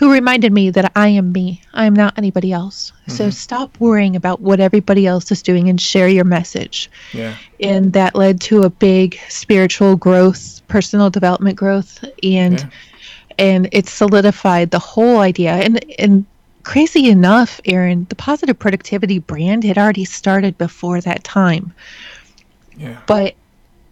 who 0.00 0.10
reminded 0.10 0.50
me 0.50 0.70
that 0.70 0.90
I 0.96 1.08
am 1.08 1.30
me. 1.30 1.60
I 1.74 1.84
am 1.84 1.92
not 1.92 2.16
anybody 2.16 2.54
else. 2.54 2.90
Mm-hmm. 2.90 3.12
So 3.12 3.28
stop 3.28 3.78
worrying 3.80 4.16
about 4.16 4.40
what 4.40 4.58
everybody 4.58 5.06
else 5.06 5.30
is 5.30 5.42
doing 5.42 5.68
and 5.68 5.78
share 5.78 6.08
your 6.08 6.24
message. 6.24 6.90
Yeah. 7.12 7.36
And 7.60 7.92
that 7.92 8.14
led 8.14 8.40
to 8.42 8.62
a 8.62 8.70
big 8.70 9.20
spiritual 9.28 9.96
growth, 9.96 10.62
personal 10.68 11.10
development 11.10 11.56
growth, 11.56 12.02
and 12.22 12.60
yeah. 12.60 12.68
and 13.38 13.68
it 13.72 13.88
solidified 13.88 14.70
the 14.70 14.78
whole 14.78 15.18
idea. 15.18 15.52
And 15.52 15.84
and 15.98 16.24
crazy 16.62 17.10
enough, 17.10 17.60
Aaron, 17.66 18.06
the 18.08 18.14
positive 18.14 18.58
productivity 18.58 19.18
brand 19.18 19.64
had 19.64 19.76
already 19.76 20.06
started 20.06 20.56
before 20.56 21.02
that 21.02 21.24
time. 21.24 21.74
Yeah. 22.74 22.98
But 23.06 23.34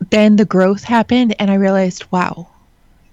then 0.09 0.37
the 0.37 0.47
growth 0.47 0.85
happened 0.85 1.37
and 1.39 1.51
I 1.51 1.57
realized, 1.57 2.11
wow, 2.11 2.49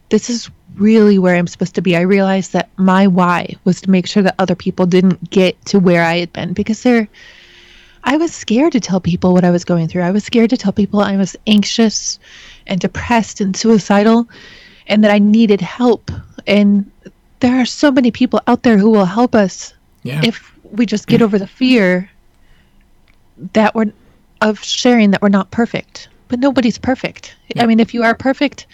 this 0.10 0.30
is 0.30 0.50
really 0.78 1.20
where 1.20 1.36
I'm 1.36 1.48
supposed 1.48 1.76
to 1.76 1.82
be. 1.82 1.96
I 1.96 2.02
realized 2.02 2.54
that 2.54 2.70
my 2.78 3.08
why 3.08 3.56
was 3.64 3.82
to 3.82 3.90
make 3.90 4.08
sure 4.08 4.24
that 4.24 4.36
other 4.40 4.56
people 4.56 4.86
didn't 4.86 5.30
get 5.30 5.64
to 5.66 5.80
where 5.80 6.04
I 6.04 6.18
had 6.18 6.34
been 6.34 6.54
because 6.54 6.84
they're 6.84 7.08
I 8.06 8.18
was 8.18 8.34
scared 8.34 8.74
to 8.74 8.80
tell 8.80 9.00
people 9.00 9.34
what 9.34 9.44
I 9.44 9.50
was 9.50 9.66
going 9.66 9.88
through. 9.88 10.04
I 10.04 10.12
was 10.12 10.24
scared 10.24 10.52
to 10.52 10.58
tell 10.58 10.72
people 10.72 11.02
I 11.02 11.18
was 11.18 11.36
anxious 11.48 12.20
and 12.68 12.80
depressed 12.80 13.42
and 13.42 13.56
suicidal 13.58 14.30
and 14.86 15.04
that 15.04 15.10
I 15.10 15.18
needed 15.18 15.60
help. 15.60 16.12
And 16.46 16.90
there 17.40 17.60
are 17.60 17.66
so 17.66 17.92
many 17.92 18.12
people 18.12 18.42
out 18.46 18.62
there 18.62 18.78
who 18.78 18.92
will 18.92 19.06
help 19.06 19.34
us 19.34 19.74
yeah. 20.04 20.22
if 20.24 20.56
we 20.72 20.86
just 20.86 21.08
get 21.08 21.24
over 21.24 21.40
the 21.40 21.48
fear 21.48 22.10
that 23.54 23.74
we're 23.74 23.92
of 24.42 24.64
sharing 24.64 25.12
that 25.12 25.22
we're 25.22 25.30
not 25.30 25.50
perfect. 25.50 26.10
But 26.28 26.40
nobody's 26.40 26.78
perfect. 26.78 27.36
Yeah. 27.56 27.64
I 27.64 27.66
mean, 27.66 27.80
if 27.80 27.94
you 27.94 28.04
are 28.04 28.14
perfect, 28.14 28.68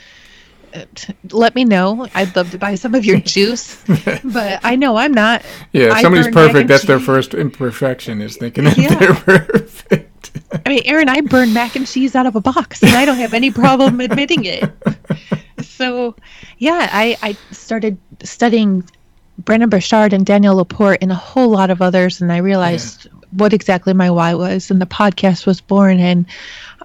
Uh, 0.73 0.85
let 1.31 1.55
me 1.55 1.65
know. 1.65 2.07
I'd 2.13 2.35
love 2.35 2.51
to 2.51 2.57
buy 2.57 2.75
some 2.75 2.95
of 2.95 3.05
your 3.05 3.19
juice, 3.35 3.83
but 4.23 4.59
I 4.63 4.75
know 4.75 4.97
I'm 4.97 5.13
not. 5.13 5.43
Yeah, 5.71 5.93
if 5.93 5.99
somebody's 5.99 6.33
perfect. 6.33 6.67
That's 6.67 6.83
cheese. 6.83 6.87
their 6.87 6.99
first 6.99 7.33
imperfection 7.33 8.21
is 8.21 8.37
thinking 8.37 8.65
that 8.65 8.77
yeah. 8.77 8.95
they're 8.95 9.13
perfect. 9.13 10.31
I 10.65 10.69
mean, 10.69 10.81
Aaron, 10.85 11.09
I 11.09 11.21
burn 11.21 11.53
mac 11.53 11.75
and 11.75 11.87
cheese 11.87 12.15
out 12.15 12.25
of 12.25 12.35
a 12.35 12.41
box, 12.41 12.83
and 12.83 12.91
I 12.95 13.05
don't 13.05 13.17
have 13.17 13.33
any 13.33 13.51
problem 13.51 13.99
admitting 13.99 14.45
it. 14.45 14.69
So, 15.61 16.15
yeah, 16.57 16.89
I 16.91 17.17
I 17.21 17.37
started 17.51 17.97
studying 18.23 18.83
Brendon 19.39 19.69
Burchard 19.69 20.13
and 20.13 20.25
Danielle 20.25 20.55
LaPorte 20.57 20.99
and 21.01 21.11
a 21.11 21.15
whole 21.15 21.49
lot 21.49 21.69
of 21.69 21.81
others, 21.81 22.21
and 22.21 22.31
I 22.31 22.37
realized 22.37 23.05
yeah. 23.05 23.20
What 23.31 23.53
exactly 23.53 23.93
my 23.93 24.09
why 24.09 24.33
was, 24.33 24.71
and 24.71 24.81
the 24.81 24.85
podcast 24.85 25.45
was 25.45 25.61
born, 25.61 25.99
and 25.99 26.25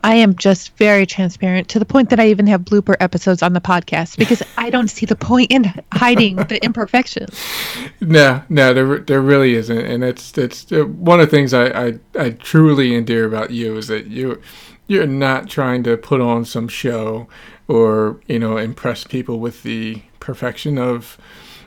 I 0.05 0.15
am 0.17 0.37
just 0.37 0.77
very 0.77 1.07
transparent 1.07 1.69
to 1.71 1.79
the 1.79 1.85
point 1.85 2.11
that 2.11 2.21
I 2.21 2.29
even 2.29 2.47
have 2.47 2.63
blooper 2.63 2.97
episodes 3.01 3.43
on 3.43 3.53
the 3.53 3.61
podcast 3.61 4.17
because 4.17 4.43
I 4.57 4.71
don't 4.71 4.89
see 4.89 5.07
the 5.07 5.17
point 5.17 5.51
in 5.51 5.73
hiding 5.93 6.37
the 6.37 6.63
imperfections. 6.65 7.43
No, 8.01 8.43
no, 8.49 8.73
there, 8.73 8.99
there 8.99 9.21
really 9.21 9.55
isn't, 9.55 9.79
and 9.79 10.05
it's 10.05 10.37
it's 10.39 10.71
uh, 10.73 10.85
one 10.85 11.21
of 11.21 11.31
the 11.31 11.37
things 11.37 11.53
I, 11.53 11.67
I 11.67 11.99
I 12.19 12.31
truly 12.31 12.95
endear 12.95 13.25
about 13.25 13.51
you 13.51 13.77
is 13.77 13.89
that 13.89 14.07
you 14.07 14.41
you're 14.87 15.07
not 15.07 15.49
trying 15.49 15.83
to 15.85 15.97
put 15.97 16.21
on 16.21 16.45
some 16.45 16.69
show 16.69 17.27
or 17.69 18.21
you 18.27 18.39
know 18.39 18.57
impress 18.57 19.05
people 19.05 19.41
with 19.41 19.63
the 19.63 20.03
perfection 20.21 20.79
of 20.79 21.19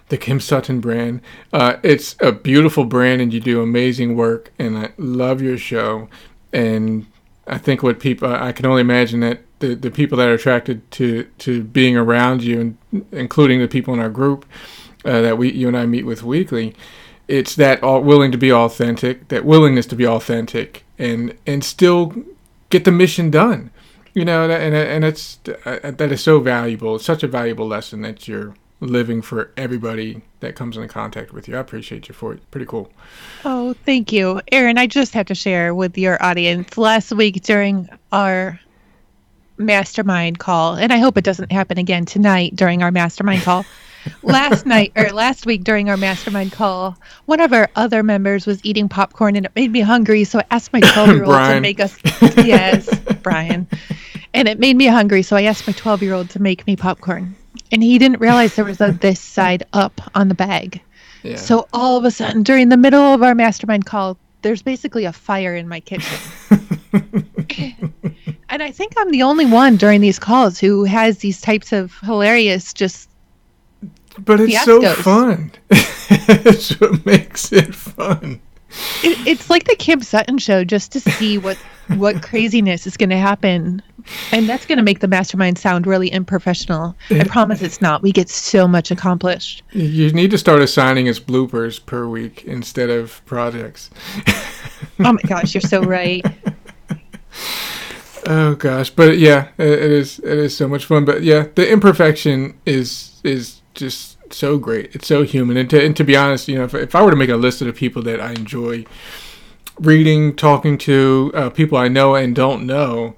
the 0.10 0.18
Kim 0.18 0.40
Sutton 0.40 0.80
brand. 0.80 1.22
Uh, 1.54 1.78
it's 1.84 2.16
a 2.20 2.32
beautiful 2.32 2.86
brand, 2.86 3.22
and 3.22 3.34
you 3.34 3.40
do 3.40 3.62
amazing 3.62 4.16
work. 4.16 4.52
And 4.60 4.78
I 4.78 4.92
love 4.98 5.42
your 5.42 5.58
show. 5.58 6.10
And 6.52 7.06
I 7.48 7.58
think 7.58 7.82
what 7.82 8.00
people 8.00 8.32
I 8.32 8.52
can 8.52 8.66
only 8.66 8.82
imagine 8.82 9.22
that 9.22 9.42
the, 9.60 9.76
the 9.76 9.92
people 9.92 10.18
that 10.18 10.28
are 10.28 10.34
attracted 10.34 10.90
to 10.92 11.24
to 11.40 11.64
being 11.64 11.96
around 11.96 12.44
you, 12.44 12.60
and 12.92 13.06
including 13.12 13.60
the 13.60 13.68
people 13.68 13.94
in 13.94 14.00
our 14.00 14.10
group 14.10 14.46
uh, 15.06 15.22
that 15.22 15.38
we 15.38 15.52
you 15.52 15.68
and 15.68 15.78
I 15.78 15.86
meet 15.86 16.06
with 16.06 16.24
weekly, 16.24 16.76
it's 17.28 17.56
that 17.56 17.82
all 17.84 18.02
willing 18.02 18.32
to 18.32 18.38
be 18.38 18.52
authentic, 18.52 19.28
that 19.30 19.46
willingness 19.46 19.86
to 19.88 19.96
be 19.96 20.08
authentic, 20.08 20.84
and 20.98 21.38
and 21.46 21.64
still 21.64 22.14
get 22.70 22.86
the 22.86 22.92
mission 22.92 23.30
done. 23.30 23.72
You 24.14 24.26
know, 24.26 24.50
and 24.50 24.76
and 24.76 25.06
it's 25.06 25.40
uh, 25.66 25.92
that 25.92 26.12
is 26.12 26.22
so 26.22 26.40
valuable. 26.40 26.96
It's 26.96 27.06
such 27.06 27.24
a 27.24 27.28
valuable 27.28 27.68
lesson 27.68 28.02
that 28.02 28.28
you're 28.28 28.56
living 28.82 29.22
for 29.22 29.52
everybody 29.58 30.22
that 30.40 30.56
comes 30.56 30.78
into 30.78 30.88
contact 30.88 31.34
with 31.34 31.48
you. 31.48 31.58
I 31.58 31.60
appreciate 31.60 32.08
you 32.08 32.14
for 32.14 32.34
it. 32.34 32.52
Pretty 32.52 32.66
cool. 32.66 32.92
Oh, 33.44 33.74
thank 33.86 34.12
you. 34.12 34.42
Aaron, 34.52 34.78
I 34.78 34.88
just 34.88 35.14
have 35.14 35.26
to 35.28 35.36
share 35.36 35.76
with 35.76 35.98
your 35.98 36.22
audience 36.24 36.78
last 36.78 37.12
week 37.12 37.42
during 37.44 37.90
our 38.12 38.60
mastermind 39.58 40.40
call, 40.40 40.76
and 40.76 40.94
I 40.94 40.98
hope 40.98 41.18
it 41.18 41.24
doesn't 41.24 41.52
happen 41.52 41.78
again 41.78 42.06
tonight 42.06 42.56
during 42.56 42.82
our 42.82 42.92
mastermind 42.92 43.42
call. 43.42 43.66
last 44.24 44.66
night 44.66 44.94
or 44.96 45.10
last 45.10 45.46
week 45.46 45.66
during 45.66 45.90
our 45.90 45.98
mastermind 45.98 46.54
call, 46.54 46.98
one 47.26 47.42
of 47.42 47.52
our 47.52 47.70
other 47.76 48.02
members 48.02 48.48
was 48.48 48.64
eating 48.64 48.88
popcorn 48.88 49.36
and 49.36 49.46
it 49.46 49.52
made 49.56 49.72
me 49.72 49.82
hungry. 49.82 50.24
So 50.24 50.40
I 50.40 50.46
asked 50.52 50.72
my 50.72 50.80
12 50.94 51.10
year 51.10 51.24
old 51.26 51.36
to 51.36 51.60
make 51.60 51.82
us, 51.82 51.98
yes, 52.38 52.88
Brian. 53.22 53.68
And 54.34 54.48
it 54.48 54.58
made 54.58 54.78
me 54.78 54.86
hungry. 54.86 55.22
So 55.22 55.36
I 55.36 55.44
asked 55.44 55.68
my 55.68 55.74
12 55.74 56.02
year 56.02 56.14
old 56.14 56.30
to 56.30 56.42
make 56.42 56.66
me 56.66 56.78
popcorn 56.78 57.36
and 57.72 57.84
he 57.84 57.98
didn't 57.98 58.20
realize 58.20 58.56
there 58.56 58.66
was 58.66 58.82
a 58.82 58.92
this 58.92 59.20
side 59.20 59.66
up 59.74 60.02
on 60.16 60.28
the 60.28 60.36
bag. 60.36 60.82
Yeah. 61.24 61.36
So 61.36 61.68
all 61.74 61.98
of 61.98 62.06
a 62.06 62.12
sudden, 62.12 62.44
during 62.44 62.70
the 62.70 62.78
middle 62.78 63.14
of 63.14 63.22
our 63.24 63.36
mastermind 63.36 63.86
call, 63.86 64.18
there's 64.42 64.62
basically 64.62 65.06
a 65.06 65.14
fire 65.14 65.56
in 65.56 65.68
my 65.68 65.80
kitchen. 65.82 66.18
and 68.50 68.64
I 68.64 68.72
think 68.72 68.94
I'm 68.98 69.12
the 69.12 69.24
only 69.24 69.46
one 69.46 69.76
during 69.76 70.02
these 70.02 70.20
calls 70.20 70.60
who 70.60 70.86
has 70.86 71.18
these 71.20 71.42
types 71.42 71.74
of 71.74 71.98
hilarious, 72.00 72.74
just 72.74 73.10
but 74.18 74.40
it's 74.40 74.64
so 74.64 74.82
fun. 74.96 75.52
it's 75.70 76.80
what 76.80 77.06
makes 77.06 77.52
it 77.52 77.74
fun. 77.76 78.42
It, 79.04 79.28
it's 79.28 79.50
like 79.50 79.66
the 79.66 79.76
Kim 79.76 80.02
Sutton 80.02 80.38
show, 80.38 80.64
just 80.64 80.92
to 80.94 81.00
see 81.00 81.38
what 81.38 81.58
what 81.96 82.22
craziness 82.22 82.86
is 82.86 82.98
going 82.98 83.10
to 83.10 83.18
happen, 83.18 83.82
and 84.32 84.48
that's 84.48 84.66
going 84.66 84.78
to 84.78 84.84
make 84.84 85.00
the 85.00 85.08
mastermind 85.08 85.58
sound 85.58 85.88
really 85.88 86.12
unprofessional. 86.12 86.96
I 87.10 87.24
promise 87.24 87.62
it's 87.62 87.82
not. 87.82 88.02
We 88.02 88.12
get 88.12 88.30
so 88.30 88.68
much 88.68 88.92
accomplished. 88.92 89.64
You 89.72 90.12
need 90.12 90.32
to 90.32 90.38
start 90.38 90.62
assigning 90.62 91.08
us 91.10 91.20
bloopers 91.20 91.84
per 91.86 92.08
week 92.08 92.44
instead 92.46 92.90
of 92.90 93.24
projects. 93.26 93.90
oh 95.00 95.14
my 95.14 95.22
gosh, 95.28 95.54
you're 95.54 95.62
so 95.62 95.82
right. 95.82 96.26
Oh 98.28 98.54
gosh, 98.54 98.92
but 98.92 99.18
yeah, 99.18 99.48
it 99.58 99.80
is 99.80 100.20
it 100.20 100.38
is 100.38 100.56
so 100.56 100.68
much 100.68 100.86
fun. 100.86 101.06
But 101.06 101.24
yeah, 101.24 101.48
the 101.56 101.68
imperfection 101.68 102.60
is 102.66 103.20
is 103.24 103.62
just 103.74 104.18
so 104.34 104.58
great. 104.58 104.94
It's 104.94 105.08
so 105.08 105.24
human. 105.24 105.58
And 105.58 105.70
to, 105.70 105.84
and 105.84 105.96
to 105.98 106.04
be 106.04 106.16
honest, 106.16 106.48
you 106.48 106.58
know, 106.58 106.66
if, 106.66 106.74
if 106.74 106.96
I 106.96 107.02
were 107.02 107.12
to 107.12 107.18
make 107.18 107.30
a 107.30 107.38
list 107.38 107.62
of 107.62 107.68
the 107.68 107.74
people 107.74 108.04
that 108.04 108.20
I 108.20 108.32
enjoy 108.32 108.86
reading, 109.80 110.36
talking 110.36 110.78
to, 110.80 111.32
uh, 111.34 111.50
people 111.50 111.78
I 111.78 111.88
know 111.88 112.16
and 112.16 112.36
don't 112.36 112.66
know, 112.66 113.16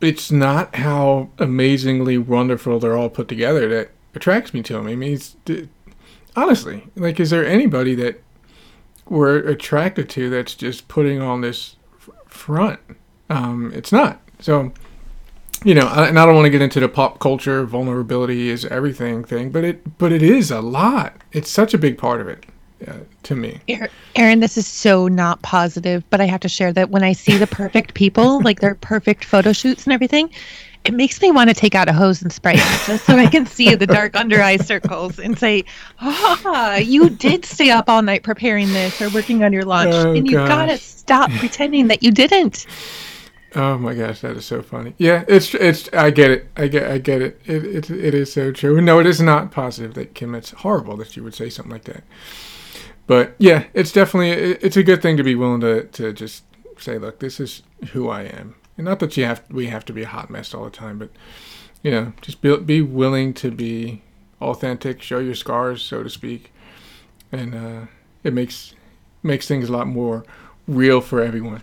it's 0.00 0.30
not 0.30 0.74
how 0.76 1.30
amazingly 1.38 2.18
wonderful 2.18 2.78
they're 2.78 2.96
all 2.96 3.08
put 3.08 3.28
together 3.28 3.68
that 3.68 3.90
attracts 4.14 4.52
me 4.52 4.62
to 4.62 4.74
them. 4.74 4.86
I 4.86 4.96
mean, 4.96 5.18
honestly, 6.34 6.84
like, 6.96 7.18
is 7.20 7.30
there 7.30 7.46
anybody 7.46 7.94
that 7.96 8.22
we're 9.08 9.38
attracted 9.38 10.08
to 10.10 10.28
that's 10.28 10.54
just 10.54 10.88
putting 10.88 11.20
on 11.20 11.40
this 11.40 11.76
front? 12.26 12.80
Um, 13.30 13.72
it's 13.74 13.92
not. 13.92 14.20
So, 14.38 14.72
you 15.64 15.74
know, 15.74 15.88
and 15.88 16.18
I 16.18 16.26
don't 16.26 16.34
want 16.34 16.46
to 16.46 16.50
get 16.50 16.62
into 16.62 16.80
the 16.80 16.88
pop 16.88 17.18
culture 17.18 17.64
vulnerability 17.64 18.50
is 18.50 18.64
everything 18.66 19.24
thing, 19.24 19.50
but 19.50 19.64
it 19.64 19.98
but 19.98 20.12
it 20.12 20.22
is 20.22 20.50
a 20.50 20.60
lot. 20.60 21.16
It's 21.32 21.50
such 21.50 21.72
a 21.72 21.78
big 21.78 21.96
part 21.98 22.20
of 22.20 22.28
it 22.28 22.46
to 23.22 23.34
me. 23.34 23.60
Aaron, 24.14 24.40
this 24.40 24.56
is 24.56 24.66
so 24.66 25.08
not 25.08 25.42
positive, 25.42 26.08
but 26.10 26.20
I 26.20 26.24
have 26.26 26.40
to 26.40 26.48
share 26.48 26.72
that 26.72 26.90
when 26.90 27.02
I 27.02 27.12
see 27.12 27.36
the 27.36 27.46
perfect 27.46 27.94
people, 27.94 28.40
like 28.44 28.60
their 28.60 28.74
perfect 28.74 29.24
photo 29.24 29.52
shoots 29.52 29.84
and 29.84 29.92
everything, 29.92 30.30
it 30.84 30.94
makes 30.94 31.20
me 31.20 31.32
want 31.32 31.50
to 31.50 31.54
take 31.54 31.74
out 31.74 31.88
a 31.88 31.92
hose 31.92 32.22
and 32.22 32.32
spray 32.32 32.54
it 32.54 32.86
just 32.86 33.04
so 33.06 33.16
I 33.16 33.26
can 33.26 33.44
see 33.44 33.74
the 33.74 33.86
dark 33.86 34.14
under 34.14 34.40
eye 34.40 34.56
circles 34.56 35.18
and 35.18 35.36
say, 35.36 35.64
"Ah, 36.00 36.76
you 36.76 37.10
did 37.10 37.44
stay 37.44 37.70
up 37.70 37.88
all 37.88 38.02
night 38.02 38.22
preparing 38.22 38.68
this 38.72 39.02
or 39.02 39.10
working 39.10 39.42
on 39.42 39.52
your 39.52 39.64
lunch, 39.64 39.94
oh, 39.94 40.12
and 40.12 40.30
you've 40.30 40.46
got 40.46 40.66
to 40.66 40.78
stop 40.78 41.30
pretending 41.38 41.88
that 41.88 42.02
you 42.02 42.12
didn't." 42.12 42.66
Oh 43.56 43.78
my 43.78 43.94
gosh, 43.94 44.20
that 44.20 44.36
is 44.36 44.44
so 44.44 44.62
funny. 44.62 44.94
Yeah, 44.98 45.24
it's 45.26 45.54
it's. 45.54 45.88
I 45.92 46.10
get 46.10 46.30
it. 46.30 46.48
I 46.56 46.68
get. 46.68 46.90
I 46.90 46.98
get 46.98 47.22
it. 47.22 47.40
It 47.46 47.64
it, 47.64 47.90
it 47.90 48.14
is 48.14 48.32
so 48.32 48.52
true. 48.52 48.80
No, 48.80 49.00
it 49.00 49.06
is 49.06 49.20
not 49.20 49.50
positive 49.50 49.94
that 49.94 50.14
Kim. 50.14 50.34
It's 50.34 50.50
horrible 50.50 50.96
that 50.98 51.16
you 51.16 51.24
would 51.24 51.34
say 51.34 51.48
something 51.48 51.72
like 51.72 51.84
that. 51.84 52.04
But 53.06 53.34
yeah, 53.38 53.64
it's 53.72 53.92
definitely 53.92 54.30
it's 54.30 54.76
a 54.76 54.82
good 54.82 55.02
thing 55.02 55.16
to 55.16 55.22
be 55.22 55.34
willing 55.34 55.60
to 55.60 55.84
to 55.84 56.12
just 56.12 56.44
say, 56.78 56.98
look, 56.98 57.20
this 57.20 57.38
is 57.40 57.62
who 57.92 58.08
I 58.08 58.22
am, 58.22 58.56
and 58.76 58.84
not 58.84 58.98
that 59.00 59.16
you 59.16 59.24
have 59.24 59.42
we 59.50 59.66
have 59.66 59.84
to 59.86 59.92
be 59.92 60.02
a 60.02 60.08
hot 60.08 60.30
mess 60.30 60.54
all 60.54 60.64
the 60.64 60.70
time, 60.70 60.98
but 60.98 61.10
you 61.82 61.90
know, 61.90 62.12
just 62.20 62.40
be 62.40 62.56
be 62.58 62.82
willing 62.82 63.32
to 63.34 63.50
be 63.50 64.02
authentic, 64.40 65.02
show 65.02 65.18
your 65.18 65.34
scars, 65.34 65.82
so 65.82 66.02
to 66.02 66.10
speak, 66.10 66.52
and 67.30 67.54
uh, 67.54 67.86
it 68.24 68.32
makes 68.32 68.74
makes 69.22 69.46
things 69.46 69.68
a 69.68 69.72
lot 69.72 69.86
more 69.86 70.24
real 70.66 71.00
for 71.00 71.22
everyone. 71.22 71.62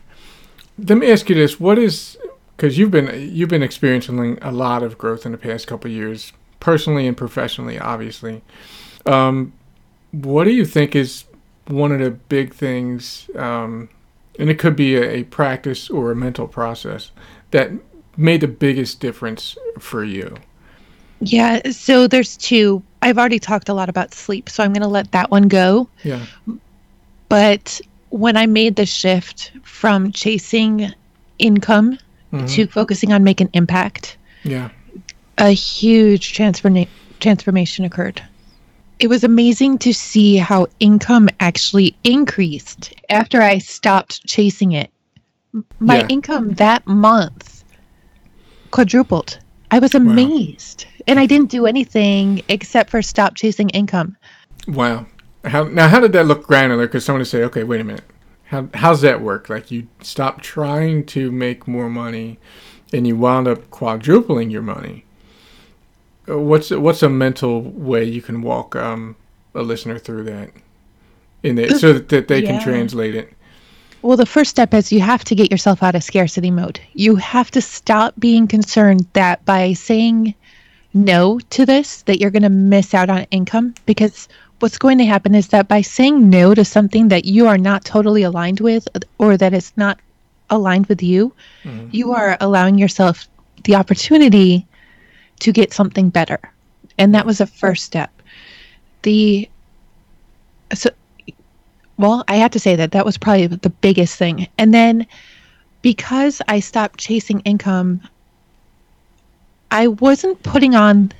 Let 0.77 0.97
me 0.97 1.11
ask 1.11 1.29
you 1.29 1.35
this: 1.35 1.59
What 1.59 1.77
is 1.77 2.17
because 2.55 2.77
you've 2.77 2.91
been 2.91 3.09
you've 3.33 3.49
been 3.49 3.63
experiencing 3.63 4.37
a 4.41 4.51
lot 4.51 4.81
of 4.81 4.97
growth 4.97 5.25
in 5.25 5.33
the 5.33 5.37
past 5.37 5.67
couple 5.67 5.91
years, 5.91 6.31
personally 6.61 7.05
and 7.05 7.17
professionally, 7.17 7.77
obviously. 7.77 8.41
Um, 9.05 9.51
what 10.11 10.45
do 10.45 10.51
you 10.51 10.63
think 10.63 10.95
is 10.95 11.25
one 11.67 11.91
of 11.91 11.99
the 11.99 12.11
big 12.11 12.53
things, 12.53 13.29
um, 13.35 13.89
and 14.39 14.49
it 14.49 14.59
could 14.59 14.75
be 14.75 14.95
a, 14.95 15.09
a 15.09 15.23
practice 15.23 15.89
or 15.89 16.11
a 16.11 16.15
mental 16.15 16.47
process 16.47 17.11
that 17.51 17.71
made 18.17 18.41
the 18.41 18.47
biggest 18.47 18.99
difference 18.99 19.57
for 19.79 20.03
you? 20.03 20.35
Yeah, 21.21 21.71
so 21.71 22.07
there's 22.07 22.35
two. 22.37 22.83
I've 23.01 23.17
already 23.17 23.39
talked 23.39 23.69
a 23.69 23.73
lot 23.73 23.89
about 23.89 24.13
sleep, 24.13 24.49
so 24.49 24.63
I'm 24.63 24.73
going 24.73 24.81
to 24.81 24.87
let 24.87 25.11
that 25.11 25.31
one 25.31 25.47
go. 25.47 25.87
Yeah. 26.03 26.25
But 27.29 27.79
when 28.09 28.35
I 28.35 28.45
made 28.45 28.75
the 28.75 28.85
shift 28.85 29.51
from 29.63 30.11
chasing 30.11 30.93
income 31.39 31.97
mm-hmm. 32.31 32.45
to 32.47 32.67
focusing 32.67 33.13
on 33.13 33.23
making 33.23 33.49
impact, 33.53 34.17
yeah, 34.43 34.69
a 35.37 35.49
huge 35.51 36.33
transforma- 36.33 36.89
transformation 37.19 37.85
occurred. 37.85 38.21
It 39.03 39.09
was 39.09 39.25
amazing 39.25 39.79
to 39.79 39.93
see 39.93 40.37
how 40.37 40.67
income 40.79 41.27
actually 41.41 41.93
increased 42.05 42.93
after 43.09 43.41
I 43.41 43.57
stopped 43.57 44.25
chasing 44.25 44.71
it. 44.71 44.91
My 45.81 45.97
yeah. 45.97 46.07
income 46.07 46.53
that 46.53 46.87
month 46.87 47.65
quadrupled. 48.71 49.39
I 49.71 49.79
was 49.79 49.93
amazed. 49.93 50.85
Wow. 50.85 51.03
And 51.07 51.19
I 51.19 51.25
didn't 51.25 51.51
do 51.51 51.65
anything 51.65 52.43
except 52.47 52.89
for 52.89 53.01
stop 53.01 53.35
chasing 53.35 53.71
income. 53.71 54.15
Wow. 54.69 55.05
How 55.43 55.65
now? 55.65 55.89
How 55.89 55.99
did 55.99 56.13
that 56.13 56.25
look 56.25 56.47
granular? 56.47 56.87
Because 56.87 57.03
someone 57.03 57.19
would 57.19 57.27
say, 57.27 57.43
"Okay, 57.43 57.65
wait 57.65 57.81
a 57.81 57.83
minute. 57.83 58.05
How 58.45 58.69
how's 58.73 59.01
that 59.01 59.19
work? 59.19 59.49
Like 59.49 59.69
you 59.69 59.89
stop 60.01 60.39
trying 60.39 61.05
to 61.07 61.29
make 61.29 61.67
more 61.67 61.89
money, 61.89 62.39
and 62.93 63.05
you 63.05 63.17
wound 63.17 63.49
up 63.49 63.69
quadrupling 63.69 64.49
your 64.49 64.61
money. 64.61 65.02
What's 66.25 66.71
what's 66.71 67.03
a 67.03 67.09
mental 67.09 67.61
way 67.61 68.03
you 68.05 68.21
can 68.21 68.41
walk 68.41 68.75
um, 68.75 69.15
a 69.53 69.61
listener 69.61 69.99
through 69.99 70.23
that, 70.23 70.51
in 71.43 71.57
it, 71.57 71.77
so 71.77 71.93
that, 71.93 72.09
that 72.09 72.27
they 72.27 72.41
yeah. 72.41 72.51
can 72.51 72.61
translate 72.61 73.15
it? 73.15 73.33
Well, 74.01 74.17
the 74.17 74.25
first 74.25 74.49
step 74.49 74.73
is 74.73 74.91
you 74.91 74.99
have 74.99 75.23
to 75.25 75.35
get 75.35 75.49
yourself 75.49 75.81
out 75.81 75.95
of 75.95 76.03
scarcity 76.03 76.51
mode. 76.51 76.79
You 76.93 77.15
have 77.15 77.51
to 77.51 77.61
stop 77.61 78.13
being 78.19 78.47
concerned 78.47 79.07
that 79.13 79.43
by 79.45 79.73
saying 79.73 80.35
no 80.93 81.39
to 81.51 81.65
this, 81.65 82.01
that 82.03 82.19
you're 82.19 82.29
going 82.29 82.43
to 82.43 82.49
miss 82.49 82.93
out 82.93 83.09
on 83.09 83.25
income 83.31 83.73
because 83.85 84.27
what's 84.59 84.77
going 84.77 84.97
to 84.97 85.05
happen 85.05 85.35
is 85.35 85.47
that 85.49 85.67
by 85.67 85.81
saying 85.81 86.29
no 86.29 86.53
to 86.53 86.65
something 86.65 87.07
that 87.09 87.25
you 87.25 87.47
are 87.47 87.57
not 87.57 87.85
totally 87.85 88.23
aligned 88.23 88.59
with 88.59 88.87
or 89.17 89.37
that 89.37 89.53
is 89.53 89.71
not 89.77 89.99
aligned 90.49 90.87
with 90.87 91.01
you, 91.01 91.33
mm-hmm. 91.63 91.87
you 91.91 92.11
are 92.11 92.37
allowing 92.39 92.77
yourself 92.77 93.27
the 93.63 93.75
opportunity 93.75 94.65
to 95.39 95.51
get 95.51 95.73
something 95.73 96.09
better. 96.09 96.39
And 96.97 97.13
that 97.15 97.25
was 97.25 97.41
a 97.41 97.47
first 97.47 97.85
step. 97.85 98.11
The 99.01 99.49
so 100.73 100.89
well, 101.97 102.23
I 102.27 102.35
have 102.35 102.51
to 102.51 102.59
say 102.59 102.75
that 102.75 102.91
that 102.91 103.05
was 103.05 103.17
probably 103.17 103.47
the 103.47 103.69
biggest 103.69 104.17
thing. 104.17 104.47
And 104.57 104.73
then 104.73 105.05
because 105.81 106.41
I 106.47 106.59
stopped 106.59 106.99
chasing 106.99 107.41
income, 107.41 108.01
I 109.69 109.87
wasn't 109.87 110.41
putting 110.43 110.75
on 110.75 111.11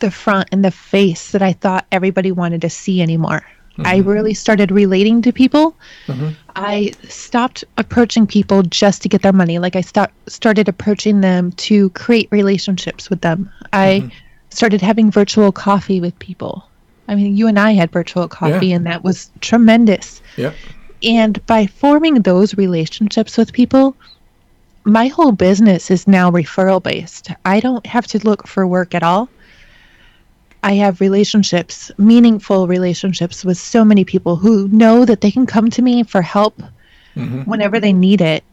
the 0.00 0.10
front 0.10 0.48
and 0.52 0.64
the 0.64 0.70
face 0.70 1.32
that 1.32 1.42
I 1.42 1.52
thought 1.52 1.86
everybody 1.90 2.32
wanted 2.32 2.60
to 2.62 2.70
see 2.70 3.00
anymore. 3.00 3.44
Mm-hmm. 3.72 3.86
I 3.86 3.96
really 3.98 4.34
started 4.34 4.70
relating 4.70 5.22
to 5.22 5.32
people. 5.32 5.74
Mm-hmm. 6.06 6.30
I 6.56 6.92
stopped 7.08 7.64
approaching 7.78 8.26
people 8.26 8.62
just 8.62 9.00
to 9.02 9.08
get 9.08 9.22
their 9.22 9.32
money. 9.32 9.58
Like 9.58 9.76
I 9.76 9.80
stopped 9.80 10.14
started 10.28 10.68
approaching 10.68 11.22
them 11.22 11.52
to 11.52 11.88
create 11.90 12.28
relationships 12.30 13.08
with 13.08 13.22
them. 13.22 13.50
I 13.72 14.02
mm-hmm. 14.02 14.08
started 14.50 14.82
having 14.82 15.10
virtual 15.10 15.52
coffee 15.52 16.00
with 16.00 16.18
people. 16.18 16.68
I 17.08 17.14
mean, 17.14 17.36
you 17.36 17.48
and 17.48 17.58
I 17.58 17.72
had 17.72 17.90
virtual 17.90 18.28
coffee, 18.28 18.68
yeah. 18.68 18.76
and 18.76 18.86
that 18.86 19.02
was 19.02 19.30
tremendous. 19.40 20.20
Yeah. 20.36 20.52
And 21.02 21.44
by 21.46 21.66
forming 21.66 22.22
those 22.22 22.54
relationships 22.54 23.36
with 23.36 23.52
people, 23.52 23.96
my 24.84 25.08
whole 25.08 25.32
business 25.32 25.90
is 25.90 26.06
now 26.06 26.30
referral 26.30 26.82
based. 26.82 27.30
I 27.44 27.60
don't 27.60 27.86
have 27.86 28.06
to 28.08 28.18
look 28.18 28.46
for 28.46 28.66
work 28.66 28.94
at 28.94 29.02
all. 29.02 29.28
I 30.62 30.74
have 30.74 31.00
relationships, 31.00 31.90
meaningful 31.98 32.68
relationships 32.68 33.44
with 33.44 33.58
so 33.58 33.84
many 33.84 34.04
people 34.04 34.36
who 34.36 34.68
know 34.68 35.04
that 35.04 35.20
they 35.20 35.30
can 35.30 35.46
come 35.46 35.70
to 35.70 35.82
me 35.82 36.02
for 36.04 36.22
help 36.22 36.60
mm-hmm. 37.16 37.42
whenever 37.42 37.80
they 37.80 37.92
need 37.92 38.20
it. 38.20 38.44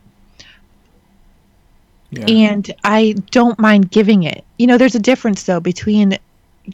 Yeah. 2.12 2.26
And 2.26 2.74
I 2.84 3.16
don't 3.30 3.60
mind 3.60 3.92
giving 3.92 4.24
it. 4.24 4.44
You 4.58 4.66
know, 4.66 4.78
there's 4.78 4.96
a 4.96 5.00
difference 5.00 5.44
though 5.44 5.60
between 5.60 6.18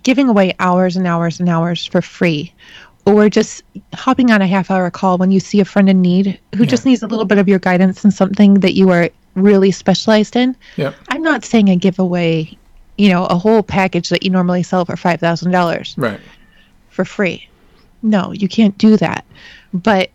giving 0.03 0.29
away 0.29 0.55
hours 0.59 0.95
and 0.95 1.05
hours 1.05 1.39
and 1.39 1.49
hours 1.49 1.85
for 1.85 2.01
free 2.01 2.53
or 3.05 3.29
just 3.29 3.63
hopping 3.93 4.31
on 4.31 4.41
a 4.41 4.47
half 4.47 4.71
hour 4.71 4.89
call 4.89 5.17
when 5.17 5.31
you 5.31 5.39
see 5.39 5.59
a 5.59 5.65
friend 5.65 5.89
in 5.89 6.01
need 6.01 6.39
who 6.55 6.63
yeah. 6.63 6.69
just 6.69 6.85
needs 6.85 7.03
a 7.03 7.07
little 7.07 7.25
bit 7.25 7.37
of 7.37 7.47
your 7.47 7.59
guidance 7.59 8.03
in 8.03 8.11
something 8.11 8.55
that 8.55 8.73
you 8.73 8.89
are 8.89 9.09
really 9.35 9.71
specialized 9.71 10.35
in. 10.35 10.55
Yeah. 10.77 10.93
I'm 11.09 11.21
not 11.21 11.43
saying 11.43 11.69
a 11.69 11.75
giveaway 11.75 12.57
you 12.97 13.09
know, 13.09 13.25
a 13.25 13.37
whole 13.37 13.63
package 13.63 14.09
that 14.09 14.23
you 14.23 14.29
normally 14.29 14.63
sell 14.63 14.85
for 14.85 14.95
five 14.95 15.19
thousand 15.19 15.51
dollars, 15.51 15.95
right, 15.97 16.19
for 16.89 17.05
free. 17.05 17.47
No, 18.01 18.31
you 18.31 18.47
can't 18.47 18.77
do 18.77 18.97
that. 18.97 19.25
But 19.73 20.11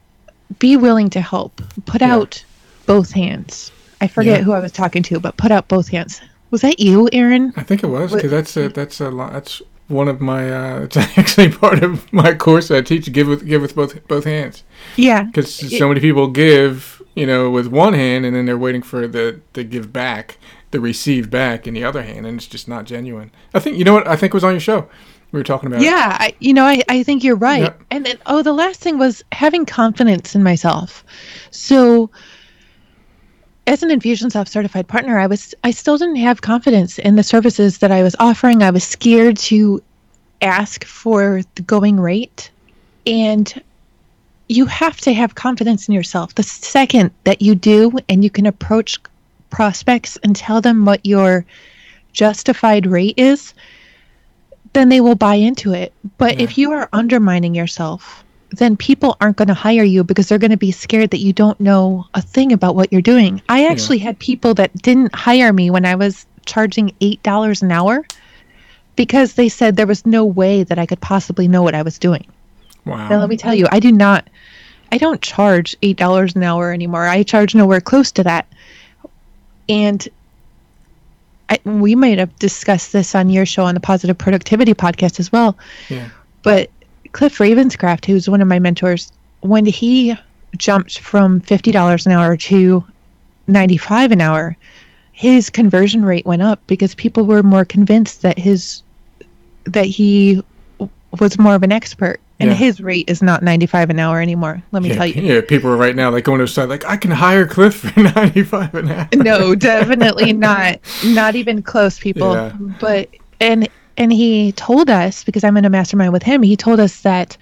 be 0.59 0.77
willing 0.77 1.11
to 1.11 1.21
help. 1.21 1.61
Put 1.87 2.01
yeah. 2.01 2.15
out 2.15 2.45
both 2.87 3.11
hands. 3.13 3.73
I 4.01 4.07
forget 4.07 4.39
yeah. 4.39 4.45
who 4.45 4.53
I 4.53 4.61
was 4.61 4.73
talking 4.73 5.03
to, 5.05 5.21
but 5.21 5.37
put 5.37 5.51
out 5.51 5.69
both 5.69 5.89
hands. 5.89 6.21
Was 6.51 6.63
that 6.63 6.81
you, 6.81 7.09
Aaron? 7.13 7.53
I 7.57 7.63
think 7.63 7.85
it 7.85 7.89
was 7.89 8.13
because 8.13 8.31
that's 8.31 8.57
a 8.57 8.69
that's 8.69 9.01
a 9.01 9.11
lot. 9.11 9.33
That's 9.33 9.63
one 9.89 10.09
of 10.09 10.21
my. 10.21 10.51
Uh, 10.51 10.81
it's 10.85 10.97
actually 10.97 11.51
part 11.51 11.83
of 11.83 12.13
my 12.13 12.35
course 12.35 12.71
I 12.71 12.81
teach. 12.81 13.13
Give 13.13 13.29
with 13.29 13.47
give 13.47 13.63
with 13.63 13.75
both 13.75 14.07
both 14.09 14.25
hands. 14.25 14.65
Yeah. 14.97 15.25
Because 15.25 15.53
so 15.55 15.89
many 15.89 16.01
people 16.01 16.29
give, 16.29 17.03
you 17.15 17.27
know, 17.27 17.51
with 17.51 17.67
one 17.67 17.93
hand, 17.93 18.25
and 18.25 18.35
then 18.35 18.47
they're 18.47 18.59
waiting 18.59 18.83
for 18.83 19.07
the 19.07 19.41
the 19.53 19.65
give 19.65 19.93
back, 19.93 20.39
the 20.71 20.81
receive 20.81 21.31
back 21.31 21.67
in 21.67 21.75
the 21.75 21.85
other 21.85 22.03
hand, 22.03 22.27
and 22.27 22.37
it's 22.37 22.47
just 22.47 22.69
not 22.69 22.85
genuine. 22.85 23.31
I 23.55 23.61
think 23.61 23.77
you 23.77 23.85
know 23.85 23.95
what 23.95 24.07
I 24.07 24.17
think 24.17 24.35
was 24.35 24.45
on 24.45 24.53
your 24.53 24.61
show. 24.61 24.89
We 25.33 25.39
were 25.39 25.45
talking 25.45 25.69
about. 25.69 25.83
Yeah, 25.83 26.17
I, 26.19 26.35
you 26.41 26.53
know, 26.53 26.65
I, 26.65 26.83
I 26.89 27.03
think 27.03 27.23
you're 27.23 27.37
right. 27.37 27.73
And 27.91 28.05
then, 28.05 28.19
oh, 28.27 28.43
the 28.43 28.53
last 28.53 28.81
thing 28.81 28.99
was 28.99 29.23
having 29.31 29.65
confidence 29.65 30.35
in 30.35 30.43
myself. 30.43 31.05
So, 31.53 32.11
as 33.69 33.85
an 33.85 33.91
Infusionsoft 33.91 34.49
certified 34.49 34.89
partner, 34.89 35.21
I 35.21 35.29
was 35.29 35.55
I 35.63 35.71
still 35.71 35.99
didn't 35.99 36.17
have 36.17 36.43
confidence 36.43 36.99
in 36.99 37.15
the 37.15 37.23
services 37.23 37.79
that 37.79 37.93
I 37.93 38.03
was 38.03 38.17
offering. 38.19 38.63
I 38.63 38.71
was 38.71 38.83
scared 38.83 39.37
to 39.39 39.83
ask 40.43 40.85
for 40.85 41.43
the 41.55 41.63
going 41.63 42.01
rate, 42.01 42.51
and 43.07 43.63
you 44.49 44.67
have 44.67 45.01
to 45.03 45.13
have 45.13 45.37
confidence 45.37 45.87
in 45.87 45.95
yourself. 45.95 46.35
The 46.35 46.43
second 46.43 47.13
that 47.23 47.41
you 47.41 47.55
do, 47.55 47.93
and 48.09 48.25
you 48.25 48.31
can 48.31 48.47
approach 48.47 48.99
prospects 49.51 50.17
and 50.23 50.35
tell 50.35 50.61
them 50.61 50.85
what 50.85 51.05
your 51.05 51.45
justified 52.13 52.87
rate 52.87 53.15
is, 53.17 53.55
then 54.73 54.89
they 54.89 55.01
will 55.01 55.15
buy 55.15 55.35
into 55.35 55.73
it. 55.73 55.93
But 56.19 56.37
yeah. 56.37 56.45
if 56.45 56.59
you 56.59 56.73
are 56.73 56.89
undermining 56.93 57.55
yourself, 57.55 58.25
then 58.51 58.77
people 58.77 59.17
aren't 59.21 59.37
going 59.37 59.49
to 59.49 59.55
hire 59.55 59.85
you 59.85 60.03
because 60.05 60.29
they're 60.29 60.39
going 60.39 60.51
to 60.51 60.57
be 60.57 60.73
scared 60.73 61.11
that 61.11 61.19
you 61.19 61.33
don't 61.33 61.61
know 61.61 62.07
a 62.15 62.23
thing 62.23 62.53
about 62.53 62.75
what 62.75 62.93
you're 62.93 63.03
doing. 63.03 63.41
I 63.49 63.67
actually 63.67 63.99
yeah. 63.99 64.05
had 64.05 64.19
people 64.19 64.55
that 64.55 64.75
didn't 64.83 65.15
hire 65.15 65.53
me 65.53 65.71
when 65.71 65.85
I 65.85 65.95
was 65.95 66.27
charging 66.47 66.91
$8 67.01 67.63
an 67.63 67.73
hour 67.73 68.05
because 68.97 69.35
they 69.35 69.49
said 69.49 69.77
there 69.77 69.87
was 69.87 70.05
no 70.05 70.25
way 70.25 70.65
that 70.65 70.79
I 70.79 70.87
could 70.87 71.01
possibly 71.01 71.49
know 71.49 71.63
what 71.63 71.75
I 71.75 71.83
was 71.83 71.99
doing. 71.99 72.27
Wow. 72.85 73.09
Now, 73.09 73.21
let 73.21 73.29
me 73.29 73.37
tell 73.37 73.55
you, 73.55 73.67
I 73.71 73.79
do 73.79 73.93
not, 73.93 74.29
I 74.91 74.99
don't 74.99 75.23
charge 75.23 75.77
$8 75.83 76.35
an 76.35 76.43
hour 76.43 76.73
anymore. 76.73 77.07
I 77.07 77.23
charge 77.23 77.55
nowhere 77.55 77.81
close 77.81 78.11
to 78.13 78.25
that. 78.25 78.47
And 79.71 80.07
I, 81.49 81.59
we 81.65 81.95
might 81.95 82.19
have 82.19 82.37
discussed 82.39 82.93
this 82.93 83.15
on 83.15 83.31
your 83.31 83.47
show 83.47 83.65
on 83.65 83.75
the 83.75 83.81
Positive 83.81 84.19
Productivity 84.19 84.75
podcast 84.75 85.19
as 85.21 85.33
well. 85.33 85.57
Yeah. 85.89 86.09
But 86.43 86.71
Cliff 87.13 87.39
Ravenscraft, 87.39 88.05
who's 88.05 88.29
one 88.29 88.41
of 88.41 88.49
my 88.49 88.59
mentors, 88.59 89.13
when 89.41 89.65
he 89.65 90.17
jumped 90.57 90.99
from 90.99 91.41
fifty 91.41 91.73
dollars 91.73 92.07
an 92.07 92.13
hour 92.13 92.37
to 92.37 92.85
ninety 93.47 93.77
five 93.77 94.13
an 94.13 94.21
hour, 94.21 94.57
his 95.13 95.51
conversion 95.51 96.05
rate 96.05 96.27
went 96.27 96.43
up 96.43 96.61
because 96.67 96.95
people 96.95 97.25
were 97.25 97.43
more 97.43 97.65
convinced 97.65 98.23
that 98.23 98.39
his 98.39 98.83
that 99.65 99.87
he 99.87 100.43
was 101.19 101.39
more 101.39 101.55
of 101.55 101.63
an 101.63 101.73
expert 101.73 102.21
and 102.41 102.51
yeah. 102.51 102.57
his 102.57 102.81
rate 102.81 103.09
is 103.09 103.23
not 103.23 103.43
95 103.43 103.91
an 103.91 103.99
hour 103.99 104.21
anymore. 104.21 104.63
Let 104.73 104.83
me 104.83 104.89
yeah, 104.91 104.95
tell 104.95 105.07
you. 105.07 105.23
yeah 105.23 105.41
people 105.41 105.71
are 105.71 105.77
right 105.77 105.95
now 105.95 106.11
like 106.11 106.25
going 106.25 106.41
to 106.41 106.49
side 106.49 106.69
like 106.69 106.85
i 106.87 106.97
can 106.97 107.11
hire 107.11 107.47
cliff 107.47 107.77
for 107.77 108.01
95 108.03 108.75
an 108.75 108.91
hour. 108.91 109.09
No 109.15 109.55
definitely 109.55 110.33
not. 110.33 110.81
Not 111.05 111.35
even 111.35 111.63
close 111.63 111.99
people. 111.99 112.35
Yeah. 112.35 112.53
but 112.81 113.09
and 113.41 113.69
and 113.97 114.13
he 114.13 114.53
told 114.53 114.89
us 114.91 115.25
because 115.25 115.45
i'm 115.45 115.57
in 115.57 115.65
a 115.65 115.71
mastermind 115.71 116.13
with 116.13 116.23
him 116.23 116.43
he 116.43 116.57
told 116.57 116.81
us 116.81 117.03
that 117.03 117.37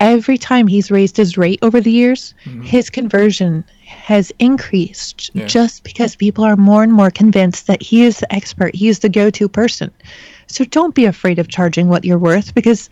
every 0.00 0.38
time 0.38 0.66
he's 0.66 0.90
raised 0.90 1.16
his 1.16 1.36
rate 1.36 1.58
over 1.62 1.80
the 1.80 1.90
years 1.90 2.34
mm-hmm. 2.44 2.62
his 2.62 2.90
conversion 2.90 3.64
has 3.88 4.30
increased 4.38 5.30
just 5.46 5.82
because 5.82 6.14
people 6.14 6.44
are 6.44 6.56
more 6.56 6.82
and 6.82 6.92
more 6.92 7.10
convinced 7.10 7.66
that 7.66 7.82
he 7.82 8.04
is 8.04 8.18
the 8.18 8.32
expert 8.32 8.74
he 8.74 8.88
is 8.88 8.98
the 8.98 9.08
go-to 9.08 9.48
person. 9.48 9.90
So 10.46 10.64
don't 10.64 10.94
be 10.94 11.04
afraid 11.04 11.38
of 11.38 11.48
charging 11.48 11.88
what 11.88 12.04
you're 12.04 12.18
worth 12.18 12.54
because 12.54 12.90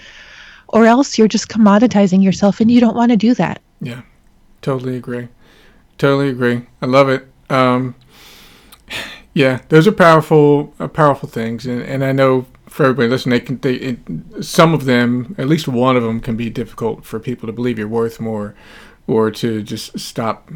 or 0.68 0.86
else 0.86 1.18
you're 1.18 1.28
just 1.28 1.48
commoditizing 1.48 2.22
yourself 2.22 2.60
and 2.60 2.70
you 2.70 2.80
don't 2.80 2.96
want 2.96 3.10
to 3.10 3.16
do 3.16 3.34
that. 3.34 3.60
Yeah, 3.80 4.02
totally 4.62 4.96
agree. 4.96 5.28
Totally 5.98 6.28
agree. 6.28 6.66
I 6.82 6.86
love 6.86 7.08
it. 7.08 7.26
Um, 7.50 7.94
yeah, 9.34 9.60
those 9.68 9.86
are 9.86 9.92
powerful, 9.92 10.74
uh, 10.78 10.88
powerful 10.88 11.28
things, 11.28 11.66
and, 11.66 11.82
and 11.82 12.04
I 12.04 12.12
know 12.12 12.46
for 12.68 12.84
everybody 12.84 13.08
listening, 13.08 13.38
they 13.38 13.44
can, 13.44 13.58
they, 13.60 13.74
it, 13.74 14.44
some 14.44 14.74
of 14.74 14.84
them, 14.84 15.34
at 15.38 15.48
least 15.48 15.68
one 15.68 15.96
of 15.96 16.02
them, 16.02 16.20
can 16.20 16.36
be 16.36 16.50
difficult 16.50 17.04
for 17.04 17.18
people 17.18 17.46
to 17.46 17.52
believe 17.52 17.78
you're 17.78 17.88
worth 17.88 18.20
more, 18.20 18.54
or 19.06 19.30
to 19.30 19.62
just 19.62 19.98
stop 19.98 20.50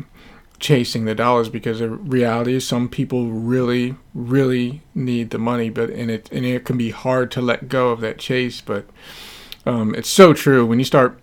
chasing 0.59 1.07
the 1.07 1.15
dollars 1.15 1.49
because 1.49 1.79
the 1.79 1.89
reality 1.89 2.55
is 2.55 2.67
some 2.67 2.89
people 2.89 3.31
really, 3.31 3.95
really 4.15 4.83
need 4.95 5.31
the 5.31 5.39
money, 5.39 5.71
but 5.71 5.89
and 5.91 6.11
it 6.11 6.29
and 6.31 6.45
it 6.45 6.65
can 6.65 6.77
be 6.77 6.91
hard 6.91 7.31
to 7.31 7.41
let 7.41 7.69
go 7.69 7.89
of 7.89 8.01
that 8.01 8.19
chase, 8.19 8.61
but 8.61 8.87
um, 9.71 9.95
it's 9.95 10.09
so 10.09 10.33
true 10.33 10.67
when 10.67 10.81
you 10.81 10.85
start 10.85 11.21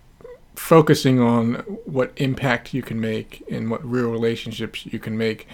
focusing 0.56 1.20
on 1.20 1.56
what 1.84 2.14
impact 2.16 2.74
you 2.74 2.82
can 2.82 3.00
make 3.00 3.44
and 3.52 3.70
what 3.70 3.84
real 3.86 4.10
relationships 4.10 4.86
you 4.86 5.00
can 5.00 5.18
make. 5.18 5.48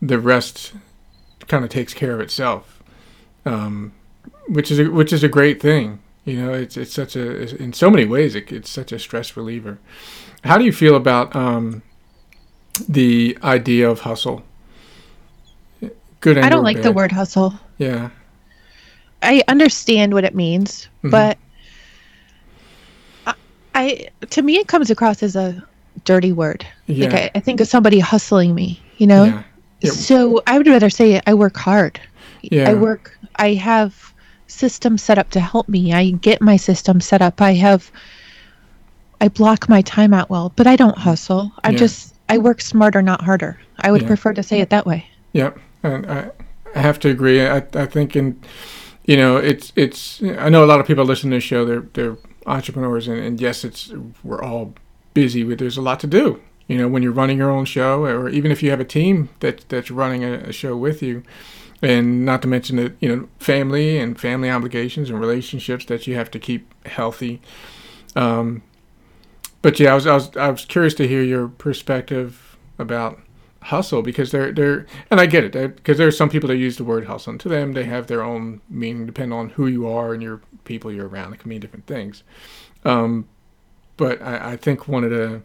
The 0.00 0.20
rest 0.20 0.72
kind 1.48 1.64
of 1.64 1.70
takes 1.70 1.92
care 1.92 2.14
of 2.14 2.20
itself, 2.20 2.80
um, 3.44 3.92
which 4.46 4.70
is 4.70 4.78
a, 4.78 4.84
which 4.84 5.12
is 5.12 5.24
a 5.24 5.28
great 5.28 5.60
thing. 5.60 5.98
You 6.24 6.40
know, 6.40 6.52
it's 6.52 6.76
it's 6.76 6.94
such 6.94 7.16
a 7.16 7.56
in 7.60 7.72
so 7.72 7.90
many 7.90 8.04
ways 8.04 8.36
it, 8.36 8.52
it's 8.52 8.70
such 8.70 8.92
a 8.92 9.00
stress 9.00 9.36
reliever. 9.36 9.78
How 10.44 10.58
do 10.58 10.64
you 10.64 10.72
feel 10.72 10.94
about 10.94 11.34
um, 11.34 11.82
the 12.88 13.36
idea 13.42 13.90
of 13.90 14.00
hustle? 14.00 14.44
Good. 16.20 16.38
I 16.38 16.48
don't 16.48 16.62
like 16.62 16.76
bad. 16.76 16.84
the 16.84 16.92
word 16.92 17.10
hustle. 17.10 17.54
Yeah. 17.78 18.10
I 19.22 19.42
understand 19.48 20.14
what 20.14 20.22
it 20.22 20.36
means, 20.36 20.88
mm-hmm. 20.98 21.10
but 21.10 21.38
I 23.74 24.08
to 24.30 24.42
me 24.42 24.56
it 24.56 24.68
comes 24.68 24.90
across 24.90 25.22
as 25.22 25.36
a 25.36 25.62
dirty 26.04 26.32
word. 26.32 26.66
Yeah. 26.86 27.06
Like 27.06 27.14
I, 27.14 27.30
I 27.36 27.40
think 27.40 27.60
of 27.60 27.68
somebody 27.68 27.98
hustling 27.98 28.54
me, 28.54 28.80
you 28.98 29.06
know. 29.06 29.24
Yeah. 29.24 29.42
Yep. 29.80 29.92
So 29.92 30.42
I 30.46 30.58
would 30.58 30.66
rather 30.66 30.90
say 30.90 31.20
I 31.26 31.34
work 31.34 31.56
hard. 31.56 32.00
Yeah. 32.42 32.70
I 32.70 32.74
work. 32.74 33.18
I 33.36 33.54
have 33.54 34.12
systems 34.46 35.02
set 35.02 35.18
up 35.18 35.30
to 35.30 35.40
help 35.40 35.68
me. 35.68 35.92
I 35.92 36.10
get 36.10 36.40
my 36.40 36.56
system 36.56 37.00
set 37.00 37.22
up. 37.22 37.40
I 37.40 37.54
have. 37.54 37.90
I 39.20 39.28
block 39.28 39.68
my 39.68 39.82
time 39.82 40.12
out 40.12 40.30
well, 40.30 40.52
but 40.56 40.66
I 40.66 40.74
don't 40.74 40.98
hustle. 40.98 41.52
I 41.62 41.70
yeah. 41.70 41.78
just 41.78 42.14
I 42.28 42.38
work 42.38 42.60
smarter, 42.60 43.02
not 43.02 43.22
harder. 43.22 43.60
I 43.78 43.92
would 43.92 44.02
yeah. 44.02 44.08
prefer 44.08 44.32
to 44.34 44.42
say 44.42 44.60
it 44.60 44.70
that 44.70 44.84
way. 44.84 45.06
Yep, 45.32 45.58
and 45.84 46.10
I, 46.10 46.30
I 46.74 46.80
have 46.80 46.98
to 47.00 47.08
agree. 47.08 47.46
I 47.46 47.58
I 47.74 47.86
think 47.86 48.16
in, 48.16 48.40
you 49.04 49.16
know, 49.16 49.36
it's 49.36 49.72
it's. 49.76 50.22
I 50.22 50.48
know 50.48 50.64
a 50.64 50.66
lot 50.66 50.80
of 50.80 50.86
people 50.86 51.04
listen 51.04 51.30
to 51.30 51.36
this 51.36 51.44
show. 51.44 51.64
They're 51.64 51.86
they're 51.92 52.16
entrepreneurs, 52.46 53.08
and, 53.08 53.18
and 53.18 53.40
yes, 53.40 53.64
it's 53.64 53.92
we're 54.22 54.42
all 54.42 54.74
busy, 55.14 55.42
but 55.44 55.58
there's 55.58 55.76
a 55.76 55.82
lot 55.82 56.00
to 56.00 56.06
do. 56.06 56.40
You 56.68 56.78
know, 56.78 56.88
when 56.88 57.02
you're 57.02 57.12
running 57.12 57.38
your 57.38 57.50
own 57.50 57.64
show, 57.64 58.04
or 58.04 58.28
even 58.28 58.50
if 58.50 58.62
you 58.62 58.70
have 58.70 58.80
a 58.80 58.84
team 58.84 59.28
that 59.40 59.68
that's 59.68 59.90
running 59.90 60.24
a, 60.24 60.34
a 60.34 60.52
show 60.52 60.76
with 60.76 61.02
you, 61.02 61.22
and 61.82 62.24
not 62.24 62.42
to 62.42 62.48
mention 62.48 62.76
that 62.76 62.94
you 63.00 63.14
know 63.14 63.28
family 63.38 63.98
and 63.98 64.18
family 64.18 64.50
obligations 64.50 65.10
and 65.10 65.20
relationships 65.20 65.84
that 65.86 66.06
you 66.06 66.14
have 66.14 66.30
to 66.30 66.38
keep 66.38 66.72
healthy. 66.86 67.40
Um, 68.14 68.62
but 69.60 69.78
yeah, 69.78 69.92
I 69.92 69.94
was, 69.94 70.06
I 70.06 70.14
was 70.14 70.36
I 70.36 70.50
was 70.50 70.64
curious 70.64 70.94
to 70.94 71.08
hear 71.08 71.22
your 71.22 71.48
perspective 71.48 72.56
about 72.78 73.20
hustle 73.62 74.02
because 74.02 74.30
they're 74.32 74.52
they're 74.52 74.86
and 75.10 75.20
I 75.20 75.26
get 75.26 75.44
it 75.44 75.76
because 75.76 75.98
there 75.98 76.08
are 76.08 76.12
some 76.12 76.28
people 76.28 76.48
that 76.48 76.56
use 76.56 76.76
the 76.76 76.84
word 76.84 77.06
hustle 77.06 77.30
and 77.30 77.40
to 77.40 77.48
them 77.48 77.72
they 77.72 77.84
have 77.84 78.08
their 78.08 78.22
own 78.22 78.60
meaning 78.68 79.06
depending 79.06 79.38
on 79.38 79.50
who 79.50 79.66
you 79.66 79.86
are 79.86 80.12
and 80.12 80.22
your 80.22 80.40
people 80.64 80.92
you're 80.92 81.08
around. 81.08 81.32
It 81.32 81.40
can 81.40 81.48
mean 81.48 81.60
different 81.60 81.86
things. 81.86 82.22
Um, 82.84 83.28
but 83.96 84.20
I, 84.22 84.52
I 84.52 84.56
think 84.56 84.88
one 84.88 85.04
of 85.04 85.10
the 85.10 85.42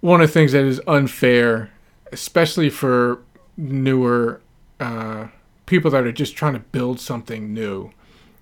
one 0.00 0.20
of 0.20 0.28
the 0.28 0.32
things 0.32 0.52
that 0.52 0.64
is 0.64 0.80
unfair, 0.86 1.70
especially 2.12 2.70
for 2.70 3.22
newer 3.56 4.40
uh, 4.78 5.28
people 5.66 5.90
that 5.90 6.04
are 6.04 6.12
just 6.12 6.36
trying 6.36 6.54
to 6.54 6.58
build 6.58 6.98
something 7.00 7.52
new, 7.52 7.90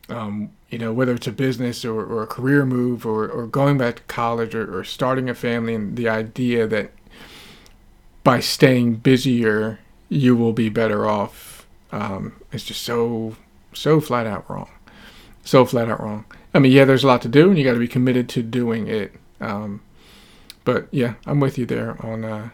um, 0.08 0.50
you 0.70 0.78
know, 0.78 0.92
whether 0.92 1.14
it's 1.14 1.26
a 1.26 1.32
business 1.32 1.84
or, 1.84 2.00
or 2.00 2.22
a 2.22 2.26
career 2.26 2.64
move 2.64 3.04
or, 3.04 3.28
or 3.28 3.46
going 3.46 3.76
back 3.76 3.96
to 3.96 4.02
college 4.04 4.54
or, 4.54 4.78
or 4.78 4.84
starting 4.84 5.28
a 5.28 5.34
family, 5.34 5.74
and 5.74 5.96
the 5.96 6.08
idea 6.08 6.66
that 6.66 6.92
by 8.24 8.40
staying 8.40 8.96
busier, 8.96 9.78
you 10.08 10.36
will 10.36 10.52
be 10.52 10.68
better 10.68 11.06
off 11.06 11.66
um, 11.92 12.40
is 12.52 12.64
just 12.64 12.82
so, 12.82 13.36
so 13.72 14.00
flat 14.00 14.26
out 14.26 14.48
wrong 14.50 14.68
so 15.48 15.64
flat 15.64 15.88
out 15.88 16.00
wrong. 16.00 16.26
I 16.52 16.58
mean, 16.58 16.72
yeah, 16.72 16.84
there's 16.84 17.04
a 17.04 17.06
lot 17.06 17.22
to 17.22 17.28
do, 17.28 17.48
and 17.48 17.58
you 17.58 17.64
got 17.64 17.72
to 17.72 17.78
be 17.78 17.88
committed 17.88 18.28
to 18.30 18.42
doing 18.42 18.86
it. 18.86 19.12
Um, 19.40 19.80
but 20.64 20.88
yeah, 20.90 21.14
I'm 21.26 21.40
with 21.40 21.56
you 21.56 21.64
there 21.64 21.96
on 22.04 22.24
uh, 22.24 22.50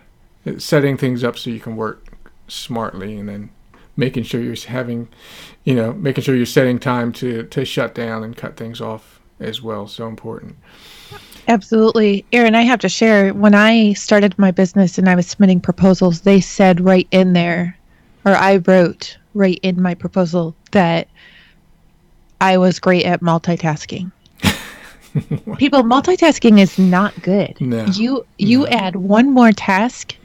setting 0.59 0.97
things 0.97 1.25
up 1.25 1.37
so 1.37 1.51
you 1.51 1.61
can 1.61 1.77
work 1.77 2.07
smartly, 2.47 3.17
and 3.17 3.29
then 3.29 3.51
making 3.97 4.23
sure 4.23 4.41
you're 4.41 4.57
having, 4.69 5.09
you 5.65 5.75
know, 5.75 5.93
making 5.93 6.23
sure 6.23 6.37
you're 6.37 6.47
setting 6.47 6.79
time 6.79 7.13
to 7.15 7.45
to 7.45 7.65
shut 7.65 7.95
down 7.95 8.23
and 8.23 8.37
cut 8.37 8.57
things 8.57 8.81
off 8.81 9.21
as 9.41 9.61
well. 9.61 9.89
So 9.89 10.07
important. 10.07 10.57
Absolutely. 11.49 12.25
Aaron, 12.33 12.55
I 12.55 12.63
have 12.63 12.81
to 12.81 12.89
share 12.89 13.33
when 13.35 13.55
I 13.55 13.93
started 13.95 14.39
my 14.39 14.51
business 14.51 14.99
and 14.99 15.09
I 15.09 15.15
was 15.15 15.27
submitting 15.27 15.61
proposals, 15.61 16.23
they 16.23 16.41
said 16.41 16.81
right 16.81 17.07
in 17.11 17.33
there, 17.35 17.77
or 18.25 18.33
I 18.33 18.57
wrote 18.57 19.17
right 19.35 19.59
in 19.63 19.81
my 19.83 19.95
proposal 19.95 20.55
that 20.73 21.09
I 22.41 22.57
was 22.57 22.79
great 22.79 23.05
at 23.05 23.21
multitasking. 23.21 24.11
People, 25.59 25.83
multitasking 25.83 26.59
is 26.59 26.79
not 26.79 27.21
good. 27.23 27.61
No. 27.61 27.85
You 27.87 28.27
you 28.39 28.61
No. 28.61 28.67
add 28.69 28.97
one 28.97 29.31
more 29.33 29.53
task 29.53 30.17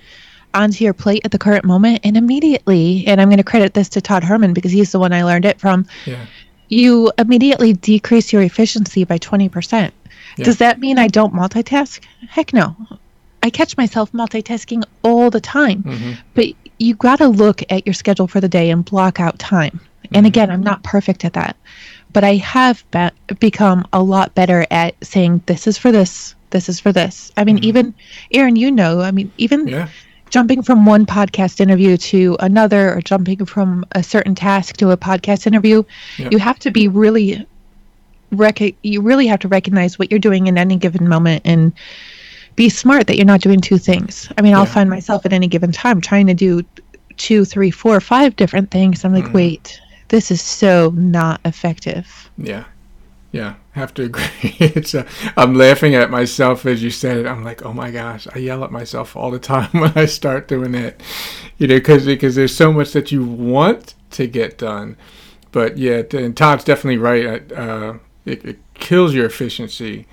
onto 0.56 0.84
your 0.84 0.94
plate 0.94 1.22
at 1.26 1.32
the 1.32 1.38
current 1.38 1.64
moment, 1.64 2.02
and 2.04 2.18
immediately, 2.18 3.04
and 3.06 3.22
I'm 3.22 3.28
going 3.30 3.38
to 3.38 3.44
credit 3.44 3.76
this 3.76 3.88
to 3.90 4.02
Todd 4.02 4.24
Herman 4.24 4.54
because 4.54 4.72
he's 4.72 4.92
the 4.92 5.00
one 5.00 5.14
I 5.14 5.24
learned 5.24 5.46
it 5.46 5.60
from. 5.60 5.86
Yeah. 6.08 6.26
You 6.70 7.12
immediately 7.20 7.74
decrease 7.74 8.34
your 8.34 8.42
efficiency 8.42 9.04
by 9.04 9.18
twenty 9.20 9.48
percent. 9.50 9.94
Yeah. 10.40 10.46
Does 10.46 10.58
that 10.58 10.80
mean 10.80 10.98
I 10.98 11.08
don't 11.08 11.34
multitask? 11.34 12.04
Heck 12.30 12.54
no. 12.54 12.76
I 13.44 13.50
catch 13.50 13.78
myself 13.78 14.12
multitasking 14.12 14.84
all 15.04 15.30
the 15.30 15.40
time. 15.42 15.84
hmm 15.84 16.12
But 16.34 16.48
you 16.78 16.96
got 16.96 17.18
to 17.18 17.28
look 17.28 17.62
at 17.70 17.86
your 17.86 17.94
schedule 17.94 18.28
for 18.28 18.40
the 18.42 18.50
day 18.50 18.70
and 18.70 18.84
block 18.86 19.20
out 19.20 19.38
time. 19.40 19.80
And 20.14 20.26
again, 20.26 20.50
I'm 20.50 20.64
not 20.64 20.82
perfect 20.84 21.24
at 21.26 21.34
that, 21.34 21.56
but 22.14 22.24
I 22.24 22.36
have 22.36 22.84
be- 22.92 23.36
become 23.36 23.86
a 23.94 24.02
lot 24.02 24.34
better 24.34 24.66
at 24.72 24.96
saying, 25.06 25.44
this 25.46 25.68
is 25.68 25.78
for 25.78 25.92
this, 25.92 26.36
this 26.50 26.68
is 26.70 26.80
for 26.80 26.92
this. 26.92 27.32
I 27.38 27.44
mean, 27.44 27.64
even 27.64 27.94
Aaron, 28.32 28.56
you 28.56 28.72
know, 28.72 29.02
I 29.02 29.12
mean, 29.12 29.32
even 29.38 29.68
Yeah. 29.68 29.88
jumping 30.32 30.64
from 30.64 30.86
one 30.86 31.06
podcast 31.06 31.60
interview 31.60 31.96
to 31.98 32.38
another 32.40 32.94
or 32.96 33.02
jumping 33.02 33.46
from 33.46 33.86
a 33.92 34.02
certain 34.02 34.36
task 34.36 34.78
to 34.78 34.92
a 34.92 34.98
podcast 34.98 35.46
interview, 35.46 35.84
Yeah. 36.18 36.30
you 36.32 36.40
have 36.40 36.58
to 36.60 36.72
be 36.72 36.88
really 36.88 37.46
rec- 38.32 38.76
you 38.84 39.02
really 39.02 39.28
have 39.28 39.40
to 39.40 39.48
recognize 39.48 39.98
what 40.00 40.10
you're 40.12 40.20
doing 40.20 40.48
in 40.48 40.58
any 40.58 40.76
given 40.78 41.08
moment 41.08 41.42
and 41.46 41.74
be 42.56 42.70
smart 42.70 43.08
that 43.08 43.16
you're 43.16 43.26
not 43.26 43.42
doing 43.42 43.62
two 43.62 43.78
things. 43.78 44.30
I 44.38 44.42
mean, 44.42 44.54
I'll 44.54 44.66
find 44.66 44.90
myself 44.90 45.26
at 45.26 45.34
any 45.34 45.48
given 45.48 45.72
time 45.72 46.02
trying 46.02 46.28
to 46.28 46.34
do 46.34 46.64
two, 47.18 47.46
three, 47.46 47.72
four, 47.72 48.00
five 48.02 48.36
different 48.36 48.72
things. 48.72 49.04
I'm 49.06 49.14
like, 49.14 49.26
Mhm. 49.26 49.34
wait, 49.34 49.80
this 50.10 50.32
is 50.32 50.42
so 50.42 50.92
not 50.96 51.40
effective. 51.46 52.30
Yeah. 52.38 52.66
Yeah. 53.32 53.54
Have 53.74 53.94
to 53.96 54.04
agree. 54.04 54.24
It's 54.60 54.96
uh, 54.96 55.08
I'm 55.38 55.54
laughing 55.54 55.96
at 55.96 56.10
myself 56.10 56.66
as 56.66 56.82
you 56.84 56.90
said 56.90 57.18
it. 57.18 57.26
I'm 57.28 57.44
like, 57.44 57.64
oh 57.64 57.74
my 57.74 57.92
gosh, 57.92 58.28
I 58.34 58.40
yell 58.40 58.64
at 58.64 58.72
myself 58.72 59.16
all 59.16 59.32
the 59.32 59.40
time 59.54 59.70
when 59.72 59.94
I 59.96 60.06
start 60.06 60.48
doing 60.48 60.76
it, 60.76 61.02
You 61.60 61.68
know, 61.68 61.76
because 61.76 62.06
because 62.06 62.36
there's 62.36 62.56
so 62.56 62.74
much 62.74 62.92
that 62.94 63.12
you 63.12 63.24
want 63.24 63.94
to 64.12 64.28
get 64.28 64.58
done, 64.58 64.98
but 65.52 65.78
yeah, 65.78 66.02
and 66.14 66.36
Todd's 66.36 66.64
definitely 66.64 66.98
right. 66.98 67.52
Uh, 67.52 67.94
it, 68.26 68.44
it 68.46 68.60
kills 68.74 69.14
your 69.14 69.26
efficiency 69.26 70.08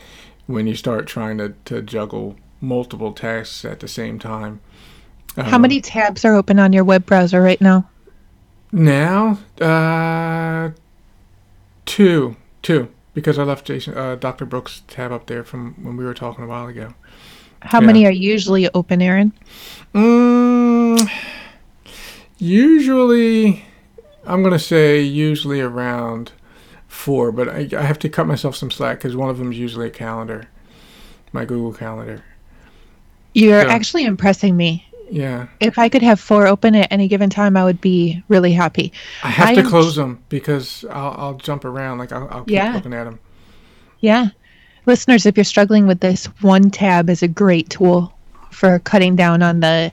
when 0.46 0.66
you 0.66 0.74
start 0.74 1.06
trying 1.06 1.38
to, 1.38 1.54
to 1.66 1.82
juggle 1.82 2.36
multiple 2.60 3.12
tasks 3.12 3.64
at 3.64 3.80
the 3.80 3.88
same 3.88 4.18
time. 4.18 4.60
How 5.36 5.56
Um, 5.56 5.62
many 5.62 5.80
tabs 5.80 6.24
are 6.24 6.34
open 6.34 6.58
on 6.58 6.72
your 6.72 6.84
web 6.84 7.04
browser 7.06 7.42
right 7.42 7.60
now? 7.60 7.88
Now, 8.72 9.38
uh, 9.60 10.70
two, 11.84 12.36
two, 12.62 12.88
because 13.14 13.38
I 13.38 13.44
left 13.44 13.66
Jason, 13.66 13.96
uh, 13.96 14.16
Dr. 14.16 14.44
Brooks' 14.46 14.82
tab 14.88 15.12
up 15.12 15.26
there 15.26 15.44
from 15.44 15.74
when 15.82 15.96
we 15.96 16.04
were 16.04 16.14
talking 16.14 16.44
a 16.44 16.46
while 16.46 16.66
ago. 16.66 16.94
How 17.62 17.80
yeah. 17.80 17.86
many 17.86 18.06
are 18.06 18.10
usually 18.12 18.68
open, 18.74 19.02
Aaron? 19.02 19.32
Mm, 19.94 21.08
usually, 22.38 23.64
I'm 24.24 24.42
gonna 24.42 24.58
say 24.58 25.00
usually 25.00 25.60
around 25.60 26.32
four, 26.88 27.32
but 27.32 27.48
I, 27.48 27.68
I 27.76 27.82
have 27.82 27.98
to 28.00 28.08
cut 28.08 28.26
myself 28.26 28.56
some 28.56 28.70
slack 28.70 28.98
because 28.98 29.16
one 29.16 29.28
of 29.30 29.38
them 29.38 29.52
is 29.52 29.58
usually 29.58 29.86
a 29.88 29.90
calendar, 29.90 30.48
my 31.32 31.44
Google 31.44 31.72
Calendar. 31.72 32.22
You're 33.34 33.62
Yeah. 33.62 33.72
actually 33.72 34.04
impressing 34.04 34.56
me. 34.56 34.84
Yeah, 35.08 35.46
If 35.60 35.78
I 35.78 35.88
could 35.88 36.02
have 36.02 36.18
four 36.18 36.48
open 36.48 36.74
at 36.74 36.90
any 36.90 37.06
given 37.06 37.30
time, 37.30 37.56
I 37.56 37.62
would 37.62 37.80
be 37.80 38.24
really 38.26 38.52
happy. 38.52 38.92
I 39.22 39.28
have 39.28 39.48
I 39.50 39.54
to 39.54 39.62
close 39.62 39.94
them 39.94 40.20
because 40.30 40.84
I'll, 40.90 41.14
I'll 41.16 41.34
jump 41.34 41.64
around. 41.64 41.98
Like 41.98 42.10
I'll, 42.10 42.26
I'll 42.28 42.40
keep 42.44 42.54
Yeah. 42.54 42.74
looking 42.74 42.92
at 42.92 43.04
them. 43.04 43.20
Yeah. 44.00 44.28
Listeners, 44.86 45.24
if 45.24 45.36
you're 45.36 45.44
struggling 45.44 45.86
with 45.86 46.00
this, 46.00 46.26
one 46.40 46.70
tab 46.72 47.08
is 47.08 47.22
a 47.22 47.28
great 47.28 47.70
tool 47.70 48.12
for 48.50 48.80
cutting 48.80 49.14
down 49.14 49.42
on 49.44 49.60
the 49.60 49.92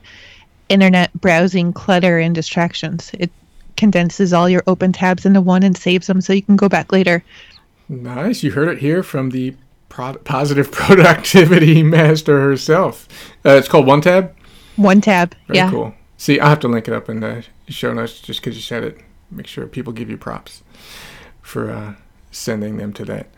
internet 0.68 1.12
browsing 1.20 1.72
clutter 1.72 2.18
and 2.18 2.34
distractions. 2.34 3.12
It 3.14 3.30
condenses 3.76 4.32
all 4.32 4.48
your 4.48 4.62
open 4.66 4.92
tabs 4.92 5.26
into 5.26 5.40
one 5.40 5.62
and 5.62 5.76
saves 5.76 6.06
them 6.06 6.20
so 6.20 6.32
you 6.32 6.42
can 6.42 6.56
go 6.56 6.68
back 6.68 6.92
later. 6.92 7.24
Nice. 7.88 8.42
You 8.42 8.52
heard 8.52 8.68
it 8.68 8.78
here 8.78 9.02
from 9.02 9.30
the 9.30 9.54
pro- 9.88 10.18
positive 10.18 10.70
productivity 10.72 11.82
master 11.82 12.40
herself. 12.40 13.08
Uh, 13.44 13.50
it's 13.50 13.68
called 13.68 13.86
One 13.86 14.00
Tab. 14.00 14.34
One 14.76 15.00
tab. 15.00 15.34
Very 15.46 15.58
yeah. 15.58 15.70
cool. 15.70 15.94
See, 16.16 16.40
I'll 16.40 16.48
have 16.48 16.60
to 16.60 16.68
link 16.68 16.88
it 16.88 16.94
up 16.94 17.08
in 17.08 17.20
the 17.20 17.44
show 17.68 17.92
notes 17.92 18.20
just 18.20 18.40
because 18.40 18.56
you 18.56 18.62
said 18.62 18.82
it. 18.82 18.98
Make 19.30 19.46
sure 19.46 19.66
people 19.66 19.92
give 19.92 20.10
you 20.10 20.16
props 20.16 20.62
for 21.42 21.70
uh, 21.70 21.94
sending 22.30 22.76
them 22.76 22.92
to 22.94 23.04
that. 23.04 23.28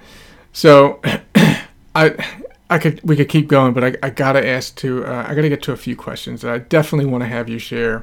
So, 0.53 1.01
I 1.95 2.43
I 2.69 2.79
could 2.79 3.01
we 3.03 3.17
could 3.17 3.29
keep 3.29 3.49
going, 3.49 3.73
but 3.73 3.85
I, 3.85 3.97
I 4.03 4.11
gotta 4.11 4.47
ask 4.47 4.75
to 4.77 5.05
uh, 5.05 5.27
I 5.29 5.35
gotta 5.35 5.49
get 5.49 5.63
to 5.65 5.73
a 5.73 5.77
few 5.77 5.97
questions 5.97 6.43
that 6.43 6.53
I 6.53 6.59
definitely 6.59 7.11
want 7.11 7.23
to 7.23 7.29
have 7.29 7.49
you 7.49 7.59
share 7.59 8.03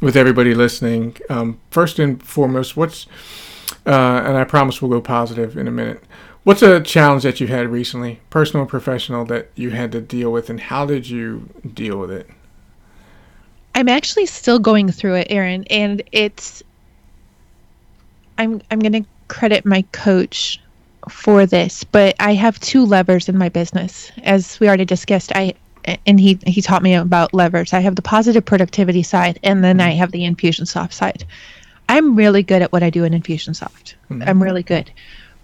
with 0.00 0.16
everybody 0.16 0.54
listening. 0.54 1.16
Um, 1.28 1.60
first 1.70 1.98
and 1.98 2.22
foremost, 2.22 2.76
what's 2.76 3.06
uh, 3.86 4.22
and 4.24 4.36
I 4.36 4.44
promise 4.44 4.80
we'll 4.80 4.90
go 4.90 5.00
positive 5.00 5.56
in 5.56 5.68
a 5.68 5.70
minute. 5.70 6.02
What's 6.44 6.62
a 6.62 6.80
challenge 6.80 7.24
that 7.24 7.40
you 7.40 7.46
had 7.46 7.68
recently, 7.68 8.20
personal 8.30 8.64
or 8.64 8.66
professional, 8.66 9.24
that 9.26 9.50
you 9.54 9.70
had 9.70 9.92
to 9.92 10.00
deal 10.00 10.32
with, 10.32 10.48
and 10.48 10.60
how 10.60 10.86
did 10.86 11.08
you 11.08 11.48
deal 11.74 11.98
with 11.98 12.10
it? 12.10 12.28
I'm 13.74 13.88
actually 13.88 14.26
still 14.26 14.58
going 14.58 14.90
through 14.90 15.16
it, 15.16 15.26
Aaron, 15.30 15.64
and 15.70 16.02
it's 16.12 16.62
I'm 18.38 18.62
I'm 18.70 18.80
to 18.80 19.04
credit 19.28 19.66
my 19.66 19.82
coach 19.92 20.60
for 21.08 21.46
this, 21.46 21.84
but 21.84 22.14
I 22.20 22.34
have 22.34 22.58
two 22.60 22.84
levers 22.84 23.28
in 23.28 23.36
my 23.36 23.48
business. 23.48 24.10
As 24.22 24.58
we 24.60 24.68
already 24.68 24.84
discussed, 24.84 25.32
I 25.34 25.54
and 26.06 26.18
he 26.20 26.38
he 26.46 26.60
taught 26.62 26.82
me 26.82 26.94
about 26.94 27.32
levers. 27.34 27.72
I 27.72 27.80
have 27.80 27.96
the 27.96 28.02
positive 28.02 28.44
productivity 28.44 29.02
side 29.02 29.38
and 29.42 29.62
then 29.64 29.80
I 29.80 29.90
have 29.90 30.10
the 30.12 30.22
Infusionsoft 30.22 30.92
side. 30.92 31.24
I'm 31.88 32.16
really 32.16 32.42
good 32.42 32.62
at 32.62 32.72
what 32.72 32.82
I 32.82 32.90
do 32.90 33.04
in 33.04 33.12
Infusionsoft. 33.12 33.94
I'm 34.10 34.42
really 34.42 34.62
good. 34.62 34.90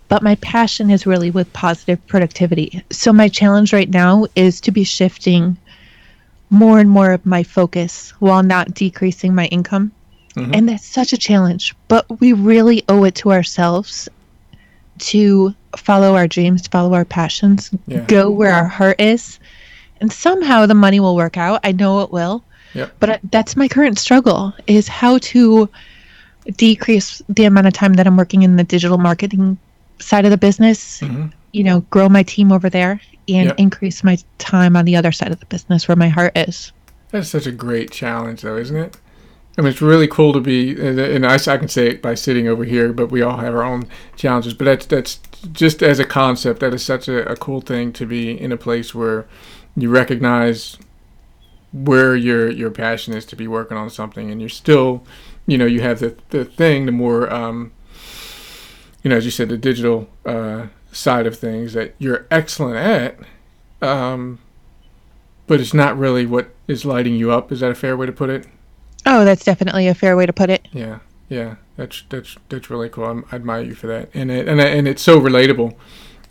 But 0.09 0.22
my 0.22 0.34
passion 0.36 0.90
is 0.90 1.07
really 1.07 1.30
with 1.30 1.51
positive 1.55 2.05
productivity. 2.07 2.84
So 2.90 3.12
my 3.12 3.28
challenge 3.28 3.72
right 3.72 3.88
now 3.88 4.26
is 4.36 4.61
to 4.62 4.70
be 4.70 4.84
shifting 4.84 5.57
more 6.51 6.78
and 6.78 6.90
more 6.90 7.12
of 7.12 7.24
my 7.24 7.42
focus 7.42 8.11
while 8.20 8.42
not 8.42 8.74
decreasing 8.74 9.34
my 9.34 9.47
income. 9.47 9.90
Mhm. 10.36 10.55
And 10.55 10.68
that's 10.68 10.84
such 10.86 11.12
a 11.12 11.16
challenge. 11.16 11.74
But 11.88 12.20
we 12.20 12.32
really 12.32 12.84
owe 12.88 13.05
it 13.05 13.14
to 13.16 13.32
ourselves 13.32 14.09
to 14.99 15.55
follow 15.76 16.14
our 16.14 16.28
dreams, 16.28 16.66
follow 16.68 16.95
our 16.95 17.05
passions, 17.05 17.70
Yeah. 17.86 18.01
go 18.07 18.30
where 18.30 18.53
our 18.53 18.68
heart 18.68 19.01
is. 19.01 19.38
And 20.01 20.12
somehow 20.12 20.66
the 20.66 20.74
money 20.74 21.01
will 21.01 21.16
work 21.16 21.36
out. 21.36 21.61
I 21.64 21.72
know 21.72 22.01
it 22.01 22.11
will. 22.12 22.45
Yep. 22.74 22.97
But 23.01 23.11
I- 23.11 23.20
that's 23.30 23.57
my 23.57 23.68
current 23.68 23.99
struggle 23.99 24.53
is 24.66 24.88
how 24.88 25.18
to 25.18 25.68
decrease 26.57 27.22
the 27.28 27.45
amount 27.45 27.66
of 27.66 27.72
time 27.72 27.95
that 27.95 28.07
I'm 28.07 28.16
working 28.16 28.42
in 28.42 28.57
the 28.57 28.64
digital 28.64 28.99
marketing 28.99 29.57
side 29.99 30.24
of 30.24 30.30
the 30.30 30.36
business, 30.36 31.01
Mhm. 31.01 31.32
you 31.53 31.64
know, 31.64 31.80
grow 31.90 32.09
my 32.09 32.22
team 32.22 32.53
over 32.53 32.68
there 32.68 33.01
and 33.28 33.47
Yep. 33.47 33.55
increase 33.59 34.05
my 34.05 34.18
time 34.38 34.76
on 34.76 34.84
the 34.84 34.97
other 34.97 35.12
side 35.12 35.32
of 35.32 35.40
the 35.40 35.47
business 35.47 35.88
where 35.88 35.97
my 35.97 36.09
heart 36.09 36.32
is. 36.36 36.72
That's 37.11 37.28
such 37.28 37.47
a 37.47 37.53
great 37.53 37.90
challenge, 37.90 38.42
though, 38.42 38.57
isn't 38.57 38.76
it? 38.76 38.97
I 39.57 39.62
mean, 39.62 39.70
it's 39.70 39.80
really 39.80 40.09
cool 40.09 40.32
to 40.32 40.40
be, 40.40 40.70
and 40.72 40.99
and 40.99 41.24
I, 41.24 41.34
I 41.36 41.57
can 41.59 41.68
say 41.68 41.86
it 41.86 42.03
by 42.03 42.16
sitting 42.16 42.49
over 42.49 42.64
here, 42.64 42.92
but 42.92 43.12
we 43.12 43.22
all 43.22 43.36
have 43.38 43.55
our 43.55 43.62
own 43.62 43.84
challenges. 44.16 44.53
But 44.53 44.64
that's 44.64 44.86
that's 44.86 45.20
just 45.53 45.80
as 45.80 46.01
a 46.01 46.05
concept, 46.05 46.59
that 46.59 46.74
is 46.74 46.82
such 46.82 47.07
a, 47.07 47.24
a 47.30 47.36
cool 47.36 47.61
thing 47.61 47.92
to 47.92 48.05
be 48.05 48.32
in 48.38 48.51
a 48.51 48.57
place 48.57 48.97
where 48.97 49.26
you 49.77 49.91
recognize 49.91 50.79
where 51.72 52.14
your 52.14 52.49
your 52.51 52.70
passion 52.70 53.14
is 53.14 53.25
to 53.27 53.37
be 53.37 53.49
working 53.49 53.77
on 53.77 53.91
something, 53.91 54.31
and 54.31 54.41
you're 54.41 54.49
still, 54.49 55.05
you 55.47 55.59
know, 55.59 55.66
you 55.66 55.81
have 55.81 56.01
the 56.01 56.16
the 56.31 56.45
thing, 56.45 56.87
the 56.87 56.93
more, 56.93 57.33
um, 57.33 57.72
you 59.03 59.11
know, 59.11 59.16
as 59.16 59.25
you 59.25 59.31
said, 59.31 59.49
the 59.49 59.59
digital 59.59 60.09
uh, 60.25 60.66
side 60.93 61.27
of 61.27 61.37
things 61.37 61.72
that 61.72 61.95
you're 61.99 62.27
excellent 62.31 62.77
at. 62.77 63.18
Um, 63.87 64.39
but 65.47 65.61
it's 65.61 65.75
not 65.75 65.99
really 65.99 66.25
what 66.25 66.55
is 66.68 66.85
lighting 66.85 67.16
you 67.16 67.31
up. 67.31 67.53
Is 67.53 67.61
that 67.61 67.70
a 67.70 67.75
fair 67.75 67.97
way 67.97 68.07
to 68.07 68.12
put 68.12 68.31
it? 68.31 68.47
Oh, 69.05 69.25
that's 69.25 69.45
definitely 69.45 69.89
a 69.89 69.95
fair 69.95 70.16
way 70.16 70.25
to 70.25 70.33
put 70.33 70.49
it. 70.49 70.66
Yeah, 70.72 71.01
yeah, 71.29 71.57
that's 71.77 72.05
that's 72.09 72.37
that's 72.49 72.70
really 72.70 72.89
cool. 72.89 73.05
I'm, 73.05 73.25
I 73.33 73.37
admire 73.37 73.62
you 73.62 73.75
for 73.75 73.89
that, 73.89 74.11
and 74.14 74.31
it, 74.31 74.49
and 74.49 74.61
and 74.61 74.87
it's 74.87 75.03
so 75.03 75.20
relatable 75.20 75.75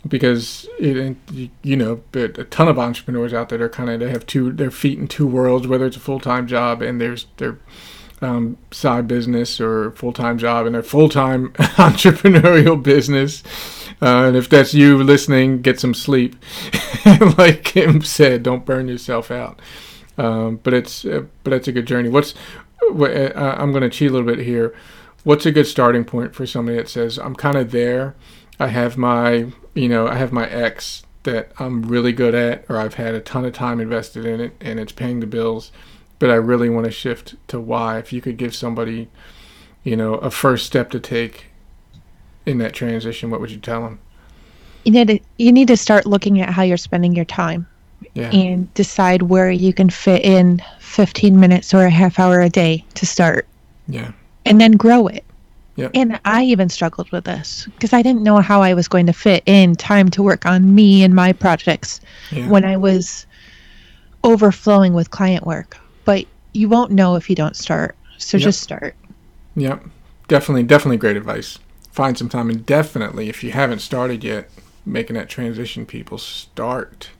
because 0.06 0.68
it, 0.78 1.16
you, 1.62 1.76
know, 1.76 2.02
a 2.12 2.28
ton 2.28 2.68
of 2.68 2.78
entrepreneurs 2.78 3.32
out 3.32 3.48
there, 3.48 3.58
they're 3.58 3.68
kind 3.68 3.90
of 3.90 4.00
they 4.00 4.10
have 4.10 4.26
two 4.26 4.52
their 4.52 4.70
feet 4.70 4.98
in 4.98 5.08
two 5.08 5.26
worlds, 5.26 5.66
whether 5.66 5.86
it's 5.86 5.96
a 5.96 6.00
full 6.00 6.20
time 6.20 6.46
job 6.46 6.82
and 6.82 7.00
there's 7.00 7.26
their 7.38 7.58
um, 8.20 8.56
side 8.70 9.08
business 9.08 9.60
or 9.60 9.90
full 9.92 10.12
time 10.12 10.38
job 10.38 10.66
and 10.66 10.74
their 10.74 10.82
full 10.82 11.08
time 11.08 11.52
entrepreneurial 11.52 12.80
business. 12.82 13.42
Uh, 14.02 14.26
and 14.26 14.36
if 14.36 14.48
that's 14.48 14.74
you 14.74 15.02
listening, 15.02 15.62
get 15.62 15.80
some 15.80 15.94
sleep. 15.94 16.36
like 17.38 17.64
Kim 17.64 18.02
said, 18.02 18.42
don't 18.42 18.66
burn 18.66 18.88
yourself 18.88 19.30
out. 19.30 19.60
Um, 20.18 20.60
but 20.62 20.74
it's 20.74 21.04
uh, 21.04 21.24
but 21.42 21.50
that's 21.50 21.68
a 21.68 21.72
good 21.72 21.86
journey. 21.86 22.08
What's 22.08 22.34
what, 22.90 23.10
uh, 23.12 23.56
I'm 23.58 23.72
going 23.72 23.82
to 23.82 23.90
cheat 23.90 24.10
a 24.10 24.12
little 24.12 24.26
bit 24.26 24.44
here. 24.44 24.74
what's 25.24 25.46
a 25.46 25.52
good 25.52 25.66
starting 25.66 26.04
point 26.04 26.34
for 26.34 26.46
somebody 26.46 26.76
that 26.76 26.88
says 26.88 27.18
I'm 27.18 27.34
kind 27.34 27.56
of 27.56 27.70
there? 27.70 28.14
I 28.60 28.68
have 28.68 28.96
my, 28.96 29.46
you 29.74 29.88
know, 29.88 30.06
I 30.06 30.14
have 30.14 30.32
my 30.32 30.48
X 30.48 31.02
that 31.24 31.52
I'm 31.58 31.82
really 31.82 32.12
good 32.12 32.34
at, 32.34 32.64
or 32.68 32.76
I've 32.78 32.94
had 32.94 33.14
a 33.14 33.20
ton 33.20 33.44
of 33.44 33.52
time 33.54 33.80
invested 33.80 34.24
in 34.26 34.40
it 34.40 34.52
and 34.60 34.78
it's 34.78 34.92
paying 34.92 35.20
the 35.20 35.26
bills, 35.26 35.72
but 36.18 36.30
I 36.30 36.34
really 36.34 36.68
want 36.68 36.84
to 36.84 36.90
shift 36.90 37.34
to 37.48 37.58
Y. 37.60 37.98
If 37.98 38.12
you 38.12 38.20
could 38.20 38.36
give 38.36 38.54
somebody, 38.54 39.08
you 39.82 39.96
know, 39.96 40.14
a 40.14 40.30
first 40.30 40.66
step 40.66 40.90
to 40.90 41.00
take 41.00 41.46
in 42.46 42.58
that 42.58 42.74
transition, 42.74 43.30
what 43.30 43.40
would 43.40 43.50
you 43.50 43.58
tell 43.58 43.82
them? 43.82 43.98
You 44.84 44.92
need 44.92 45.08
to, 45.08 45.18
you 45.38 45.50
need 45.50 45.68
to 45.68 45.76
start 45.78 46.04
looking 46.04 46.40
at 46.42 46.50
how 46.50 46.62
you're 46.62 46.76
spending 46.76 47.14
your 47.16 47.24
time 47.24 47.66
Yeah. 48.12 48.30
and 48.30 48.72
decide 48.74 49.22
where 49.22 49.50
you 49.50 49.72
can 49.72 49.88
fit 49.88 50.22
in 50.22 50.62
15 50.78 51.40
minutes 51.40 51.72
or 51.72 51.84
a 51.86 51.90
half 51.90 52.18
hour 52.18 52.40
a 52.42 52.50
day 52.50 52.84
to 52.94 53.06
start 53.06 53.46
Yeah. 53.88 54.12
and 54.44 54.60
then 54.60 54.72
grow 54.72 55.06
it. 55.06 55.24
Yep. 55.76 55.90
And 55.94 56.20
I 56.24 56.44
even 56.44 56.68
struggled 56.68 57.10
with 57.10 57.24
this 57.24 57.66
because 57.74 57.92
I 57.92 58.00
didn't 58.02 58.22
know 58.22 58.38
how 58.38 58.62
I 58.62 58.74
was 58.74 58.86
going 58.86 59.06
to 59.06 59.12
fit 59.12 59.42
in 59.46 59.74
time 59.74 60.08
to 60.10 60.22
work 60.22 60.46
on 60.46 60.74
me 60.74 61.02
and 61.02 61.14
my 61.14 61.32
projects 61.32 62.00
Yeah. 62.30 62.48
when 62.48 62.64
I 62.64 62.76
was 62.76 63.26
overflowing 64.22 64.94
with 64.94 65.10
client 65.10 65.46
work. 65.46 65.76
But 66.04 66.26
you 66.52 66.68
won't 66.68 66.92
know 66.92 67.16
if 67.16 67.28
you 67.28 67.34
don't 67.36 67.56
start. 67.56 67.96
So 68.18 68.36
Yep. 68.36 68.44
just 68.44 68.60
start. 68.60 68.94
Yep. 69.56 69.84
Definitely, 70.28 70.62
definitely 70.62 70.96
great 70.96 71.16
advice. 71.16 71.58
Find 71.90 72.16
some 72.16 72.28
time 72.28 72.50
and 72.50 72.64
definitely, 72.64 73.28
if 73.28 73.42
you 73.44 73.50
haven't 73.52 73.80
started 73.80 74.24
yet, 74.24 74.50
making 74.86 75.14
that 75.14 75.28
transition, 75.28 75.86
people 75.86 76.18
start. 76.18 77.10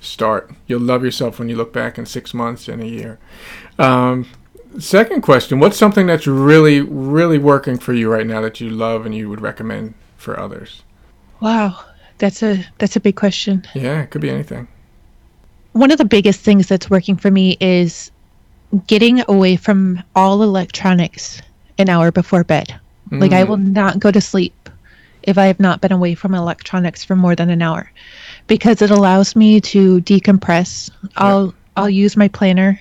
Start. 0.00 0.50
You'll 0.66 0.80
love 0.80 1.04
yourself 1.04 1.38
when 1.38 1.48
you 1.48 1.56
look 1.56 1.72
back 1.72 1.98
in 1.98 2.06
six 2.06 2.32
months 2.32 2.68
and 2.68 2.82
a 2.82 2.86
year. 2.86 3.18
Um, 3.78 4.26
second 4.78 5.22
question 5.22 5.58
What's 5.60 5.76
something 5.76 6.06
that's 6.06 6.26
really, 6.26 6.80
really 6.80 7.38
working 7.38 7.78
for 7.78 7.92
you 7.92 8.10
right 8.10 8.26
now 8.26 8.40
that 8.40 8.60
you 8.60 8.70
love 8.70 9.06
and 9.06 9.14
you 9.14 9.28
would 9.28 9.40
recommend 9.40 9.94
for 10.16 10.38
others? 10.38 10.82
Wow. 11.40 11.78
That's 12.18 12.42
a 12.42 12.64
that's 12.78 12.96
a 12.96 13.00
big 13.00 13.16
question. 13.16 13.66
Yeah, 13.74 14.00
it 14.02 14.10
could 14.10 14.22
be 14.22 14.30
anything. 14.30 14.68
one 15.72 15.90
of 15.90 15.98
the 15.98 16.04
biggest 16.06 16.40
things 16.40 16.66
that's 16.68 16.88
working 16.88 17.16
for 17.16 17.30
me 17.30 17.58
is 17.60 18.10
getting 18.86 19.22
away 19.28 19.56
from 19.56 20.02
all 20.14 20.42
electronics 20.42 21.42
an 21.78 21.90
hour 21.90 22.10
before 22.10 22.42
bed. 22.44 22.74
Like 23.10 23.32
I 23.32 23.44
Mm. 23.44 23.48
will 23.48 23.58
not 23.58 23.98
go 24.00 24.10
to 24.10 24.20
sleep 24.20 24.70
if 25.24 25.36
I 25.36 25.44
have 25.46 25.60
not 25.60 25.82
been 25.82 25.92
away 25.92 26.14
from 26.14 26.34
electronics 26.34 27.04
for 27.04 27.14
more 27.16 27.36
than 27.36 27.50
an 27.50 27.60
hour 27.60 27.90
because 28.46 28.80
it 28.80 28.90
allows 28.90 29.36
me 29.36 29.60
to 29.60 30.00
decompress. 30.00 30.90
I'll 31.18 31.52
I'll 31.76 31.90
use 31.90 32.16
my 32.16 32.28
planner 32.28 32.80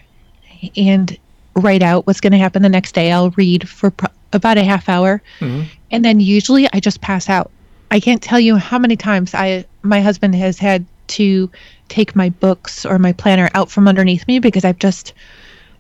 and 0.78 1.18
write 1.56 1.82
out 1.82 2.06
what's 2.06 2.20
going 2.22 2.32
to 2.34 2.38
happen 2.38 2.62
the 2.62 2.70
next 2.70 2.94
day. 2.94 3.12
I'll 3.12 3.32
read 3.32 3.68
for 3.68 3.92
pro- 3.92 4.10
about 4.34 4.58
a 4.58 4.64
half 4.64 4.90
hour 4.90 5.22
Mhm. 5.40 5.66
and 5.92 6.04
then 6.04 6.20
usually 6.20 6.68
I 6.74 6.80
just 6.80 7.00
pass 7.02 7.30
out. 7.30 7.50
I 7.92 8.00
can't 8.00 8.22
tell 8.22 8.40
you 8.40 8.58
how 8.58 8.78
many 8.80 8.96
times 8.98 9.34
I 9.34 9.66
my 9.82 10.02
husband 10.02 10.36
has 10.36 10.58
had 10.58 10.86
to 11.08 11.50
take 11.88 12.16
my 12.16 12.30
books 12.30 12.86
or 12.86 12.98
my 13.00 13.14
planner 13.14 13.50
out 13.54 13.70
from 13.72 13.88
underneath 13.88 14.28
me 14.28 14.40
because 14.40 14.66
I've 14.66 14.80
just 14.80 15.14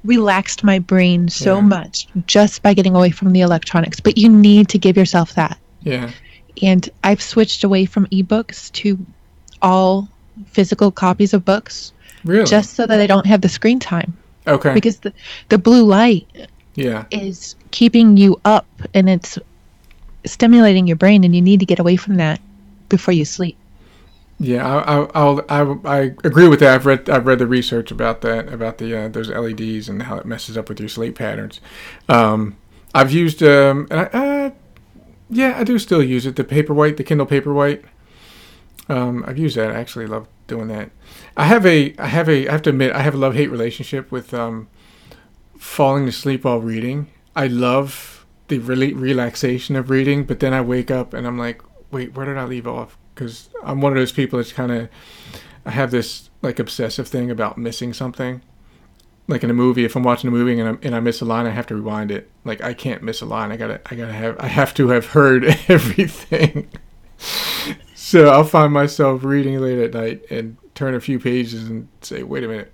relaxed 0.03 0.63
my 0.63 0.78
brain 0.80 1.28
so 1.30 1.55
Yeah. 1.55 1.61
much 1.61 2.07
just 2.28 2.61
by 2.61 2.73
getting 2.76 2.95
away 2.95 3.09
from 3.09 3.34
the 3.34 3.41
electronics. 3.41 3.99
But 3.99 4.17
you 4.17 4.30
need 4.30 4.69
to 4.69 4.78
give 4.78 4.95
yourself 4.95 5.34
that. 5.34 5.57
Yeah. 5.84 6.11
And 6.61 6.88
I've 7.03 7.21
switched 7.21 7.63
away 7.63 7.86
from 7.86 8.05
ebooks 8.07 8.71
to 8.73 8.97
all 9.61 10.07
physical 10.51 10.91
copies 10.91 11.34
of 11.34 11.43
books 11.43 11.91
Really? 12.23 12.45
just 12.45 12.76
so 12.76 12.86
that 12.86 13.01
I 13.01 13.07
don't 13.07 13.26
have 13.26 13.41
the 13.41 13.49
screen 13.49 13.80
time 13.80 14.13
okay. 14.47 14.73
because 14.73 14.99
the 14.99 15.13
the 15.49 15.57
blue 15.57 15.83
light 15.83 16.27
yeah. 16.75 17.05
is 17.11 17.55
keeping 17.71 18.17
you 18.17 18.39
up 18.45 18.67
and 18.93 19.09
it's 19.09 19.39
stimulating 20.25 20.87
your 20.87 20.97
brain 20.97 21.23
and 21.23 21.35
you 21.35 21.41
need 21.41 21.59
to 21.59 21.65
get 21.65 21.79
away 21.79 21.95
from 21.95 22.15
that 22.15 22.39
before 22.89 23.13
you 23.13 23.25
sleep. 23.25 23.57
Yeah, 24.37 24.67
I, 24.67 24.79
I, 24.79 25.09
I'll, 25.15 25.45
I, 25.47 25.61
I 25.85 25.99
agree 26.25 26.49
with 26.49 26.59
that. 26.59 26.75
I've 26.75 26.85
read 26.85 27.09
I've 27.09 27.25
read 27.25 27.39
the 27.39 27.47
research 27.47 27.89
about 27.89 28.21
that 28.21 28.51
about 28.51 28.79
the 28.79 29.05
uh, 29.05 29.07
those 29.07 29.29
LEDs 29.29 29.87
and 29.87 30.03
how 30.03 30.17
it 30.17 30.25
messes 30.25 30.57
up 30.57 30.67
with 30.67 30.79
your 30.79 30.89
sleep 30.89 31.15
patterns. 31.15 31.61
Um, 32.09 32.57
I've 32.93 33.11
used 33.11 33.41
um, 33.41 33.87
and 33.89 34.01
I, 34.01 34.03
uh, 34.03 34.51
yeah, 35.29 35.57
I 35.57 35.63
do 35.63 35.79
still 35.79 36.03
use 36.03 36.25
it. 36.25 36.35
The 36.35 36.43
Paperwhite, 36.43 36.97
the 36.97 37.03
Kindle 37.03 37.27
Paperwhite. 37.27 37.83
Um, 38.88 39.23
I've 39.27 39.38
used 39.38 39.57
that. 39.57 39.71
I 39.71 39.79
actually 39.79 40.07
love 40.07 40.27
doing 40.47 40.67
that. 40.67 40.91
I 41.36 41.45
have 41.45 41.65
a 41.65 41.95
I 41.97 42.07
have 42.07 42.29
a 42.29 42.47
I 42.47 42.51
have 42.51 42.61
to 42.63 42.69
admit 42.69 42.91
I 42.91 43.01
have 43.01 43.15
a 43.15 43.17
love 43.17 43.36
hate 43.36 43.49
relationship 43.49 44.11
with 44.11 44.33
um, 44.33 44.67
falling 45.57 46.07
asleep 46.07 46.43
while 46.43 46.59
reading. 46.59 47.07
I 47.36 47.47
love 47.47 48.25
the 48.47 48.59
really 48.59 48.93
relaxation 48.93 49.75
of 49.75 49.89
reading, 49.89 50.23
but 50.23 50.39
then 50.39 50.53
I 50.53 50.61
wake 50.61 50.91
up 50.91 51.13
and 51.13 51.25
I'm 51.25 51.38
like, 51.38 51.61
wait, 51.91 52.13
where 52.13 52.25
did 52.25 52.38
I 52.38 52.45
leave 52.45 52.67
off? 52.67 52.97
Because 53.13 53.49
I'm 53.63 53.81
one 53.81 53.91
of 53.91 53.97
those 53.97 54.11
people 54.11 54.38
that's 54.38 54.53
kind 54.53 54.71
of 54.71 54.89
I 55.65 55.71
have 55.71 55.91
this 55.91 56.29
like 56.41 56.59
obsessive 56.59 57.07
thing 57.07 57.31
about 57.31 57.57
missing 57.57 57.93
something. 57.93 58.41
Like 59.27 59.43
in 59.43 59.49
a 59.49 59.55
movie, 59.55 59.86
if 59.86 59.95
I'm 59.95 60.03
watching 60.03 60.27
a 60.27 60.31
movie 60.31 60.59
and, 60.59 60.69
i 60.69 60.77
and 60.83 60.95
I 60.95 60.99
miss 60.99 61.19
a 61.19 61.25
line, 61.25 61.47
I 61.47 61.49
have 61.49 61.65
to 61.67 61.75
rewind 61.75 62.11
it. 62.11 62.29
Like 62.43 62.63
I 62.63 62.75
can't 62.75 63.01
miss 63.01 63.21
a 63.21 63.25
line. 63.25 63.51
I 63.51 63.57
gotta 63.57 63.81
I 63.88 63.95
gotta 63.95 64.13
have 64.13 64.38
I 64.39 64.47
have 64.47 64.75
to 64.75 64.89
have 64.89 65.07
heard 65.07 65.43
everything. 65.67 66.69
So 68.16 68.30
I'll 68.30 68.45
find 68.45 68.72
myself 68.72 69.26
reading 69.26 69.59
late 69.59 69.78
at 69.78 69.93
night 69.93 70.24
and 70.32 70.55
turn 70.74 70.95
a 70.95 71.01
few 71.01 71.20
pages 71.20 71.68
and 71.68 71.89
say, 71.99 72.24
wait 72.24 72.45
a 72.45 72.47
minute. 72.47 72.72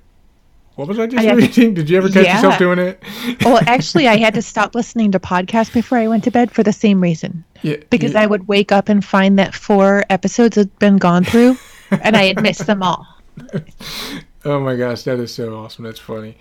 What 0.75 0.87
was 0.87 0.99
I 0.99 1.07
just 1.07 1.25
I 1.25 1.33
reading? 1.33 1.73
Did 1.73 1.89
you 1.89 1.97
ever 1.97 2.09
catch 2.09 2.27
yourself 2.27 2.59
doing 2.59 2.77
it? 2.77 3.03
Well, 3.43 3.59
actually, 3.67 4.07
I 4.07 4.17
had 4.17 4.35
to 4.35 4.43
stop 4.43 4.75
listening 4.75 5.11
to 5.13 5.19
podcasts 5.19 5.73
before 5.73 5.97
I 5.97 6.07
went 6.07 6.23
to 6.25 6.31
bed 6.31 6.51
for 6.51 6.61
the 6.61 6.71
same 6.71 7.01
reason. 7.01 7.43
yeah, 7.63 7.77
Because 7.89 8.13
yeah. 8.13 8.21
I 8.21 8.27
would 8.27 8.47
wake 8.47 8.71
up 8.71 8.87
and 8.87 9.03
find 9.03 9.39
that 9.39 9.55
four 9.55 10.03
episodes 10.11 10.57
had 10.57 10.77
been 10.77 10.97
gone 10.97 11.23
through 11.23 11.57
and 11.89 12.15
I 12.15 12.25
had 12.25 12.41
missed 12.43 12.67
them 12.67 12.83
all. 12.83 13.07
Oh 14.43 14.59
my 14.59 14.75
gosh, 14.75 15.03
that 15.03 15.19
is 15.19 15.33
so 15.33 15.55
awesome. 15.55 15.85
That's 15.85 15.99
funny. 15.99 16.35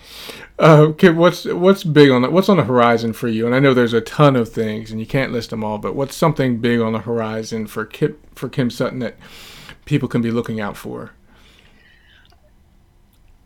Uh, 0.58 0.92
Kim, 0.96 1.16
what's 1.16 1.44
what's 1.44 1.84
big 1.84 2.10
on 2.10 2.22
the, 2.22 2.30
what's 2.30 2.48
on 2.48 2.56
the 2.56 2.64
horizon 2.64 3.12
for 3.12 3.28
you? 3.28 3.44
And 3.44 3.54
I 3.54 3.58
know 3.58 3.74
there's 3.74 3.92
a 3.92 4.00
ton 4.00 4.36
of 4.36 4.48
things, 4.48 4.90
and 4.90 4.98
you 4.98 5.06
can't 5.06 5.32
list 5.32 5.50
them 5.50 5.62
all. 5.62 5.76
But 5.76 5.94
what's 5.94 6.16
something 6.16 6.58
big 6.58 6.80
on 6.80 6.94
the 6.94 7.00
horizon 7.00 7.66
for 7.66 7.84
Kim 7.84 8.16
for 8.34 8.48
Kim 8.48 8.70
Sutton 8.70 9.00
that 9.00 9.16
people 9.84 10.08
can 10.08 10.22
be 10.22 10.30
looking 10.30 10.60
out 10.60 10.78
for? 10.78 11.12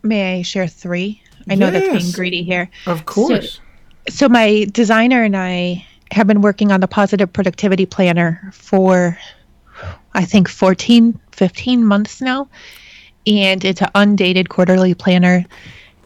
May 0.03 0.39
I 0.39 0.41
share 0.43 0.67
three? 0.67 1.21
I 1.49 1.55
know 1.55 1.69
that's 1.69 2.01
being 2.01 2.11
greedy 2.13 2.43
here. 2.43 2.69
Of 2.85 3.05
course. 3.05 3.59
So 4.07 4.29
my 4.29 4.67
designer 4.71 5.23
and 5.23 5.35
I 5.35 5.85
have 6.11 6.27
been 6.27 6.41
working 6.41 6.71
on 6.71 6.79
the 6.79 6.87
positive 6.87 7.31
productivity 7.33 7.85
planner 7.85 8.51
for 8.53 9.17
I 10.13 10.23
think 10.23 10.47
14 10.47 11.19
15 11.31 11.83
months 11.83 12.21
now 12.21 12.47
and 13.27 13.65
it's 13.65 13.81
an 13.81 13.89
undated 13.95 14.49
quarterly 14.49 14.93
planner 14.93 15.45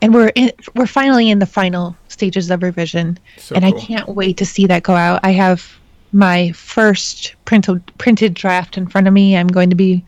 and 0.01 0.13
we're 0.13 0.31
in, 0.35 0.51
we're 0.75 0.87
finally 0.87 1.29
in 1.29 1.39
the 1.39 1.45
final 1.45 1.95
stages 2.07 2.49
of 2.49 2.63
revision 2.63 3.19
So 3.37 3.55
and 3.55 3.63
cool. 3.65 3.75
I 3.75 3.85
can't 3.85 4.09
wait 4.09 4.37
to 4.37 4.45
see 4.45 4.65
that 4.67 4.83
go 4.83 4.95
out. 4.95 5.19
I 5.23 5.31
have 5.31 5.77
my 6.11 6.51
first 6.53 7.35
printed 7.45 7.85
printed 7.97 8.33
draft 8.33 8.77
in 8.77 8.87
front 8.87 9.07
of 9.07 9.13
me. 9.13 9.35
I'm 9.37 9.47
going 9.47 9.69
to 9.69 9.75
be 9.75 10.03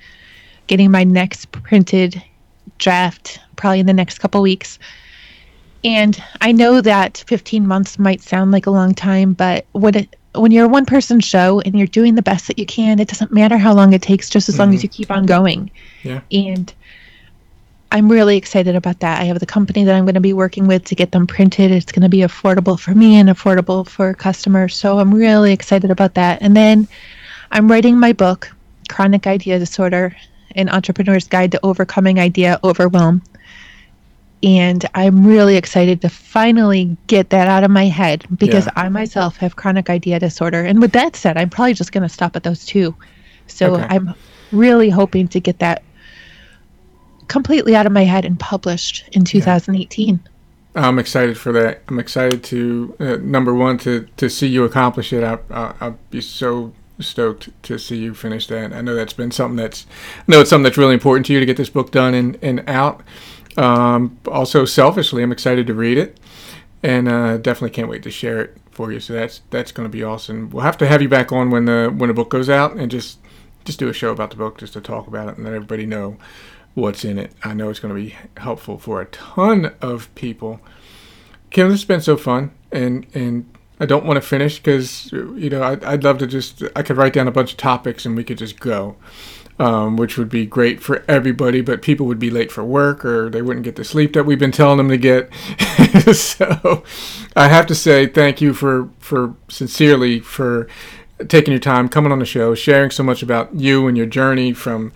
getting 0.68 0.92
my 0.92 1.04
next 1.04 1.52
printed 1.52 2.22
draft 2.78 3.40
probably 3.56 3.82
in 3.82 3.86
the 3.86 3.94
next 3.94 4.20
couple 4.20 4.42
weeks. 4.42 4.80
And 5.84 6.22
I 6.42 6.52
know 6.52 6.80
that 6.82 7.24
15 7.28 7.68
months 7.68 7.98
might 7.98 8.22
sound 8.22 8.52
like 8.52 8.68
a 8.68 8.72
long 8.72 8.94
time, 8.94 9.34
but 9.34 9.66
when 9.74 9.96
it 9.96 10.16
when 10.34 10.52
you're 10.52 10.66
a 10.66 10.70
one 10.70 10.86
person 10.86 11.20
show 11.20 11.60
and 11.62 11.78
you're 11.78 11.88
doing 11.88 12.16
the 12.16 12.22
best 12.22 12.48
that 12.48 12.58
you 12.58 12.66
can, 12.66 13.00
it 13.00 13.10
doesn't 13.10 13.34
matter 13.34 13.58
how 13.58 13.74
long 13.74 13.92
it 13.92 14.02
takes, 14.02 14.30
just 14.30 14.48
as 14.48 14.58
long 14.58 14.70
as 14.70 14.76
mm-hmm. 14.76 14.86
you 14.86 14.90
keep 14.90 15.12
on 15.12 15.26
going. 15.26 15.70
Yeah. 16.04 16.22
And 16.32 16.74
I'm 17.92 18.10
really 18.10 18.38
excited 18.38 18.76
about 18.76 19.00
that. 19.02 19.20
I 19.20 19.26
have 19.26 19.40
the 19.40 19.46
company 19.46 19.84
that 19.84 19.94
I'm 19.94 20.06
going 20.06 20.16
to 20.16 20.22
be 20.22 20.34
working 20.34 20.66
with 20.66 20.86
to 20.86 20.96
get 20.96 21.12
them 21.12 21.28
printed. 21.28 21.72
It's 21.72 21.92
going 21.92 22.04
to 22.04 22.10
be 22.10 22.20
affordable 22.20 22.80
for 22.80 22.96
me 22.96 23.16
and 23.18 23.28
affordable 23.28 23.88
for 23.88 24.14
customers. 24.14 24.76
So 24.76 25.00
I'm 25.00 25.14
really 25.14 25.52
excited 25.52 25.92
about 25.92 26.14
that. 26.14 26.42
And 26.42 26.56
then 26.56 26.88
I'm 27.52 27.70
writing 27.70 28.00
my 28.00 28.14
book, 28.14 28.50
Chronic 28.90 29.28
Idea 29.28 29.60
Disorder 29.60 30.16
An 30.56 30.70
Entrepreneur's 30.70 31.28
Guide 31.28 31.52
to 31.52 31.60
Overcoming 31.64 32.18
Idea 32.18 32.60
Overwhelm. 32.64 33.22
And 34.44 34.84
I'm 34.96 35.26
really 35.26 35.56
excited 35.58 36.02
to 36.02 36.10
finally 36.10 36.96
get 37.08 37.30
that 37.30 37.48
out 37.48 37.64
of 37.64 37.72
my 37.72 37.86
head 37.86 38.26
because 38.38 38.66
Yeah. 38.68 38.74
I 38.76 38.90
myself 38.90 39.38
have 39.38 39.56
chronic 39.56 39.90
idea 39.90 40.20
disorder. 40.20 40.64
And 40.64 40.82
with 40.82 40.94
that 40.94 41.16
said, 41.16 41.38
I'm 41.38 41.50
probably 41.50 41.74
just 41.74 41.92
going 41.92 42.04
to 42.04 42.10
stop 42.10 42.36
at 42.36 42.44
those 42.44 42.66
two. 42.66 42.96
So 43.48 43.76
Okay. 43.76 43.86
I'm 43.90 44.16
really 44.52 44.90
hoping 44.90 45.28
to 45.28 45.40
get 45.40 45.60
that 45.60 45.84
completely 47.32 47.76
out 47.76 47.86
of 47.86 47.92
my 47.92 48.04
head 48.04 48.26
and 48.26 48.40
published 48.40 49.06
in 49.14 49.24
2018. 49.26 50.20
I'm 50.76 51.00
excited 51.00 51.38
for 51.38 51.52
that. 51.54 51.82
I'm 51.88 52.00
excited 52.00 52.44
to 52.46 52.96
uh, 53.00 53.18
number 53.22 53.54
one 53.54 53.78
to 53.80 54.08
to 54.18 54.30
see 54.30 54.48
you 54.48 54.64
accomplish 54.64 55.12
it. 55.14 55.24
I, 55.24 55.40
I, 55.50 55.74
I'll 55.82 56.00
be 56.12 56.22
so 56.22 56.74
stoked 57.00 57.50
to 57.64 57.78
see 57.80 57.98
you 57.98 58.14
finish 58.14 58.48
that. 58.48 58.74
I 58.74 58.82
know 58.82 58.96
that's 58.96 59.14
been 59.14 59.32
something 59.32 59.58
that's 59.58 59.86
I 60.20 60.24
know 60.28 60.42
it's 60.42 60.50
something 60.50 60.64
that's 60.64 60.78
really 60.78 60.94
important 60.94 61.26
to 61.28 61.34
you 61.34 61.40
to 61.40 61.46
get 61.46 61.58
this 61.58 61.70
book 61.70 61.92
done 61.92 62.14
and 62.14 62.38
and 62.42 62.64
out. 62.70 63.02
Um, 63.58 64.18
also, 64.28 64.66
selfishly, 64.66 65.24
I'm 65.24 65.32
excited 65.32 65.68
to 65.68 65.74
read 65.74 65.98
it. 65.98 66.18
and 66.84 67.08
uh, 67.08 67.38
definitely 67.38 67.72
can't 67.72 67.90
wait 67.90 68.04
to 68.04 68.12
share 68.12 68.42
it 68.42 68.58
for 68.72 68.92
you. 68.92 69.00
So 69.00 69.14
that's 69.14 69.42
that's 69.50 69.72
going 69.72 69.86
to 69.86 69.92
be 69.92 70.04
awesome. 70.04 70.50
We'll 70.50 70.64
have 70.64 70.78
to 70.80 70.88
have 70.88 71.02
you 71.02 71.10
back 71.10 71.32
on 71.32 71.50
when 71.52 71.66
the 71.66 71.94
when 71.96 72.08
the 72.08 72.14
book 72.14 72.30
goes 72.30 72.50
out 72.50 72.76
and 72.76 72.90
just 72.92 73.20
just 73.66 73.80
do 73.80 73.90
a 73.90 73.94
show 73.94 74.12
about 74.12 74.32
the 74.32 74.38
book 74.38 74.58
just 74.58 74.74
to 74.74 74.82
talk 74.82 75.08
about 75.08 75.28
it 75.30 75.36
and 75.36 75.46
let 75.46 75.54
everybody 75.54 75.86
know 75.86 76.18
what's 76.74 77.04
in 77.04 77.18
it. 77.18 77.32
I 77.44 77.54
know 77.54 77.70
it's 77.70 77.80
going 77.80 77.94
to 77.94 78.02
be 78.02 78.16
helpful 78.38 78.78
for 78.78 79.02
a 79.02 79.06
ton 79.06 79.74
of 79.82 80.14
people. 80.16 80.60
Kim, 81.50 81.70
this 81.70 81.82
has 81.82 81.86
been 81.86 82.02
so 82.02 82.18
fun, 82.18 82.52
and 82.72 83.06
and 83.14 83.50
I 83.80 83.86
don't 83.86 84.06
want 84.06 84.18
to 84.18 84.22
finish 84.22 84.58
because 84.58 85.12
you 85.12 85.50
know 85.50 85.64
I'd, 85.64 85.84
I'd 85.84 86.04
love 86.04 86.18
to 86.20 86.28
just 86.28 86.64
I 86.76 86.84
could 86.84 86.98
write 86.98 87.14
down 87.14 87.28
a 87.28 87.32
bunch 87.32 87.52
of 87.52 87.58
topics 87.58 88.06
and 88.06 88.16
we 88.16 88.24
could 88.24 88.38
just 88.38 88.60
go 88.60 88.96
um, 89.62 89.96
which 89.96 90.18
would 90.18 90.30
be 90.30 90.48
great 90.48 90.82
for 90.82 91.06
everybody, 91.08 91.62
but 91.62 91.84
people 91.84 92.08
would 92.08 92.18
be 92.18 92.32
late 92.32 92.52
for 92.52 92.64
work 92.64 93.06
or 93.06 93.30
they 93.30 93.44
wouldn't 93.44 93.64
get 93.64 93.76
the 93.76 93.84
sleep 93.84 94.14
that 94.14 94.26
we've 94.26 94.40
been 94.40 94.52
telling 94.52 94.78
them 94.78 94.90
to 94.90 94.98
get. 94.98 95.32
so 96.16 96.84
I 97.36 97.48
have 97.48 97.68
to 97.68 97.76
say 97.76 98.08
thank 98.08 98.42
you 98.42 98.56
for, 98.56 98.90
for 98.98 99.36
sincerely 99.50 100.20
for 100.20 100.68
taking 101.28 101.52
your 101.52 101.60
time, 101.60 101.90
coming 101.90 102.12
on 102.12 102.18
the 102.18 102.26
show, 102.26 102.56
sharing 102.56 102.90
so 102.90 103.04
much 103.04 103.22
about 103.22 103.54
you 103.54 103.88
and 103.88 103.96
your 103.96 104.08
journey 104.08 104.52
from 104.52 104.92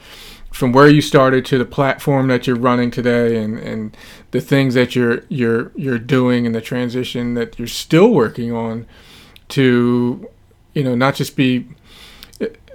from 0.56 0.72
where 0.72 0.88
you 0.88 1.01
started 1.01 1.45
to 1.45 1.58
the 1.58 1.66
platform 1.66 2.30
that 2.30 2.47
you're 2.47 2.56
running 2.56 2.89
today 2.89 3.43
and, 3.43 3.60
and 3.60 3.97
the 4.32 4.39
things 4.39 4.74
that 4.74 4.95
you're 4.95 5.24
you're 5.28 5.72
you're 5.76 5.99
doing 5.99 6.45
and 6.45 6.56
the 6.56 6.62
transition 6.62 7.34
that 7.34 7.60
you're 7.60 7.68
still 7.68 8.10
working 8.10 8.53
on 8.53 8.86
to 9.49 10.30
you 10.74 10.84
know 10.84 10.95
not 10.95 11.14
just 11.14 11.36
be 11.36 11.68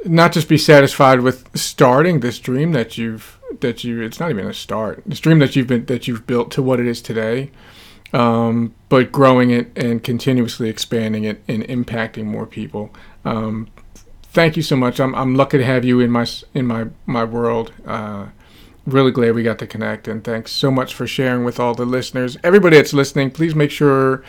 not 0.05 0.33
just 0.33 0.49
be 0.49 0.59
satisfied 0.59 1.20
with 1.20 1.49
starting 1.59 2.20
this 2.20 2.39
dream 2.39 2.72
that 2.72 2.99
you've 2.99 3.39
that 3.61 3.83
you 3.83 4.03
it's 4.03 4.20
not 4.20 4.31
even 4.31 4.47
a 4.47 4.53
start 4.55 5.03
this 5.07 5.20
dream 5.20 5.39
that 5.39 5.57
you've 5.57 5.66
been 5.66 5.87
that 5.87 6.07
you've 6.07 6.26
built 6.26 6.51
to 6.51 6.62
what 6.62 6.81
it 6.81 6.87
is 6.87 7.01
today 7.01 7.51
um, 8.12 8.74
but 8.89 9.12
growing 9.12 9.51
it 9.51 9.70
and 9.76 10.03
continuously 10.03 10.68
expanding 10.68 11.24
it 11.24 11.43
and 11.47 11.62
impacting 11.64 12.24
more 12.24 12.47
people. 12.47 12.91
Um, 13.24 13.68
thank 14.33 14.57
you 14.57 14.62
so 14.62 14.76
much. 14.76 15.01
I'm, 15.01 15.14
I'm 15.14 15.35
lucky 15.35 15.59
to 15.59 15.64
have 15.64 15.85
you 15.85 16.01
in 16.01 16.11
my 16.11 16.26
in 16.55 16.66
my 16.66 16.87
my 17.07 17.24
world. 17.24 17.72
Uh, 17.87 18.26
really 18.87 19.12
glad 19.12 19.35
we 19.35 19.43
got 19.43 19.59
to 19.59 19.66
connect 19.66 20.09
and 20.09 20.24
thanks 20.24 20.51
so 20.51 20.70
much 20.70 20.95
for 20.95 21.07
sharing 21.07 21.45
with 21.45 21.61
all 21.61 21.74
the 21.74 21.85
listeners. 21.85 22.37
Everybody 22.43 22.76
that's 22.76 22.93
listening 22.93 23.31
please 23.31 23.55
make 23.55 23.70
sure 23.70 24.24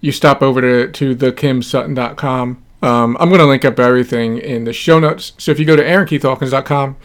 you 0.00 0.12
stop 0.12 0.42
over 0.42 0.60
to, 0.60 0.90
to 0.90 1.16
thekimsutton.com 1.16 2.64
um, 2.84 3.16
I'm 3.18 3.30
going 3.30 3.40
to 3.40 3.46
link 3.46 3.64
up 3.64 3.80
everything 3.80 4.36
in 4.36 4.64
the 4.64 4.74
show 4.74 4.98
notes. 4.98 5.32
So 5.38 5.50
if 5.50 5.58
you 5.58 5.64
go 5.64 5.74
to 5.74 5.82
aaronkeithhawkins.com 5.82 6.96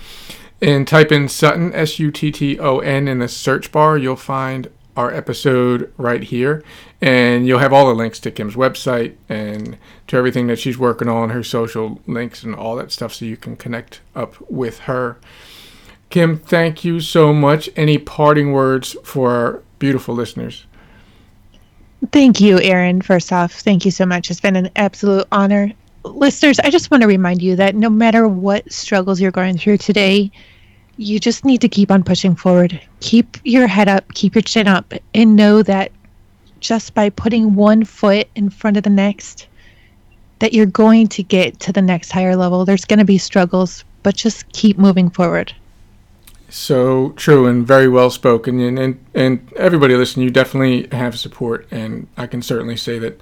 and 0.61 0.85
type 0.85 1.09
in 1.09 1.29
Sutton, 1.29 1.73
S 1.73 1.99
U 1.99 2.11
T 2.11 2.33
T 2.33 2.59
O 2.59 2.79
N, 2.79 3.07
in 3.07 3.19
the 3.19 3.29
search 3.29 3.71
bar, 3.71 3.97
you'll 3.97 4.17
find 4.17 4.69
our 4.99 5.13
episode 5.13 5.93
right 5.95 6.23
here. 6.23 6.61
And 6.99 7.47
you'll 7.47 7.59
have 7.59 7.71
all 7.71 7.87
the 7.87 7.93
links 7.93 8.19
to 8.19 8.31
Kim's 8.31 8.55
website 8.55 9.15
and 9.29 9.77
to 10.07 10.17
everything 10.17 10.47
that 10.47 10.59
she's 10.59 10.77
working 10.77 11.07
on, 11.07 11.29
her 11.29 11.41
social 11.41 12.01
links, 12.05 12.43
and 12.43 12.53
all 12.53 12.75
that 12.75 12.91
stuff 12.91 13.13
so 13.13 13.23
you 13.23 13.37
can 13.37 13.55
connect 13.55 14.01
up 14.13 14.35
with 14.51 14.79
her. 14.79 15.17
Kim, 16.09 16.37
thank 16.37 16.83
you 16.83 16.99
so 16.99 17.33
much. 17.33 17.69
Any 17.77 17.97
parting 17.97 18.51
words 18.51 18.97
for 19.05 19.31
our 19.31 19.63
beautiful 19.79 20.13
listeners? 20.13 20.65
Thank 22.11 22.41
you, 22.41 22.59
Aaron. 22.59 23.01
First 23.01 23.31
off, 23.31 23.53
thank 23.53 23.85
you 23.85 23.91
so 23.91 24.05
much. 24.05 24.29
It's 24.29 24.41
been 24.41 24.57
an 24.57 24.69
absolute 24.75 25.25
honor. 25.31 25.71
Listeners, 26.03 26.59
I 26.59 26.69
just 26.69 26.91
want 26.91 27.01
to 27.01 27.07
remind 27.07 27.41
you 27.41 27.55
that 27.55 27.73
no 27.73 27.89
matter 27.89 28.27
what 28.27 28.69
struggles 28.69 29.21
you're 29.21 29.31
going 29.31 29.57
through 29.57 29.77
today, 29.77 30.29
you 30.99 31.17
just 31.17 31.45
need 31.45 31.61
to 31.61 31.69
keep 31.69 31.91
on 31.91 32.03
pushing 32.03 32.35
forward. 32.35 32.79
Keep 32.99 33.37
your 33.45 33.67
head 33.67 33.87
up, 33.87 34.13
keep 34.13 34.35
your 34.35 34.41
chin 34.41 34.67
up, 34.67 34.93
and 35.13 35.37
know 35.37 35.63
that 35.63 35.93
just 36.59 36.93
by 36.93 37.09
putting 37.09 37.55
one 37.55 37.85
foot 37.85 38.27
in 38.35 38.49
front 38.49 38.75
of 38.75 38.83
the 38.83 38.89
next, 38.89 39.47
that 40.39 40.51
you're 40.53 40.65
going 40.65 41.07
to 41.07 41.23
get 41.23 41.57
to 41.61 41.71
the 41.71 41.81
next 41.81 42.11
higher 42.11 42.35
level. 42.35 42.65
There's 42.65 42.83
going 42.83 42.99
to 42.99 43.05
be 43.05 43.17
struggles, 43.17 43.85
but 44.03 44.13
just 44.13 44.51
keep 44.51 44.77
moving 44.77 45.09
forward 45.09 45.53
so 46.49 47.11
true 47.11 47.45
and 47.45 47.65
very 47.65 47.87
well 47.87 48.09
spoken 48.09 48.59
and, 48.59 48.79
and 48.79 49.05
and 49.13 49.53
everybody 49.55 49.95
listening 49.95 50.23
you 50.23 50.31
definitely 50.31 50.87
have 50.91 51.17
support 51.17 51.67
and 51.71 52.07
i 52.17 52.25
can 52.25 52.41
certainly 52.41 52.75
say 52.75 52.97
that 52.97 53.13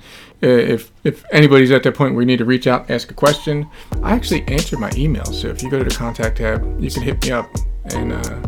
uh, 0.44 0.48
if 0.48 0.92
if 1.04 1.26
anybody's 1.32 1.72
at 1.72 1.84
that 1.84 1.96
point 1.96 2.14
where 2.14 2.22
you 2.22 2.28
need 2.28 2.38
to 2.38 2.46
reach 2.46 2.68
out 2.68 2.90
ask 2.90 3.12
a 3.12 3.14
question 3.14 3.68
i 4.04 4.12
actually 4.14 4.48
answer 4.48 4.78
my 4.78 4.92
email. 4.96 5.26
So 5.26 5.48
if 5.48 5.62
you 5.62 5.70
go 5.70 5.80
to 5.80 5.84
the 5.84 5.96
contact 5.96 6.38
tab 6.38 6.82
you 6.82 6.90
can 6.90 7.02
hit 7.02 7.22
me 7.24 7.32
up 7.32 7.50
and 7.86 8.14
uh, 8.14 8.42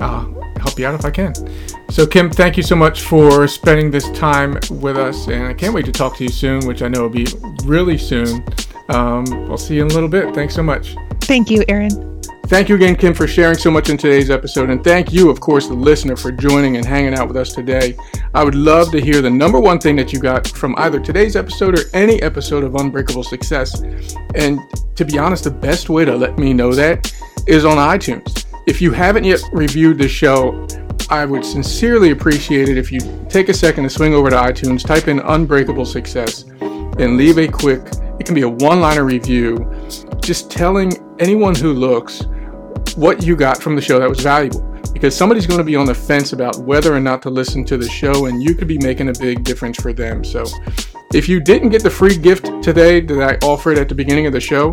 i'll 0.00 0.58
help 0.58 0.78
you 0.78 0.86
out 0.86 0.94
if 0.94 1.04
i 1.04 1.10
can. 1.10 1.34
So 1.90 2.06
kim 2.06 2.30
thank 2.30 2.56
you 2.56 2.62
so 2.62 2.76
much 2.76 3.02
for 3.02 3.46
spending 3.46 3.90
this 3.90 4.08
time 4.10 4.58
with 4.70 4.96
us 4.96 5.28
and 5.28 5.46
i 5.46 5.54
can't 5.54 5.74
wait 5.74 5.84
to 5.86 5.92
talk 5.92 6.16
to 6.16 6.24
you 6.24 6.30
soon 6.30 6.66
which 6.66 6.82
i 6.82 6.88
know 6.88 7.02
will 7.02 7.08
be 7.10 7.26
really 7.64 7.98
soon. 7.98 8.44
Um, 8.88 9.26
i'll 9.50 9.58
see 9.58 9.76
you 9.76 9.82
in 9.84 9.90
a 9.90 9.94
little 9.94 10.08
bit. 10.08 10.34
Thanks 10.34 10.54
so 10.54 10.62
much. 10.62 10.96
Thank 11.20 11.50
you 11.50 11.62
aaron 11.68 12.17
Thank 12.48 12.70
you 12.70 12.76
again, 12.76 12.96
Kim, 12.96 13.12
for 13.12 13.26
sharing 13.26 13.58
so 13.58 13.70
much 13.70 13.90
in 13.90 13.98
today's 13.98 14.30
episode. 14.30 14.70
And 14.70 14.82
thank 14.82 15.12
you, 15.12 15.28
of 15.28 15.38
course, 15.38 15.68
the 15.68 15.74
listener, 15.74 16.16
for 16.16 16.32
joining 16.32 16.78
and 16.78 16.86
hanging 16.86 17.12
out 17.12 17.28
with 17.28 17.36
us 17.36 17.52
today. 17.52 17.94
I 18.32 18.42
would 18.42 18.54
love 18.54 18.90
to 18.92 19.00
hear 19.02 19.20
the 19.20 19.28
number 19.28 19.60
one 19.60 19.78
thing 19.78 19.96
that 19.96 20.14
you 20.14 20.18
got 20.18 20.48
from 20.48 20.74
either 20.78 20.98
today's 20.98 21.36
episode 21.36 21.78
or 21.78 21.82
any 21.92 22.22
episode 22.22 22.64
of 22.64 22.74
Unbreakable 22.74 23.22
Success. 23.22 23.82
And 24.34 24.60
to 24.96 25.04
be 25.04 25.18
honest, 25.18 25.44
the 25.44 25.50
best 25.50 25.90
way 25.90 26.06
to 26.06 26.16
let 26.16 26.38
me 26.38 26.54
know 26.54 26.72
that 26.72 27.12
is 27.46 27.66
on 27.66 27.76
iTunes. 27.76 28.46
If 28.66 28.80
you 28.80 28.92
haven't 28.92 29.24
yet 29.24 29.42
reviewed 29.52 29.98
the 29.98 30.08
show, 30.08 30.66
I 31.10 31.26
would 31.26 31.44
sincerely 31.44 32.12
appreciate 32.12 32.70
it 32.70 32.78
if 32.78 32.90
you 32.90 33.00
take 33.28 33.50
a 33.50 33.54
second 33.54 33.84
to 33.84 33.90
swing 33.90 34.14
over 34.14 34.30
to 34.30 34.36
iTunes, 34.36 34.86
type 34.86 35.06
in 35.08 35.18
Unbreakable 35.18 35.84
Success, 35.84 36.44
and 36.62 37.18
leave 37.18 37.36
a 37.36 37.46
quick, 37.46 37.82
it 38.18 38.24
can 38.24 38.34
be 38.34 38.42
a 38.42 38.48
one 38.48 38.80
liner 38.80 39.04
review, 39.04 39.70
just 40.22 40.50
telling 40.50 40.94
anyone 41.18 41.54
who 41.54 41.74
looks 41.74 42.22
what 42.98 43.22
you 43.22 43.36
got 43.36 43.62
from 43.62 43.76
the 43.76 43.82
show 43.82 43.98
that 44.00 44.08
was 44.08 44.20
valuable. 44.20 44.60
Because 44.92 45.16
somebody's 45.16 45.46
going 45.46 45.58
to 45.58 45.64
be 45.64 45.76
on 45.76 45.86
the 45.86 45.94
fence 45.94 46.32
about 46.32 46.58
whether 46.58 46.92
or 46.92 46.98
not 46.98 47.22
to 47.22 47.30
listen 47.30 47.64
to 47.66 47.76
the 47.76 47.88
show 47.88 48.26
and 48.26 48.42
you 48.42 48.54
could 48.54 48.66
be 48.66 48.78
making 48.78 49.08
a 49.08 49.12
big 49.12 49.44
difference 49.44 49.80
for 49.80 49.92
them. 49.92 50.24
So 50.24 50.44
if 51.14 51.28
you 51.28 51.38
didn't 51.38 51.68
get 51.68 51.84
the 51.84 51.90
free 51.90 52.16
gift 52.16 52.62
today 52.62 53.00
that 53.00 53.40
i 53.42 53.46
offered 53.46 53.78
at 53.78 53.88
the 53.88 53.94
beginning 53.94 54.26
of 54.26 54.32
the 54.32 54.40
show 54.40 54.70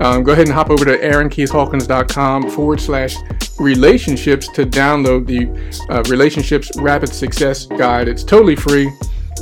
um, 0.00 0.22
go 0.22 0.32
ahead 0.32 0.46
and 0.46 0.54
hop 0.54 0.68
over 0.68 0.84
to 0.84 0.98
aaronkeithhawkins.com 0.98 2.50
forward 2.50 2.80
slash 2.80 3.16
relationships 3.58 4.48
to 4.48 4.66
download 4.66 5.26
the 5.26 5.46
uh, 5.90 6.02
relationships 6.08 6.70
rapid 6.78 7.10
success 7.10 7.66
guide. 7.66 8.08
It's 8.08 8.24
totally 8.24 8.56
free. 8.56 8.90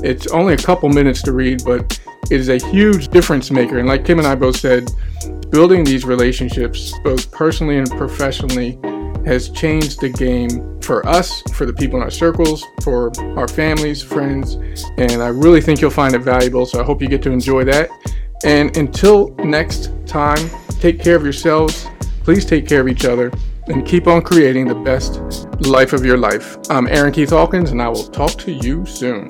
It's 0.02 0.26
only 0.28 0.54
a 0.54 0.58
couple 0.58 0.88
minutes 0.88 1.22
to 1.22 1.32
read 1.32 1.62
but 1.64 1.98
it 2.30 2.40
is 2.40 2.48
a 2.48 2.58
huge 2.70 3.08
difference 3.08 3.50
maker 3.50 3.78
and 3.78 3.88
like 3.88 4.04
kim 4.04 4.18
and 4.18 4.26
i 4.26 4.34
both 4.34 4.56
said 4.56 4.90
Building 5.50 5.82
these 5.82 6.04
relationships, 6.04 6.92
both 7.02 7.30
personally 7.32 7.78
and 7.78 7.90
professionally, 7.92 8.78
has 9.24 9.48
changed 9.48 10.00
the 10.00 10.10
game 10.10 10.78
for 10.82 11.06
us, 11.08 11.42
for 11.54 11.64
the 11.64 11.72
people 11.72 11.96
in 11.96 12.02
our 12.02 12.10
circles, 12.10 12.64
for 12.82 13.10
our 13.38 13.48
families, 13.48 14.02
friends, 14.02 14.56
and 14.98 15.22
I 15.22 15.28
really 15.28 15.62
think 15.62 15.80
you'll 15.80 15.90
find 15.90 16.14
it 16.14 16.20
valuable. 16.20 16.66
So 16.66 16.80
I 16.80 16.84
hope 16.84 17.00
you 17.00 17.08
get 17.08 17.22
to 17.22 17.30
enjoy 17.30 17.64
that. 17.64 17.88
And 18.44 18.76
until 18.76 19.34
next 19.36 19.90
time, 20.06 20.50
take 20.80 21.00
care 21.00 21.16
of 21.16 21.24
yourselves. 21.24 21.86
Please 22.24 22.44
take 22.44 22.68
care 22.68 22.82
of 22.82 22.88
each 22.88 23.06
other 23.06 23.32
and 23.68 23.86
keep 23.86 24.06
on 24.06 24.20
creating 24.20 24.68
the 24.68 24.74
best 24.74 25.20
life 25.60 25.94
of 25.94 26.04
your 26.04 26.18
life. 26.18 26.58
I'm 26.68 26.86
Aaron 26.88 27.12
Keith 27.12 27.30
Hawkins, 27.30 27.70
and 27.70 27.80
I 27.80 27.88
will 27.88 28.06
talk 28.06 28.32
to 28.40 28.52
you 28.52 28.84
soon. 28.84 29.28